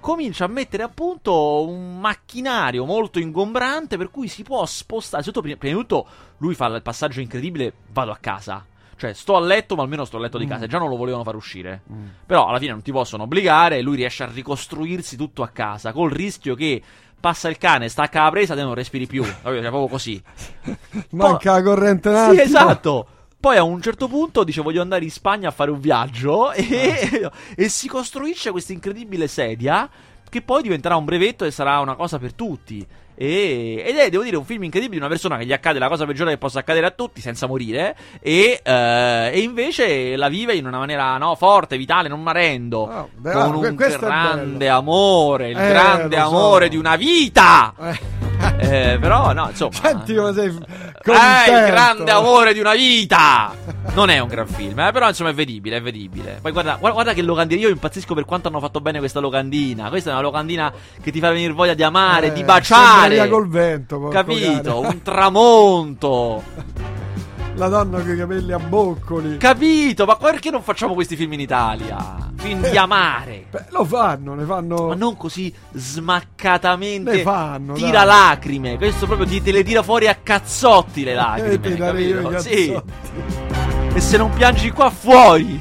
comincia 0.00 0.44
a 0.44 0.48
mettere 0.48 0.82
a 0.82 0.88
punto 0.88 1.66
un 1.66 1.98
macchinario 1.98 2.84
molto 2.84 3.18
ingombrante 3.18 3.96
per 3.96 4.10
cui 4.10 4.28
si 4.28 4.42
può 4.42 4.64
spostare. 4.66 5.22
Prima, 5.30 5.56
prima 5.56 5.74
di 5.74 5.80
tutto, 5.80 6.06
lui 6.38 6.54
fa 6.54 6.66
il 6.66 6.82
passaggio 6.82 7.20
incredibile: 7.20 7.72
vado 7.92 8.10
a 8.10 8.16
casa. 8.16 8.64
Cioè, 8.96 9.12
sto 9.12 9.36
a 9.36 9.40
letto, 9.40 9.76
ma 9.76 9.82
almeno 9.82 10.04
sto 10.04 10.16
a 10.16 10.20
letto 10.20 10.38
di 10.38 10.46
casa. 10.46 10.64
Mm. 10.64 10.68
Già 10.68 10.78
non 10.78 10.88
lo 10.88 10.96
volevano 10.96 11.22
far 11.22 11.34
uscire. 11.34 11.82
Mm. 11.92 12.06
Però 12.26 12.46
alla 12.46 12.58
fine 12.58 12.72
non 12.72 12.82
ti 12.82 12.92
possono 12.92 13.24
obbligare. 13.24 13.78
e 13.78 13.82
Lui 13.82 13.96
riesce 13.96 14.22
a 14.22 14.30
ricostruirsi 14.32 15.16
tutto 15.16 15.42
a 15.42 15.48
casa. 15.48 15.92
Col 15.92 16.10
rischio 16.10 16.54
che 16.54 16.82
passa 17.18 17.48
il 17.48 17.58
cane, 17.58 17.88
stacca 17.88 18.22
la 18.22 18.30
presa, 18.30 18.54
te 18.54 18.62
non 18.62 18.74
respiri 18.74 19.06
più. 19.06 19.22
Cioè, 19.42 19.60
proprio 19.60 19.88
così. 19.88 20.22
Manca 21.10 21.52
la 21.52 21.62
corrente 21.62 22.08
un 22.08 22.34
Sì, 22.34 22.40
esatto. 22.40 23.06
Poi 23.38 23.56
a 23.58 23.62
un 23.62 23.80
certo 23.80 24.08
punto 24.08 24.44
dice 24.44 24.62
voglio 24.62 24.80
andare 24.80 25.04
in 25.04 25.10
Spagna 25.10 25.48
a 25.48 25.52
fare 25.52 25.70
un 25.70 25.78
viaggio 25.78 26.50
e, 26.52 27.30
e 27.54 27.68
si 27.68 27.86
costruisce 27.86 28.50
questa 28.50 28.72
incredibile 28.72 29.28
sedia 29.28 29.88
che 30.28 30.42
poi 30.42 30.62
diventerà 30.62 30.96
un 30.96 31.04
brevetto 31.04 31.44
e 31.44 31.50
sarà 31.50 31.78
una 31.80 31.94
cosa 31.94 32.18
per 32.18 32.32
tutti. 32.32 32.84
E- 33.16 33.82
ed 33.86 33.96
è, 33.96 34.10
devo 34.10 34.22
dire, 34.22 34.36
un 34.36 34.44
film 34.44 34.62
incredibile 34.64 34.98
di 34.98 35.04
una 35.04 35.12
persona 35.12 35.36
che 35.38 35.46
gli 35.46 35.52
accade 35.52 35.78
la 35.78 35.88
cosa 35.88 36.04
peggiore 36.06 36.30
che 36.32 36.38
possa 36.38 36.58
accadere 36.58 36.86
a 36.86 36.90
tutti 36.90 37.20
senza 37.20 37.46
morire 37.46 37.96
e, 38.20 38.60
eh, 38.62 39.30
e 39.32 39.40
invece 39.40 40.16
la 40.16 40.28
vive 40.28 40.54
in 40.54 40.66
una 40.66 40.78
maniera 40.78 41.16
no, 41.16 41.34
forte, 41.34 41.76
vitale, 41.76 42.08
non 42.08 42.22
marendo, 42.22 42.78
Oh, 42.80 43.08
beh, 43.16 43.32
con 43.32 43.54
un 43.54 43.74
grande 43.74 44.56
bello. 44.66 44.76
amore, 44.76 45.50
il 45.50 45.58
Eh, 45.58 45.68
grande 45.68 46.16
so. 46.18 46.26
amore 46.26 46.68
di 46.68 46.76
una 46.76 46.96
vita. 46.96 47.74
Eh. 47.80 47.98
Eh, 48.58 48.96
però, 49.00 49.32
no, 49.32 49.48
insomma. 49.50 49.72
Senti 49.74 50.14
come 50.14 50.32
sei 50.32 50.46
Eh, 50.46 50.50
contento. 51.02 51.58
il 51.58 51.66
grande 51.66 52.10
amore 52.10 52.52
di 52.52 52.58
una 52.60 52.74
vita! 52.74 53.52
Non 53.94 54.08
è 54.10 54.18
un 54.18 54.28
gran 54.28 54.46
film, 54.46 54.78
eh, 54.80 54.90
però 54.92 55.08
insomma 55.08 55.30
è 55.30 55.34
vedibile, 55.34 55.76
è 55.76 55.82
vedibile. 55.82 56.38
Poi 56.42 56.52
guarda, 56.52 56.72
guarda, 56.76 56.92
guarda 56.94 57.12
che 57.12 57.22
locandina, 57.22 57.60
io 57.60 57.68
impazzisco 57.68 58.14
per 58.14 58.24
quanto 58.24 58.48
hanno 58.48 58.58
fatto 58.60 58.80
bene 58.80 58.98
questa 58.98 59.20
locandina. 59.20 59.88
Questa 59.88 60.10
è 60.10 60.12
una 60.12 60.22
locandina 60.22 60.72
che 61.00 61.12
ti 61.12 61.20
fa 61.20 61.30
venire 61.30 61.52
voglia 61.52 61.74
di 61.74 61.82
amare, 61.82 62.28
Eh, 62.28 62.32
di 62.32 62.42
baciare. 62.44 63.10
via 63.14 63.28
col 63.28 63.48
vento, 63.48 64.08
Capito? 64.08 64.80
cane. 64.80 64.86
Un 64.88 65.02
tramonto. 65.02 66.42
La 67.56 67.68
donna 67.68 68.00
con 68.00 68.10
i 68.12 68.16
capelli 68.18 68.52
a 68.52 68.58
boccoli. 68.58 69.38
Capito? 69.38 70.04
Ma 70.04 70.16
perché 70.16 70.50
non 70.50 70.62
facciamo 70.62 70.92
questi 70.92 71.16
film 71.16 71.32
in 71.32 71.40
Italia? 71.40 72.30
Film 72.36 72.68
di 72.68 72.76
amare. 72.76 73.46
Beh, 73.50 73.64
lo 73.70 73.82
fanno, 73.84 74.34
ne 74.34 74.44
fanno. 74.44 74.88
Ma 74.88 74.94
non 74.94 75.16
così 75.16 75.52
smaccatamente 75.72 77.12
Le 77.12 77.22
fanno, 77.22 77.72
tira 77.72 78.04
dai. 78.04 78.06
lacrime. 78.06 78.76
Questo 78.76 79.06
proprio 79.06 79.26
ti, 79.26 79.42
te 79.42 79.52
le 79.52 79.62
tira 79.64 79.82
fuori 79.82 80.06
a 80.06 80.16
cazzotti 80.22 81.02
le 81.02 81.14
lacrime. 81.14 81.52
Eh, 81.54 81.60
ti 81.60 81.74
capito? 81.76 82.38
Sì. 82.40 82.78
E 83.94 84.00
se 84.00 84.16
non 84.18 84.30
piangi 84.34 84.70
qua 84.70 84.90
fuori. 84.90 85.58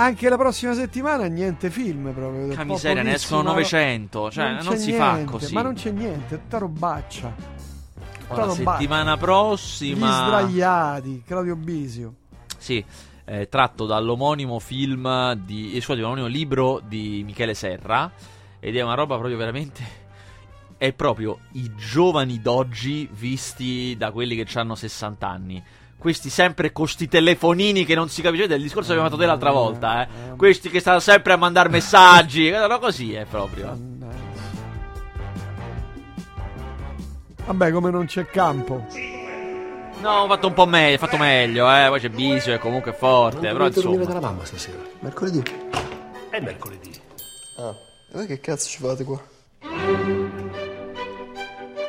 Anche 0.00 0.28
la 0.30 0.36
prossima 0.36 0.72
settimana 0.72 1.26
niente 1.26 1.68
film 1.70 2.12
proprio. 2.12 2.48
Che 2.48 2.64
miseria, 2.64 3.02
ne 3.02 3.14
escono 3.14 3.52
pochissima- 3.52 3.80
900. 3.80 4.30
Cioè, 4.30 4.50
non, 4.52 4.72
c'è 4.72 4.76
si 4.78 4.92
fa 4.92 5.12
niente, 5.12 5.30
così. 5.30 5.52
Ma 5.52 5.62
non 5.62 5.74
c'è 5.74 5.90
niente, 5.90 6.34
è 6.36 6.38
tutta 6.38 6.58
robaccia. 6.58 7.34
Tutta 8.20 8.34
la 8.34 8.44
robaccia. 8.46 8.72
settimana 8.78 9.14
Gli 9.14 9.18
prossima. 9.18 10.24
sdraiati, 10.26 11.22
Claudio 11.26 11.56
Bisio. 11.56 12.14
Sì, 12.56 12.82
eh, 13.26 13.48
tratto 13.48 13.84
dall'omonimo 13.84 14.58
film 14.58 15.34
di. 15.34 15.72
Eh, 15.74 15.80
scusate, 15.80 15.96
dall'omonimo 16.00 16.28
libro 16.28 16.80
di 16.82 17.22
Michele 17.24 17.52
Serra. 17.54 18.10
Ed 18.58 18.76
è 18.76 18.80
una 18.80 18.94
roba 18.94 19.16
proprio 19.16 19.36
veramente. 19.36 19.98
È 20.78 20.92
proprio 20.94 21.40
i 21.52 21.74
giovani 21.76 22.40
d'oggi 22.40 23.06
visti 23.12 23.94
da 23.98 24.12
quelli 24.12 24.34
che 24.34 24.46
hanno 24.58 24.74
60 24.74 25.28
anni. 25.28 25.62
Questi 26.00 26.30
sempre 26.30 26.72
con 26.72 26.88
sti 26.88 27.08
telefonini 27.08 27.84
che 27.84 27.94
non 27.94 28.08
si 28.08 28.22
capisce. 28.22 28.46
Del 28.46 28.62
discorso 28.62 28.86
che 28.88 28.92
abbiamo 28.94 29.10
fatto 29.10 29.20
te 29.20 29.26
l'altra 29.28 29.50
volta, 29.50 30.02
eh. 30.02 30.08
Questi 30.34 30.70
che 30.70 30.80
stanno 30.80 30.98
sempre 30.98 31.34
a 31.34 31.36
mandare 31.36 31.68
messaggi. 31.68 32.48
No, 32.50 32.78
così 32.78 33.12
è 33.12 33.26
proprio. 33.26 33.78
Vabbè, 37.44 37.70
come 37.70 37.90
non 37.90 38.06
c'è 38.06 38.24
campo. 38.24 38.86
No, 40.00 40.10
ho 40.10 40.26
fatto 40.26 40.46
un 40.46 40.54
po' 40.54 40.64
meglio, 40.64 40.96
fatto 40.96 41.18
meglio, 41.18 41.70
eh. 41.70 41.86
Poi 41.88 42.00
c'è 42.00 42.08
Bisio, 42.08 42.54
è 42.54 42.58
comunque 42.58 42.94
forte. 42.94 43.40
Però 43.40 43.58
Dovete 43.58 43.82
dormire 43.82 44.02
insomma. 44.04 44.20
dalla 44.20 44.32
mamma 44.32 44.44
stasera. 44.46 44.78
Mercoledì. 45.00 45.42
È 46.30 46.40
mercoledì. 46.40 46.92
Ah, 47.58 47.74
e 48.10 48.12
voi 48.14 48.26
che 48.26 48.40
cazzo 48.40 48.68
ci 48.70 48.78
fate 48.78 49.04
qua? 49.04 49.20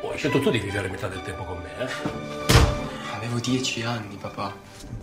Oh, 0.02 0.12
hai 0.12 0.18
scelto 0.18 0.42
tu 0.42 0.50
di 0.50 0.60
vivere 0.60 0.90
metà 0.90 1.08
del 1.08 1.22
tempo 1.22 1.44
con 1.46 1.60
me, 1.60 1.70
eh? 1.86 2.41
Avevo 3.32 3.46
dieci 3.50 3.82
anni, 3.82 4.18
papà. 4.18 4.54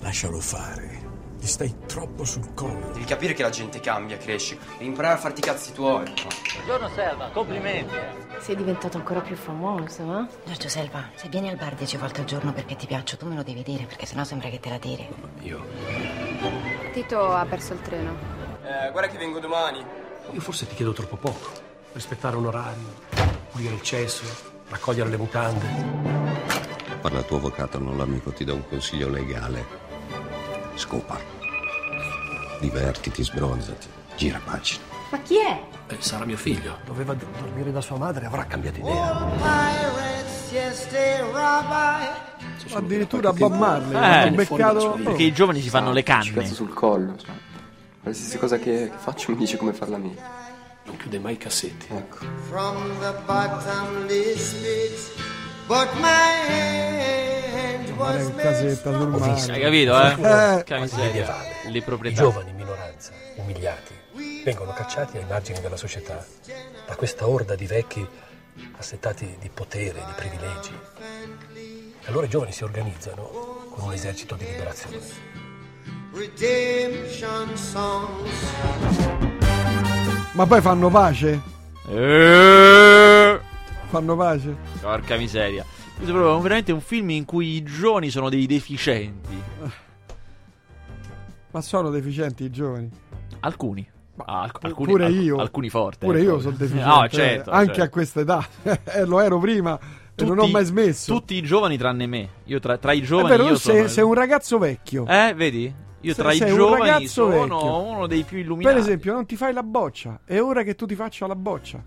Lascialo 0.01 0.39
fare. 0.39 1.01
Gli 1.41 1.47
stai 1.47 1.74
troppo 1.87 2.26
sul 2.26 2.53
collo. 2.53 2.91
Devi 2.93 3.07
capire 3.07 3.33
che 3.33 3.41
la 3.43 3.49
gente 3.49 3.81
cambia, 3.81 4.18
cresce. 4.18 4.59
Devi 4.72 4.85
imparare 4.85 5.14
a 5.14 5.16
farti 5.16 5.41
i 5.41 5.43
cazzi 5.43 5.72
tuoi. 5.72 6.12
Buongiorno 6.57 6.91
Selva, 6.95 7.31
complimenti. 7.31 7.95
eh. 7.95 8.41
Sei 8.41 8.55
diventato 8.55 8.99
ancora 8.99 9.20
più 9.20 9.35
famoso, 9.35 10.03
eh? 10.03 10.26
Giorgio 10.45 10.68
Selva, 10.68 11.09
se 11.14 11.29
vieni 11.31 11.49
al 11.49 11.57
bar 11.57 11.74
dieci 11.74 11.97
volte 11.97 12.20
al 12.20 12.26
giorno 12.26 12.53
perché 12.53 12.76
ti 12.76 12.87
piaccio, 12.87 13.16
tu 13.16 13.26
me 13.26 13.35
lo 13.35 13.43
devi 13.43 13.62
dire, 13.62 13.85
perché 13.85 14.05
sennò 14.05 14.24
sembra 14.24 14.51
che 14.51 14.61
te 14.61 14.68
la 14.68 14.79
tiri. 14.79 15.09
Io. 15.45 15.64
Tito 16.93 17.33
ha 17.33 17.47
perso 17.47 17.72
il 17.72 17.81
treno. 17.81 18.11
Eh, 18.62 18.91
guarda 18.91 19.09
che 19.09 19.16
vengo 19.16 19.39
domani. 19.41 19.83
Io 20.33 20.41
forse 20.43 20.66
ti 20.66 20.74
chiedo 20.74 20.93
troppo 20.93 21.16
poco. 21.16 21.51
Rispettare 21.95 22.37
un 22.37 22.45
orario, 22.45 22.95
pulire 23.51 23.72
il 23.72 23.81
cesso, 23.83 24.24
raccogliere 24.68 25.09
le 25.09 25.16
mutande. 25.16 26.18
Parla 27.01 27.18
al 27.18 27.26
tuo 27.26 27.36
avvocato, 27.36 27.78
non 27.78 27.96
l'amico, 27.96 28.32
ti 28.32 28.44
do 28.44 28.55
un 28.55 28.68
consiglio 28.68 29.09
legale. 29.09 29.64
Scopa. 30.74 31.18
Divertiti, 32.61 33.22
sbronzati, 33.22 33.86
gira 34.16 34.40
pagina. 34.44 34.82
Ma 35.11 35.18
chi 35.20 35.36
è? 35.38 35.62
Eh, 35.88 35.96
sarà 36.01 36.24
mio 36.24 36.36
figlio. 36.36 36.78
Doveva 36.84 37.14
d- 37.14 37.24
dormire 37.40 37.70
da 37.72 37.80
sua 37.80 37.96
madre, 37.96 38.26
avrà 38.26 38.44
cambiato 38.44 38.78
idea. 38.80 39.26
Addirittura 42.74 43.32
Bob 43.32 43.55
Marley. 43.55 44.26
Eh, 44.26 44.30
beccato. 44.32 44.99
perché 45.03 45.22
i 45.22 45.32
giovani 45.32 45.61
si 45.61 45.68
fanno 45.68 45.92
le 45.92 46.01
Ci 46.01 46.05
canne. 46.07 46.32
cazzo 46.32 46.55
sul 46.55 46.72
collo, 46.74 47.16
cioè. 47.16 47.30
Qualsiasi 48.03 48.38
cosa 48.38 48.59
che, 48.59 48.90
faccio 48.94 49.30
mi 49.32 49.36
dice 49.38 49.57
come 49.57 49.72
farla 49.72 49.96
meglio. 49.99 50.20
Non 50.84 50.96
chiude 50.96 51.18
mai 51.18 51.34
i 51.34 51.36
cassetti. 51.36 51.86
Ecco. 51.90 52.18
From 52.49 52.99
the 53.01 53.14
bottomless 53.26 54.53
pit, 54.55 55.22
but 55.69 55.89
my 56.01 56.07
hand 56.49 57.89
was 57.97 57.97
Guarda 57.97 58.31
che 58.35 58.43
casetta 58.43 58.91
sul 58.93 59.03
Ho 59.14 59.19
mare. 59.19 59.33
visto. 59.33 59.53
Hai 59.53 59.61
capito, 59.61 60.01
eh? 60.03 60.11
Eh. 60.59 60.64
Che 60.64 60.79
miseria. 60.79 61.05
medievale. 61.07 61.49
Le 61.71 61.79
I 61.79 61.83
proprietà. 61.83 62.23
giovani 62.23 62.51
in 62.51 62.57
minoranza, 62.57 63.12
umiliati, 63.37 63.95
vengono 64.45 64.73
cacciati 64.73 65.19
ai 65.19 65.25
margini 65.29 65.61
della 65.61 65.77
società 65.77 66.25
da 66.87 66.95
questa 66.97 67.29
orda 67.29 67.55
di 67.55 67.66
vecchi 67.66 68.05
assetati 68.79 69.37
di 69.39 69.51
potere, 69.53 70.03
di 70.05 70.12
privilegi. 70.16 70.73
E 71.55 72.07
allora 72.07 72.27
i 72.27 72.29
giovani 72.29 72.53
si 72.53 72.64
organizzano 72.64 73.23
con 73.75 73.85
un 73.85 73.93
esercito 73.93 74.35
di 74.35 74.45
liberazione. 74.47 74.99
redemption 76.14 77.57
songs. 77.57 78.33
Ma 80.33 80.47
poi 80.47 80.61
fanno 80.61 80.89
pace? 80.89 81.41
Eh, 81.89 81.95
Fanno 83.89 84.16
pace? 84.16 84.55
Porca 84.80 85.16
miseria. 85.16 85.64
Questo 85.97 86.12
è 86.12 86.14
proprio 86.14 86.39
veramente 86.41 86.72
un 86.72 86.80
film 86.80 87.11
in 87.11 87.24
cui 87.24 87.57
i 87.57 87.62
giovani 87.62 88.11
sono 88.11 88.28
dei 88.28 88.47
deficienti. 88.47 89.43
Ma 91.51 91.61
sono 91.62 91.91
deficienti 91.91 92.45
i 92.45 92.51
giovani? 92.51 92.91
Alcuni. 93.41 93.89
Ah, 94.24 94.43
alc- 94.43 94.64
alcuni, 94.64 94.93
pure 94.93 95.05
alc- 95.07 95.16
io. 95.16 95.36
alcuni 95.36 95.70
forti. 95.70 96.05
Pure 96.05 96.20
ecco. 96.20 96.30
io 96.32 96.41
sono 96.41 96.57
deficiente. 96.59 96.86
No, 96.89 97.05
eh, 97.05 97.09
certo. 97.09 97.51
anche 97.51 97.66
certo. 97.66 97.82
a 97.82 97.89
questa 97.89 98.20
età. 98.20 98.47
Eh, 98.84 99.05
lo 99.07 99.20
ero 99.20 99.39
prima 99.39 99.78
e 100.14 100.24
non 100.24 100.39
ho 100.39 100.41
Tutti- 100.43 100.53
mai 100.53 100.64
smesso. 100.64 101.14
Tutti 101.14 101.34
i 101.34 101.43
giovani 101.43 101.78
tranne 101.78 102.07
me. 102.07 102.28
Io 102.45 102.59
tra, 102.61 102.76
tra 102.76 102.93
i 102.93 103.01
È 103.01 103.05
giovani 103.05 103.28
vero, 103.28 103.43
io 103.45 103.53
tu 103.53 103.59
sono 103.59 103.78
sei, 103.78 103.89
sei 103.89 104.05
un 104.05 104.14
ragazzo 104.14 104.59
vecchio. 104.59 105.07
Eh, 105.07 105.32
vedi? 105.34 105.72
Io 106.01 106.14
tra 106.14 106.32
i 106.32 106.36
sei 106.36 106.53
giovani 106.55 107.07
sono 107.07 107.30
vecchio. 107.41 107.80
uno 107.82 108.07
dei 108.07 108.22
più 108.24 108.39
illuminati. 108.39 108.74
Per 108.74 108.84
esempio, 108.84 109.12
non 109.14 109.24
ti 109.26 109.36
fai 109.36 109.53
la 109.53 109.62
boccia. 109.62 110.20
È 110.24 110.39
ora 110.41 110.62
che 110.62 110.74
tu 110.74 110.84
ti 110.86 110.95
faccia 110.95 111.26
la 111.26 111.34
boccia. 111.34 111.82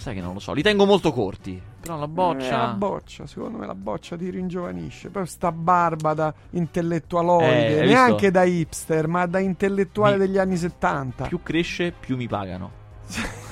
Sai 0.00 0.14
che 0.14 0.22
non 0.22 0.32
lo 0.32 0.38
so, 0.40 0.54
li 0.54 0.62
tengo 0.62 0.86
molto 0.86 1.12
corti. 1.12 1.60
Però 1.80 1.98
la 1.98 2.06
Eh, 2.06 2.08
boccia. 2.08 2.56
la 2.56 2.66
boccia, 2.68 3.26
secondo 3.26 3.58
me 3.58 3.66
la 3.66 3.74
boccia 3.74 4.16
ti 4.16 4.30
ringiovanisce. 4.30 5.10
Poi 5.10 5.26
sta 5.26 5.52
barba 5.52 6.14
da 6.14 6.32
intellettualoide, 6.52 7.82
Eh, 7.82 7.86
neanche 7.86 8.14
visto? 8.14 8.30
da 8.30 8.42
hipster, 8.44 9.06
ma 9.08 9.26
da 9.26 9.40
intellettuale 9.40 10.16
Mi- 10.16 10.26
degli 10.26 10.38
anni 10.38 10.56
70. 10.56 11.26
Più 11.26 11.42
cresce, 11.42 11.92
più 11.92 12.16
mi 12.16 12.26
pagano. 12.28 12.70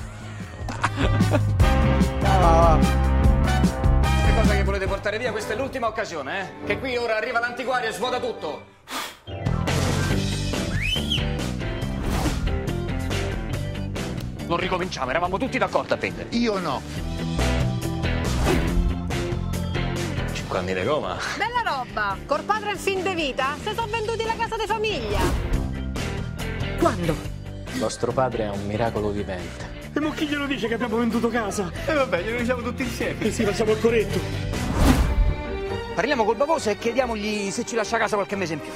Ah, 2.23 2.77
Che 2.79 4.33
cosa 4.41 4.53
che 4.55 4.63
volete 4.63 4.85
portare 4.87 5.17
via? 5.17 5.31
Questa 5.31 5.53
è 5.53 5.57
l'ultima 5.57 5.87
occasione, 5.87 6.41
eh? 6.41 6.65
Che 6.65 6.79
qui 6.79 6.95
ora 6.97 7.15
arriva 7.17 7.39
l'antiguario 7.39 7.89
e 7.89 7.91
svuota 7.91 8.19
tutto. 8.19 8.77
Non 14.49 14.57
ricominciamo, 14.57 15.11
eravamo 15.11 15.37
tutti 15.37 15.59
d'accordo 15.59 15.93
a 15.93 15.97
vendere. 15.97 16.29
Io 16.31 16.57
no. 16.57 16.81
5 20.33 20.57
anni 20.57 20.73
di 20.73 20.81
Roma. 20.81 21.17
Bella 21.37 21.61
roba! 21.63 22.17
Col 22.25 22.41
padre 22.41 22.71
il 22.71 22.79
fin 22.79 23.03
de 23.03 23.13
vita 23.13 23.55
si 23.61 23.71
sono 23.75 23.85
venduti 23.91 24.23
la 24.23 24.33
casa 24.35 24.55
di 24.55 24.65
famiglia. 24.65 25.19
Quando? 26.79 27.15
Vostro 27.73 28.11
padre 28.11 28.45
è 28.45 28.49
un 28.49 28.65
miracolo 28.65 29.11
vivente. 29.11 29.77
E 29.93 29.99
mo 29.99 30.09
chi 30.09 30.25
glielo 30.25 30.47
dice 30.47 30.67
che 30.67 30.73
abbiamo 30.73 30.97
venduto 30.97 31.27
casa? 31.27 31.71
E 31.85 31.93
vabbè, 31.93 32.23
glielo 32.23 32.39
diciamo 32.39 32.63
tutti 32.63 32.81
insieme. 32.81 33.19
Eh 33.19 33.31
sì, 33.31 33.43
facciamo 33.43 33.73
il 33.73 33.79
corretto. 33.79 34.19
Parliamo 35.93 36.25
col 36.25 36.37
Bavosa 36.37 36.71
e 36.71 36.77
chiediamogli 36.79 37.51
se 37.51 37.67
ci 37.67 37.75
lascia 37.75 37.99
casa 37.99 38.15
qualche 38.15 38.35
mese 38.35 38.53
in 38.53 38.61
più. 38.61 38.71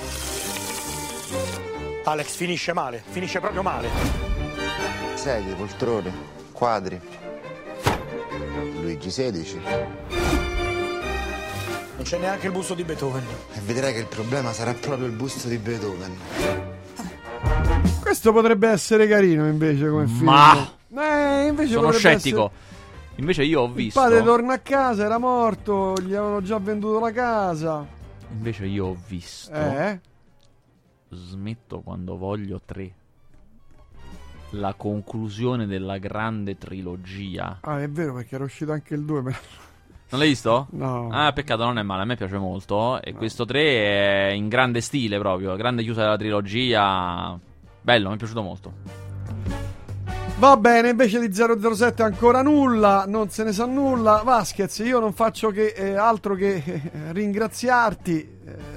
Alex 2.03 2.35
finisce 2.35 2.73
male, 2.73 3.01
finisce 3.09 3.39
proprio 3.39 3.63
male. 3.63 4.42
Sedie, 5.23 5.53
poltrone, 5.55 6.11
quadri. 6.51 6.99
Luigi 8.81 9.07
XVI. 9.07 9.61
Non 11.95 12.01
c'è 12.03 12.17
neanche 12.17 12.47
il 12.47 12.51
busto 12.51 12.73
di 12.73 12.83
Beethoven. 12.83 13.23
E 13.53 13.59
vedrai 13.61 13.93
che 13.93 13.99
il 13.99 14.07
problema 14.07 14.51
sarà 14.51 14.73
proprio 14.73 15.05
il 15.07 15.13
busto 15.13 15.47
di 15.47 15.57
Beethoven. 15.57 16.11
questo 18.01 18.33
potrebbe 18.33 18.67
essere 18.67 19.07
carino 19.07 19.47
invece 19.47 19.87
come 19.87 20.07
film. 20.07 20.23
Ma- 20.25 20.71
Eh, 20.95 21.47
invece 21.47 21.71
Sono 21.71 21.91
scettico. 21.91 22.51
Invece 23.15 23.43
io 23.43 23.61
ho 23.61 23.63
essere- 23.67 23.79
Il 23.79 23.85
visto. 23.85 23.99
padre 24.01 24.23
torna 24.23 24.53
a 24.55 24.59
casa, 24.59 25.05
era 25.05 25.17
morto, 25.19 25.93
gli 26.01 26.13
avevano 26.13 26.41
già 26.41 26.59
venduto 26.59 26.99
la 26.99 27.11
casa. 27.11 27.85
Invece 28.29 28.65
io 28.65 28.87
ho 28.87 28.97
visto 29.07 29.51
Eh? 29.53 29.99
Smetto 31.11 31.79
quando 31.81 32.17
voglio 32.17 32.59
3. 32.65 32.93
La 34.55 34.73
conclusione 34.75 35.65
della 35.65 35.97
grande 35.97 36.57
trilogia. 36.57 37.57
Ah, 37.61 37.81
è 37.81 37.89
vero 37.89 38.13
perché 38.13 38.35
era 38.35 38.43
uscito 38.43 38.71
anche 38.71 38.93
il 38.93 39.03
2. 39.03 39.21
ma- 39.21 39.31
Non 40.09 40.19
l'hai 40.19 40.29
visto? 40.29 40.67
No. 40.71 41.09
Ah, 41.11 41.31
peccato, 41.33 41.63
non 41.63 41.79
è 41.79 41.81
male, 41.81 42.03
a 42.03 42.05
me 42.05 42.15
piace 42.15 42.37
molto. 42.37 43.01
E 43.01 43.13
questo 43.13 43.45
3 43.45 43.59
è 43.61 44.31
in 44.33 44.47
grande 44.49 44.79
stile 44.81 45.17
proprio, 45.17 45.55
grande 45.55 45.81
chiusa 45.81 46.01
della 46.03 46.17
trilogia. 46.17 47.37
Bello, 47.81 48.09
mi 48.09 48.13
è 48.15 48.17
piaciuto 48.17 48.41
molto. 48.43 48.73
Va 50.37 50.57
bene, 50.57 50.89
invece 50.89 51.19
di 51.19 51.33
007 51.33 52.03
ancora 52.03 52.41
nulla, 52.41 53.05
non 53.07 53.29
se 53.29 53.43
ne 53.43 53.53
sa 53.53 53.65
nulla. 53.65 54.21
Vasquez, 54.23 54.77
io 54.79 54.99
non 54.99 55.13
faccio 55.13 55.49
che, 55.49 55.67
eh, 55.75 55.95
altro 55.95 56.35
che 56.35 56.55
eh, 56.63 56.81
ringraziarti. 57.11 58.29
eh, 58.45 58.72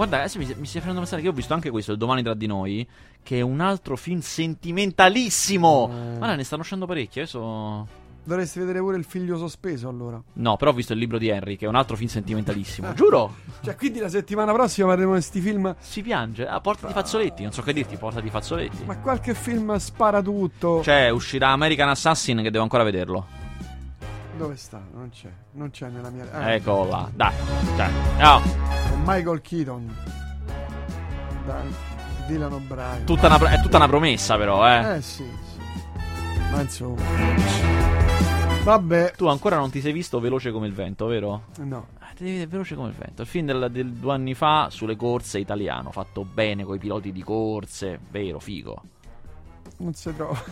Guarda, 0.00 0.20
adesso 0.20 0.38
mi, 0.38 0.46
mi 0.46 0.64
stai 0.64 0.80
facendo 0.80 1.00
pensare 1.00 1.20
che 1.20 1.26
io 1.26 1.32
ho 1.34 1.36
visto 1.36 1.52
anche 1.52 1.68
questo, 1.68 1.92
il 1.92 1.98
Domani 1.98 2.22
tra 2.22 2.32
di 2.32 2.46
noi, 2.46 2.88
che 3.22 3.36
è 3.36 3.42
un 3.42 3.60
altro 3.60 3.96
film 3.96 4.20
sentimentalissimo. 4.20 5.90
Guarda, 6.16 6.36
ne 6.36 6.42
stanno 6.42 6.62
uscendo 6.62 6.86
parecchi, 6.86 7.18
adesso... 7.18 7.86
dovresti 8.24 8.60
vedere 8.60 8.78
pure 8.78 8.96
il 8.96 9.04
figlio 9.04 9.36
sospeso 9.36 9.90
allora. 9.90 10.18
No, 10.32 10.56
però 10.56 10.70
ho 10.70 10.72
visto 10.72 10.94
il 10.94 11.00
libro 11.00 11.18
di 11.18 11.28
Henry, 11.28 11.56
che 11.56 11.66
è 11.66 11.68
un 11.68 11.74
altro 11.74 11.96
film 11.96 12.08
sentimentalissimo. 12.08 12.94
Giuro! 12.94 13.34
Cioè, 13.62 13.76
quindi 13.76 13.98
la 13.98 14.08
settimana 14.08 14.54
prossima 14.54 14.88
vedremo 14.88 15.10
questi 15.10 15.38
film. 15.42 15.76
Si 15.78 16.00
piange. 16.00 16.48
A 16.48 16.62
porta 16.62 16.86
di 16.86 16.94
fazzoletti, 16.94 17.42
non 17.42 17.52
so 17.52 17.60
che 17.60 17.74
dirti, 17.74 17.98
porta 17.98 18.22
di 18.22 18.30
fazzoletti. 18.30 18.84
Ma 18.86 18.96
qualche 18.96 19.34
film 19.34 19.76
spara 19.76 20.22
tutto. 20.22 20.82
Cioè, 20.82 21.10
uscirà 21.10 21.50
American 21.50 21.90
Assassin 21.90 22.38
che 22.38 22.50
devo 22.50 22.62
ancora 22.62 22.84
vederlo. 22.84 23.26
Dove 24.40 24.56
sta? 24.56 24.82
Non 24.94 25.10
c'è. 25.10 25.28
Non 25.52 25.70
c'è 25.70 25.88
nella 25.88 26.08
mia. 26.08 26.26
Ah, 26.32 26.52
Eccolo 26.52 26.88
là, 26.88 27.10
dai. 27.14 27.34
Cioè, 27.76 27.90
no. 28.18 28.40
Con 28.88 29.02
Michael 29.04 29.42
Keaton. 29.42 29.96
Dai. 31.44 31.74
Dylan 32.26 32.52
O'Brien. 32.54 33.04
Tutta 33.04 33.26
una, 33.26 33.50
è 33.50 33.60
tutta 33.60 33.76
una 33.76 33.86
promessa, 33.86 34.38
però, 34.38 34.66
eh. 34.66 34.96
Eh 34.96 35.02
sì, 35.02 35.24
sì. 35.24 35.60
Ma 36.52 36.60
insomma. 36.62 37.02
Vabbè. 38.64 39.12
Tu 39.14 39.26
ancora 39.26 39.56
non 39.56 39.68
ti 39.70 39.82
sei 39.82 39.92
visto 39.92 40.18
veloce 40.20 40.50
come 40.52 40.66
il 40.66 40.72
vento, 40.72 41.04
vero? 41.04 41.42
No. 41.58 41.88
Eh, 42.00 42.14
ti 42.14 42.24
devi 42.24 42.30
vedere 42.38 42.50
veloce 42.50 42.74
come 42.76 42.88
il 42.88 42.94
vento. 42.94 43.20
Il 43.20 43.28
film 43.28 43.44
del, 43.44 43.68
del 43.70 43.92
due 43.92 44.14
anni 44.14 44.32
fa 44.32 44.68
sulle 44.70 44.96
corse 44.96 45.38
italiano, 45.38 45.90
fatto 45.90 46.24
bene 46.24 46.64
con 46.64 46.76
i 46.76 46.78
piloti 46.78 47.12
di 47.12 47.22
corse, 47.22 47.98
vero, 48.10 48.38
figo. 48.38 48.82
Non 49.78 49.92
si 49.92 50.14
trova. 50.16 50.42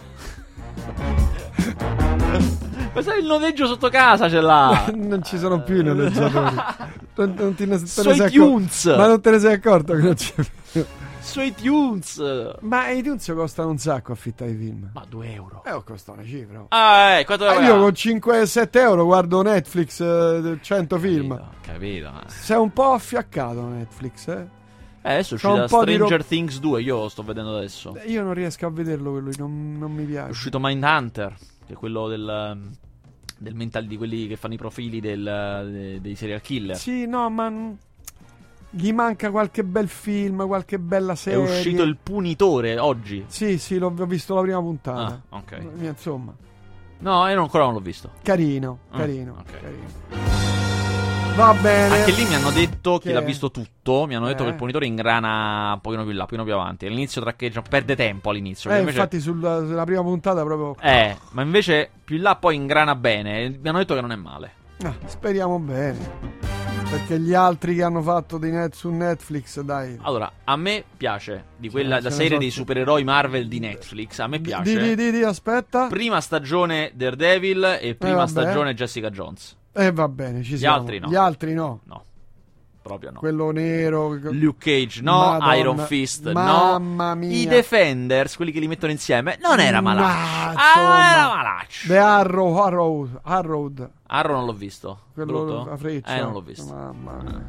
Questo 2.93 3.13
è 3.13 3.19
il 3.19 3.27
noleggio 3.27 3.67
sotto 3.67 3.89
casa, 3.91 4.29
ce 4.29 4.41
l'ha. 4.41 4.87
non 4.97 5.23
ci 5.23 5.39
sono 5.39 5.63
più 5.63 5.81
i 5.81 5.85
noleggiatori. 5.85 6.55
non, 7.17 7.35
non 7.37 7.55
te 7.55 7.67
ne, 7.67 7.79
ne 7.79 7.87
Sui 7.87 8.31
tunes. 8.31 8.85
Ma 8.87 9.07
non 9.07 9.21
te 9.21 9.31
ne 9.31 9.39
sei 9.39 9.55
accorto 9.55 9.95
che 9.95 10.03
non 10.03 10.15
c'è 10.15 10.35
più. 10.73 10.85
Su 11.21 11.41
iTunes. 11.41 12.23
Ma 12.61 12.89
i 12.91 13.03
tunes 13.03 13.31
costano 13.35 13.69
un 13.69 13.79
sacco 13.79 14.13
affittare 14.13 14.51
i 14.53 14.57
film. 14.57 14.91
Ma 14.95 15.05
2 15.07 15.33
euro. 15.33 15.63
Eh, 15.65 15.81
costa 15.85 16.13
una 16.13 16.25
cifra. 16.25 16.65
Ah, 16.71 17.19
eh, 17.19 17.25
quanto 17.27 17.47
Ah, 17.47 17.61
io 17.61 17.79
con 17.79 17.91
5-7 17.91 18.69
euro 18.73 19.05
guardo 19.05 19.43
Netflix 19.43 20.01
eh, 20.01 20.59
100 20.61 20.99
film. 20.99 21.41
Capito. 21.61 22.09
eh. 22.09 22.31
Sei 22.31 22.57
un 22.57 22.73
po' 22.73 22.93
affiaccato 22.93 23.61
Netflix, 23.69 24.27
eh? 24.29 24.57
Eh, 25.01 25.13
adesso 25.13 25.37
è 25.37 25.39
C'ho 25.39 25.53
un 25.55 25.67
po' 25.69 25.81
Stranger 25.83 26.19
ro- 26.19 26.25
Things 26.25 26.59
2, 26.61 26.83
io 26.83 26.99
lo 27.03 27.09
sto 27.09 27.23
vedendo 27.23 27.57
adesso. 27.57 27.97
Io 28.07 28.23
non 28.23 28.35
riesco 28.35 28.67
a 28.67 28.71
vederlo 28.71 29.13
quello, 29.13 29.31
non, 29.39 29.77
non 29.79 29.93
mi 29.93 30.05
È 30.05 30.07
piace. 30.07 30.31
uscito 30.31 30.59
Mindhunter, 30.61 31.35
che 31.67 31.73
è 31.73 31.77
quello 31.77 32.09
del, 32.09 32.53
um, 32.57 32.71
del 33.39 33.55
mental 33.55 33.87
di 33.87 33.97
quelli 33.97 34.27
che 34.27 34.37
fanno 34.37 34.55
i 34.55 34.59
profili 34.59 35.01
del, 35.01 35.23
de- 35.71 36.01
dei 36.01 36.15
serial 36.17 36.41
killer. 36.41 36.77
Sì, 36.77 37.07
no, 37.07 37.31
ma 37.31 37.51
gli 38.71 38.93
manca 38.93 39.31
qualche 39.31 39.65
bel 39.65 39.89
film, 39.89 40.47
qualche 40.47 40.79
bella 40.79 41.13
È 41.13 41.17
serie. 41.17 41.39
uscito 41.43 41.83
Il 41.85 41.97
Punitore 42.03 42.79
oggi. 42.79 43.25
Sì, 43.29 43.57
sì, 43.57 43.79
l'ho 43.79 43.95
ho 43.97 44.07
visto 44.07 44.35
la 44.35 44.43
prima 44.43 44.61
puntata. 44.61 45.23
Ah, 45.31 45.37
ok. 45.39 45.67
Insomma, 45.81 46.35
No, 47.01 47.27
io 47.29 47.41
ancora 47.41 47.65
non 47.65 47.75
l'ho 47.75 47.81
visto. 47.81 48.11
carino, 48.23 48.81
Ah, 48.91 48.97
carino, 48.99 49.37
ok. 49.39 49.61
carino. 49.61 50.48
Va 51.39 51.55
bene. 51.55 51.99
Anche 51.99 52.11
lì 52.11 52.25
mi 52.27 52.35
hanno 52.35 52.51
detto, 52.51 52.99
chi 52.99 53.07
Che 53.07 53.13
l'ha 53.13 53.21
visto 53.21 53.53
tutto, 53.53 54.07
mi 54.09 54.17
hanno 54.17 54.27
detto 54.27 54.43
Eh. 54.43 54.47
che 54.47 54.51
il 54.51 54.57
punitore 54.57 54.87
ingrana 54.87 55.71
un 55.75 55.81
pochino 55.81 56.03
più 56.03 56.11
là, 56.11 56.23
un 56.23 56.27
pochino 56.27 56.43
più 56.43 56.53
avanti. 56.53 56.87
All'inizio 56.87 57.21
traccheggia, 57.21 57.63
perde 57.63 57.95
tempo 57.95 58.31
all'inizio. 58.31 58.69
Eh, 58.73 58.81
invece- 58.81 58.97
infatti 58.97 59.21
sulla, 59.21 59.59
sulla 59.65 59.85
prima 59.85 60.03
puntata 60.03 60.43
proprio... 60.43 60.75
Eh, 60.83 61.17
ma 61.31 61.43
invece 61.43 61.91
più 62.03 62.17
in 62.17 62.23
là 62.23 62.35
poi 62.35 62.57
ingrana 62.57 62.97
bene. 62.97 63.51
Mi 63.51 63.69
hanno 63.69 63.79
detto 63.79 63.95
che 63.95 64.01
non 64.01 64.11
è 64.11 64.17
male. 64.17 64.51
Ah, 64.83 64.93
speriamo 65.07 65.61
bene. 65.61 66.11
Perché 66.91 67.21
gli 67.21 67.35
altri 67.35 67.77
che 67.77 67.85
hanno 67.85 68.03
fatto 68.03 68.37
di 68.37 68.51
net 68.51 68.75
su 68.75 68.91
Netflix, 68.91 69.61
dai. 69.61 69.97
Allora, 70.03 70.29
a 70.43 70.57
me 70.57 70.83
piace 70.97 71.45
di 71.57 71.71
quella 71.71 71.99
ce 71.99 72.03
la 72.03 72.11
serie 72.11 72.33
so- 72.33 72.39
dei 72.39 72.51
supereroi 72.51 73.05
Marvel 73.05 73.47
di 73.47 73.61
Netflix. 73.61 74.19
A 74.19 74.27
me 74.27 74.41
piace. 74.41 74.77
Di, 74.77 74.97
di, 74.97 75.13
di, 75.13 75.23
aspetta. 75.23 75.87
Prima 75.87 76.21
stagione 76.21 76.91
Daredevil 76.95 77.79
e 77.81 77.95
prima 77.95 78.17
vabbè. 78.17 78.29
stagione 78.29 78.75
Jessica 78.75 79.09
Jones. 79.11 79.55
Eh, 79.87 79.93
va 79.93 80.09
bene, 80.09 80.43
ci 80.43 80.55
Gli 80.55 80.59
siamo. 80.59 80.77
altri 80.77 80.99
no. 80.99 81.09
Gli 81.09 81.15
altri 81.15 81.55
no. 81.55 81.81
No, 81.85 82.05
proprio 82.83 83.11
no. 83.13 83.19
Quello 83.21 83.51
nero. 83.53 84.09
Luke 84.31 84.59
Cage 84.59 85.01
no, 85.03 85.19
Madonna. 85.19 85.55
Iron 85.57 85.79
Fist 85.79 86.31
Mamma 86.33 87.13
no. 87.15 87.15
mia. 87.21 87.31
I 87.43 87.47
Defenders, 87.47 88.35
quelli 88.37 88.51
che 88.51 88.61
li 88.61 88.67
mettono 88.69 88.91
insieme, 88.93 89.39
non 89.41 89.61
era 89.61 89.81
malaccio. 89.81 90.59
Ma, 90.59 90.75
Ah, 90.75 91.13
era 91.13 91.29
malaccio. 91.37 91.87
The 91.87 91.99
Arrow, 91.99 92.57
Arrow, 92.57 93.09
Arrowed. 93.23 93.91
Arrow 94.07 94.37
non 94.37 94.47
l'ho 94.47 94.53
visto. 94.53 95.01
Quello 95.15 95.45
Brutto? 95.45 95.71
a 95.71 95.77
freccia. 95.77 96.17
Eh, 96.17 96.21
non 96.21 96.33
l'ho 96.33 96.41
visto. 96.41 96.75
Mamma 96.75 97.23
mia. 97.23 97.45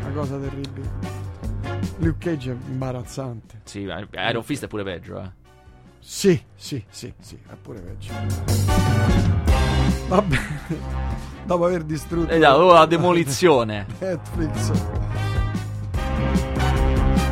Una 0.00 0.12
cosa 0.14 0.36
terribile. 0.38 0.90
Luke 1.98 2.18
Cage 2.30 2.50
è 2.52 2.56
imbarazzante. 2.70 3.60
Sì, 3.64 3.80
Iron 3.80 4.42
Fist 4.42 4.64
è 4.64 4.68
pure 4.68 4.82
peggio, 4.84 5.20
eh. 5.20 5.30
Sì, 6.00 6.42
sì, 6.56 6.84
sì, 6.88 7.12
sì, 7.20 7.38
è 7.48 7.54
pure 7.60 7.80
peggio. 7.80 9.51
Va 10.08 10.22
bene. 10.22 10.60
Dopo 11.44 11.64
aver 11.64 11.82
distrutto 11.82 12.30
E 12.32 12.38
dai, 12.38 12.52
oh, 12.54 12.72
la 12.72 12.86
demolizione. 12.86 13.86
Netflix. 13.98 14.70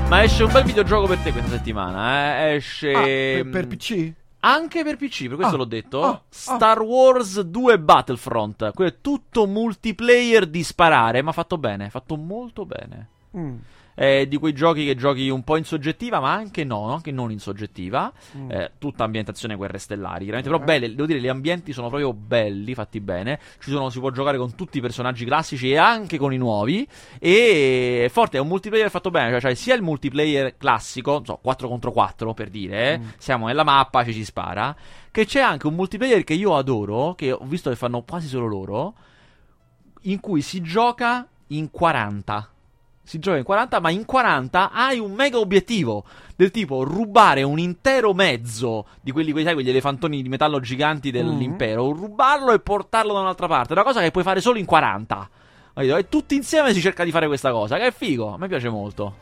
Ma 0.08 0.24
esce 0.24 0.42
un 0.42 0.50
bel 0.52 0.64
videogioco 0.64 1.06
per 1.06 1.18
te 1.18 1.30
questa 1.30 1.50
settimana, 1.50 2.38
eh? 2.48 2.54
Esce 2.56 2.92
Ah, 2.92 3.02
per, 3.02 3.48
per 3.50 3.66
PC? 3.68 4.12
Anche 4.40 4.82
per 4.82 4.96
PC, 4.96 5.28
per 5.28 5.36
questo 5.36 5.54
Ah, 5.54 5.58
l'ho 5.58 5.64
detto. 5.64 6.02
ah, 6.02 6.20
Star 6.28 6.80
Wars 6.80 7.40
2 7.40 7.78
Battlefront. 7.78 8.72
Quello 8.74 8.90
è 8.90 8.96
tutto 9.00 9.46
multiplayer 9.46 10.46
di 10.46 10.64
sparare, 10.64 11.22
ma 11.22 11.30
fatto 11.30 11.58
bene, 11.58 11.90
fatto 11.90 12.16
molto 12.16 12.66
bene. 12.66 13.08
Mm. 13.36 13.54
È 13.95 14.26
di 14.26 14.36
quei 14.36 14.53
giochi 14.53 14.84
che 14.84 14.95
giochi 14.95 15.28
un 15.28 15.43
po' 15.43 15.57
in 15.57 15.64
soggettiva, 15.64 16.20
ma 16.20 16.32
anche 16.32 16.64
no, 16.64 16.93
anche 16.93 17.11
non 17.11 17.30
in 17.30 17.38
soggettiva. 17.38 18.12
Mm. 18.36 18.51
Eh, 18.51 18.72
tutta 18.78 19.05
ambientazione 19.05 19.57
guerre 19.57 19.78
stellari, 19.78 20.24
chiaramente. 20.24 20.51
Però 20.51 20.62
belle, 20.62 20.88
devo 20.88 21.07
dire, 21.07 21.20
gli 21.20 21.28
ambienti 21.28 21.72
sono 21.72 21.88
proprio 21.88 22.12
belli, 22.12 22.74
fatti 22.74 23.01
bene. 23.01 23.38
Ci 23.59 23.70
sono, 23.70 23.91
si 23.91 23.99
può 23.99 24.11
giocare 24.11 24.38
con 24.38 24.55
tutti 24.55 24.78
i 24.78 24.80
personaggi 24.80 25.24
classici 25.24 25.70
e 25.70 25.76
anche 25.76 26.18
con 26.18 26.32
i 26.32 26.36
nuovi. 26.36 26.86
E 27.18 28.05
è 28.05 28.09
forte, 28.09 28.38
è 28.38 28.41
un 28.41 28.49
multiplayer 28.49 28.91
fatto 28.91 29.11
bene. 29.11 29.30
Cioè, 29.32 29.41
c'hai 29.41 29.57
sia 29.57 29.74
il 29.74 29.82
multiplayer 29.82 30.57
classico, 30.57 31.22
so, 31.24 31.38
4 31.43 31.68
contro 31.68 31.93
4 31.93 32.34
per 32.34 32.49
dire, 32.49 32.93
eh. 32.93 32.99
Mm. 32.99 33.09
siamo 33.18 33.47
nella 33.47 33.64
mappa, 33.64 34.05
ci 34.05 34.12
si 34.12 34.24
spara. 34.24 34.74
Che 35.11 35.26
c'è 35.26 35.41
anche 35.41 35.66
un 35.66 35.74
multiplayer 35.74 36.24
che 36.24 36.34
io 36.34 36.57
adoro, 36.57 37.14
che 37.14 37.32
ho 37.32 37.45
visto 37.45 37.68
che 37.68 37.76
fanno 37.76 38.03
quasi 38.03 38.28
solo 38.28 38.47
loro, 38.47 38.95
in 40.03 40.20
cui 40.20 40.41
si 40.41 40.62
gioca 40.62 41.26
in 41.49 41.70
40. 41.70 42.49
Si 43.11 43.18
gioca 43.18 43.38
in 43.38 43.42
40, 43.42 43.80
ma 43.80 43.90
in 43.90 44.04
40 44.04 44.70
hai 44.70 45.00
un 45.00 45.11
mega 45.11 45.36
obiettivo. 45.36 46.04
Del 46.36 46.52
tipo 46.52 46.84
rubare 46.84 47.42
un 47.42 47.58
intero 47.58 48.14
mezzo 48.14 48.86
di 49.00 49.11
quelli, 49.11 49.32
sai, 49.42 49.54
quegli 49.54 49.68
elefantoni 49.68 50.22
di 50.22 50.28
metallo 50.28 50.61
giganti 50.61 51.11
dell'impero. 51.11 51.90
Rubarlo 51.90 52.52
e 52.52 52.61
portarlo 52.61 53.12
da 53.12 53.18
un'altra 53.18 53.48
parte. 53.48 53.72
Una 53.72 53.82
cosa 53.82 54.00
che 54.00 54.12
puoi 54.12 54.22
fare 54.22 54.40
solo 54.40 54.61
in 54.61 54.64
40. 54.64 55.28
Capito? 55.74 55.96
E 55.96 56.08
tutti 56.08 56.36
insieme 56.36 56.72
si 56.72 56.80
cerca 56.80 57.02
di 57.02 57.11
fare 57.11 57.26
questa 57.26 57.50
cosa. 57.50 57.78
Che 57.78 57.88
è 57.88 57.90
figo. 57.90 58.32
A 58.32 58.38
me 58.38 58.46
piace 58.46 58.68
molto. 58.68 59.14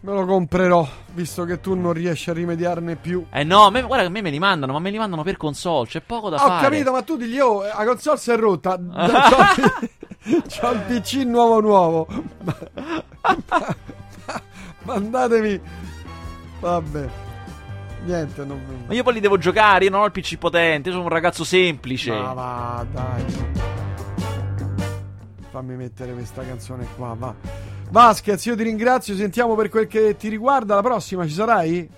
Me 0.00 0.12
lo 0.12 0.26
comprerò, 0.26 0.86
visto 1.14 1.46
che 1.46 1.60
tu 1.62 1.72
non 1.74 1.94
riesci 1.94 2.28
a 2.28 2.34
rimediarne 2.34 2.96
più. 2.96 3.24
Eh 3.32 3.42
no, 3.42 3.70
me- 3.70 3.80
guarda 3.80 4.02
che 4.02 4.08
a 4.10 4.12
me 4.12 4.20
me 4.20 4.28
li 4.28 4.38
mandano, 4.38 4.74
ma 4.74 4.78
me 4.78 4.90
li 4.90 4.98
mandano 4.98 5.22
per 5.22 5.38
console. 5.38 5.86
C'è 5.88 6.02
poco 6.02 6.28
da 6.28 6.36
Ho 6.36 6.46
fare. 6.46 6.62
capito, 6.68 6.92
ma 6.92 7.00
tu 7.00 7.16
digli, 7.16 7.38
oh, 7.38 7.62
la 7.62 7.84
console 7.86 8.18
si 8.18 8.30
è 8.30 8.36
rotta. 8.36 8.78
C'ho 10.24 10.70
il 10.72 10.80
PC 10.86 11.24
nuovo 11.24 11.60
nuovo. 11.60 12.06
Mandatemi. 14.84 15.60
Vabbè. 16.60 17.08
Niente, 18.04 18.44
non... 18.44 18.60
Ma 18.86 18.92
io 18.94 19.02
poi 19.02 19.14
li 19.14 19.20
devo 19.20 19.38
giocare. 19.38 19.84
Io 19.84 19.90
non 19.90 20.00
ho 20.02 20.04
il 20.04 20.12
PC 20.12 20.36
potente. 20.36 20.88
Io 20.88 20.94
sono 20.94 21.06
un 21.06 21.12
ragazzo 21.12 21.44
semplice. 21.44 22.10
Ma 22.10 22.32
va, 22.34 22.86
dai. 22.92 23.24
Fammi 25.50 25.74
mettere 25.76 26.12
questa 26.12 26.42
canzone 26.44 26.86
qua, 26.96 27.14
va. 27.18 27.34
Vasquez, 27.90 28.44
io 28.46 28.56
ti 28.56 28.62
ringrazio. 28.62 29.14
Sentiamo 29.14 29.54
per 29.54 29.68
quel 29.68 29.86
che 29.86 30.16
ti 30.16 30.28
riguarda. 30.28 30.74
La 30.74 30.82
prossima 30.82 31.26
ci 31.26 31.32
sarai? 31.32 31.88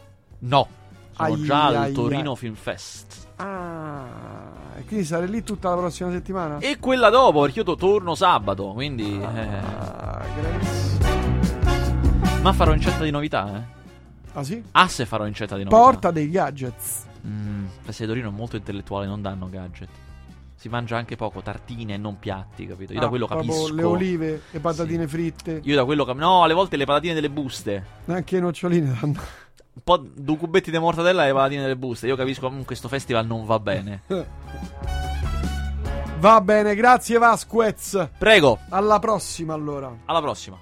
No, 0.41 0.69
sono 1.17 1.29
Ai, 1.35 1.43
già 1.43 1.65
al 1.67 1.75
ai, 1.77 1.93
Torino 1.93 2.31
ai. 2.33 2.37
Film 2.37 2.55
Fest. 2.55 3.25
Ah, 3.37 4.05
e 4.79 4.85
quindi 4.85 5.05
sarai 5.05 5.29
lì 5.29 5.43
tutta 5.43 5.71
la 5.71 5.77
prossima 5.77 6.11
settimana? 6.11 6.59
E 6.59 6.79
quella 6.79 7.09
dopo, 7.11 7.41
perché 7.43 7.59
io 7.61 7.65
to- 7.65 7.77
torno 7.77 8.15
sabato, 8.15 8.73
quindi... 8.73 9.21
eh. 9.21 9.27
Ah, 9.27 10.23
Grace. 10.41 10.86
Ma 12.47 12.53
farò 12.53 12.73
incetta 12.75 13.03
di 13.03 13.11
novità, 13.11 13.57
eh. 13.57 13.63
Ah 14.35 14.45
sì? 14.45 14.63
Ah, 14.71 14.87
se 14.87 15.05
farò 15.05 15.27
incetta 15.27 15.57
di 15.57 15.65
novità. 15.65 15.81
Porta 15.83 16.11
dei 16.13 16.31
gadgets. 16.31 17.05
Mm, 17.27 17.65
Torino 17.89 18.29
è 18.29 18.33
molto 18.33 18.55
intellettuale, 18.55 19.05
non 19.07 19.21
danno 19.21 19.49
gadget. 19.51 19.89
Si 20.55 20.69
mangia 20.69 20.97
anche 20.97 21.17
poco, 21.17 21.43
tartine 21.43 21.95
e 21.95 21.97
non 21.97 22.21
piatti, 22.21 22.65
capito? 22.69 22.93
Io 22.93 23.01
da 23.01 23.07
Ah, 23.07 23.09
quello 23.09 23.27
proprio 23.27 23.51
capisco. 23.53 23.75
Le 23.75 23.83
olive, 23.83 24.43
le 24.49 24.61
patatine 24.61 25.09
fritte. 25.09 25.61
Io 25.65 25.75
da 25.75 25.85
quello 25.85 26.05
cap- 26.05 26.17
No, 26.19 26.45
alle 26.45 26.55
volte 26.55 26.77
le 26.77 26.85
patatine 26.85 27.15
delle 27.15 27.31
buste. 27.31 27.85
Anche 28.05 28.37
i 28.37 28.41
noccioline 28.41 28.97
danno. 29.01 29.21
Un 29.73 29.83
po' 29.83 29.97
due 29.97 30.37
cubetti 30.37 30.71
di 30.71 30.79
mortadella 30.79 31.25
e 31.25 31.27
le 31.27 31.33
patatine 31.33 31.63
delle 31.63 31.77
buste. 31.77 32.07
Io 32.07 32.15
capisco, 32.15 32.49
mm, 32.49 32.61
questo 32.63 32.87
festival 32.87 33.27
non 33.27 33.45
va 33.45 33.59
bene. 33.59 34.03
Va 36.21 36.41
bene, 36.41 36.77
grazie 36.77 37.19
Vasquez. 37.19 38.09
Prego. 38.17 38.57
Alla 38.69 39.01
prossima 39.01 39.53
allora. 39.53 39.93
Alla 40.05 40.21
prossima. 40.21 40.57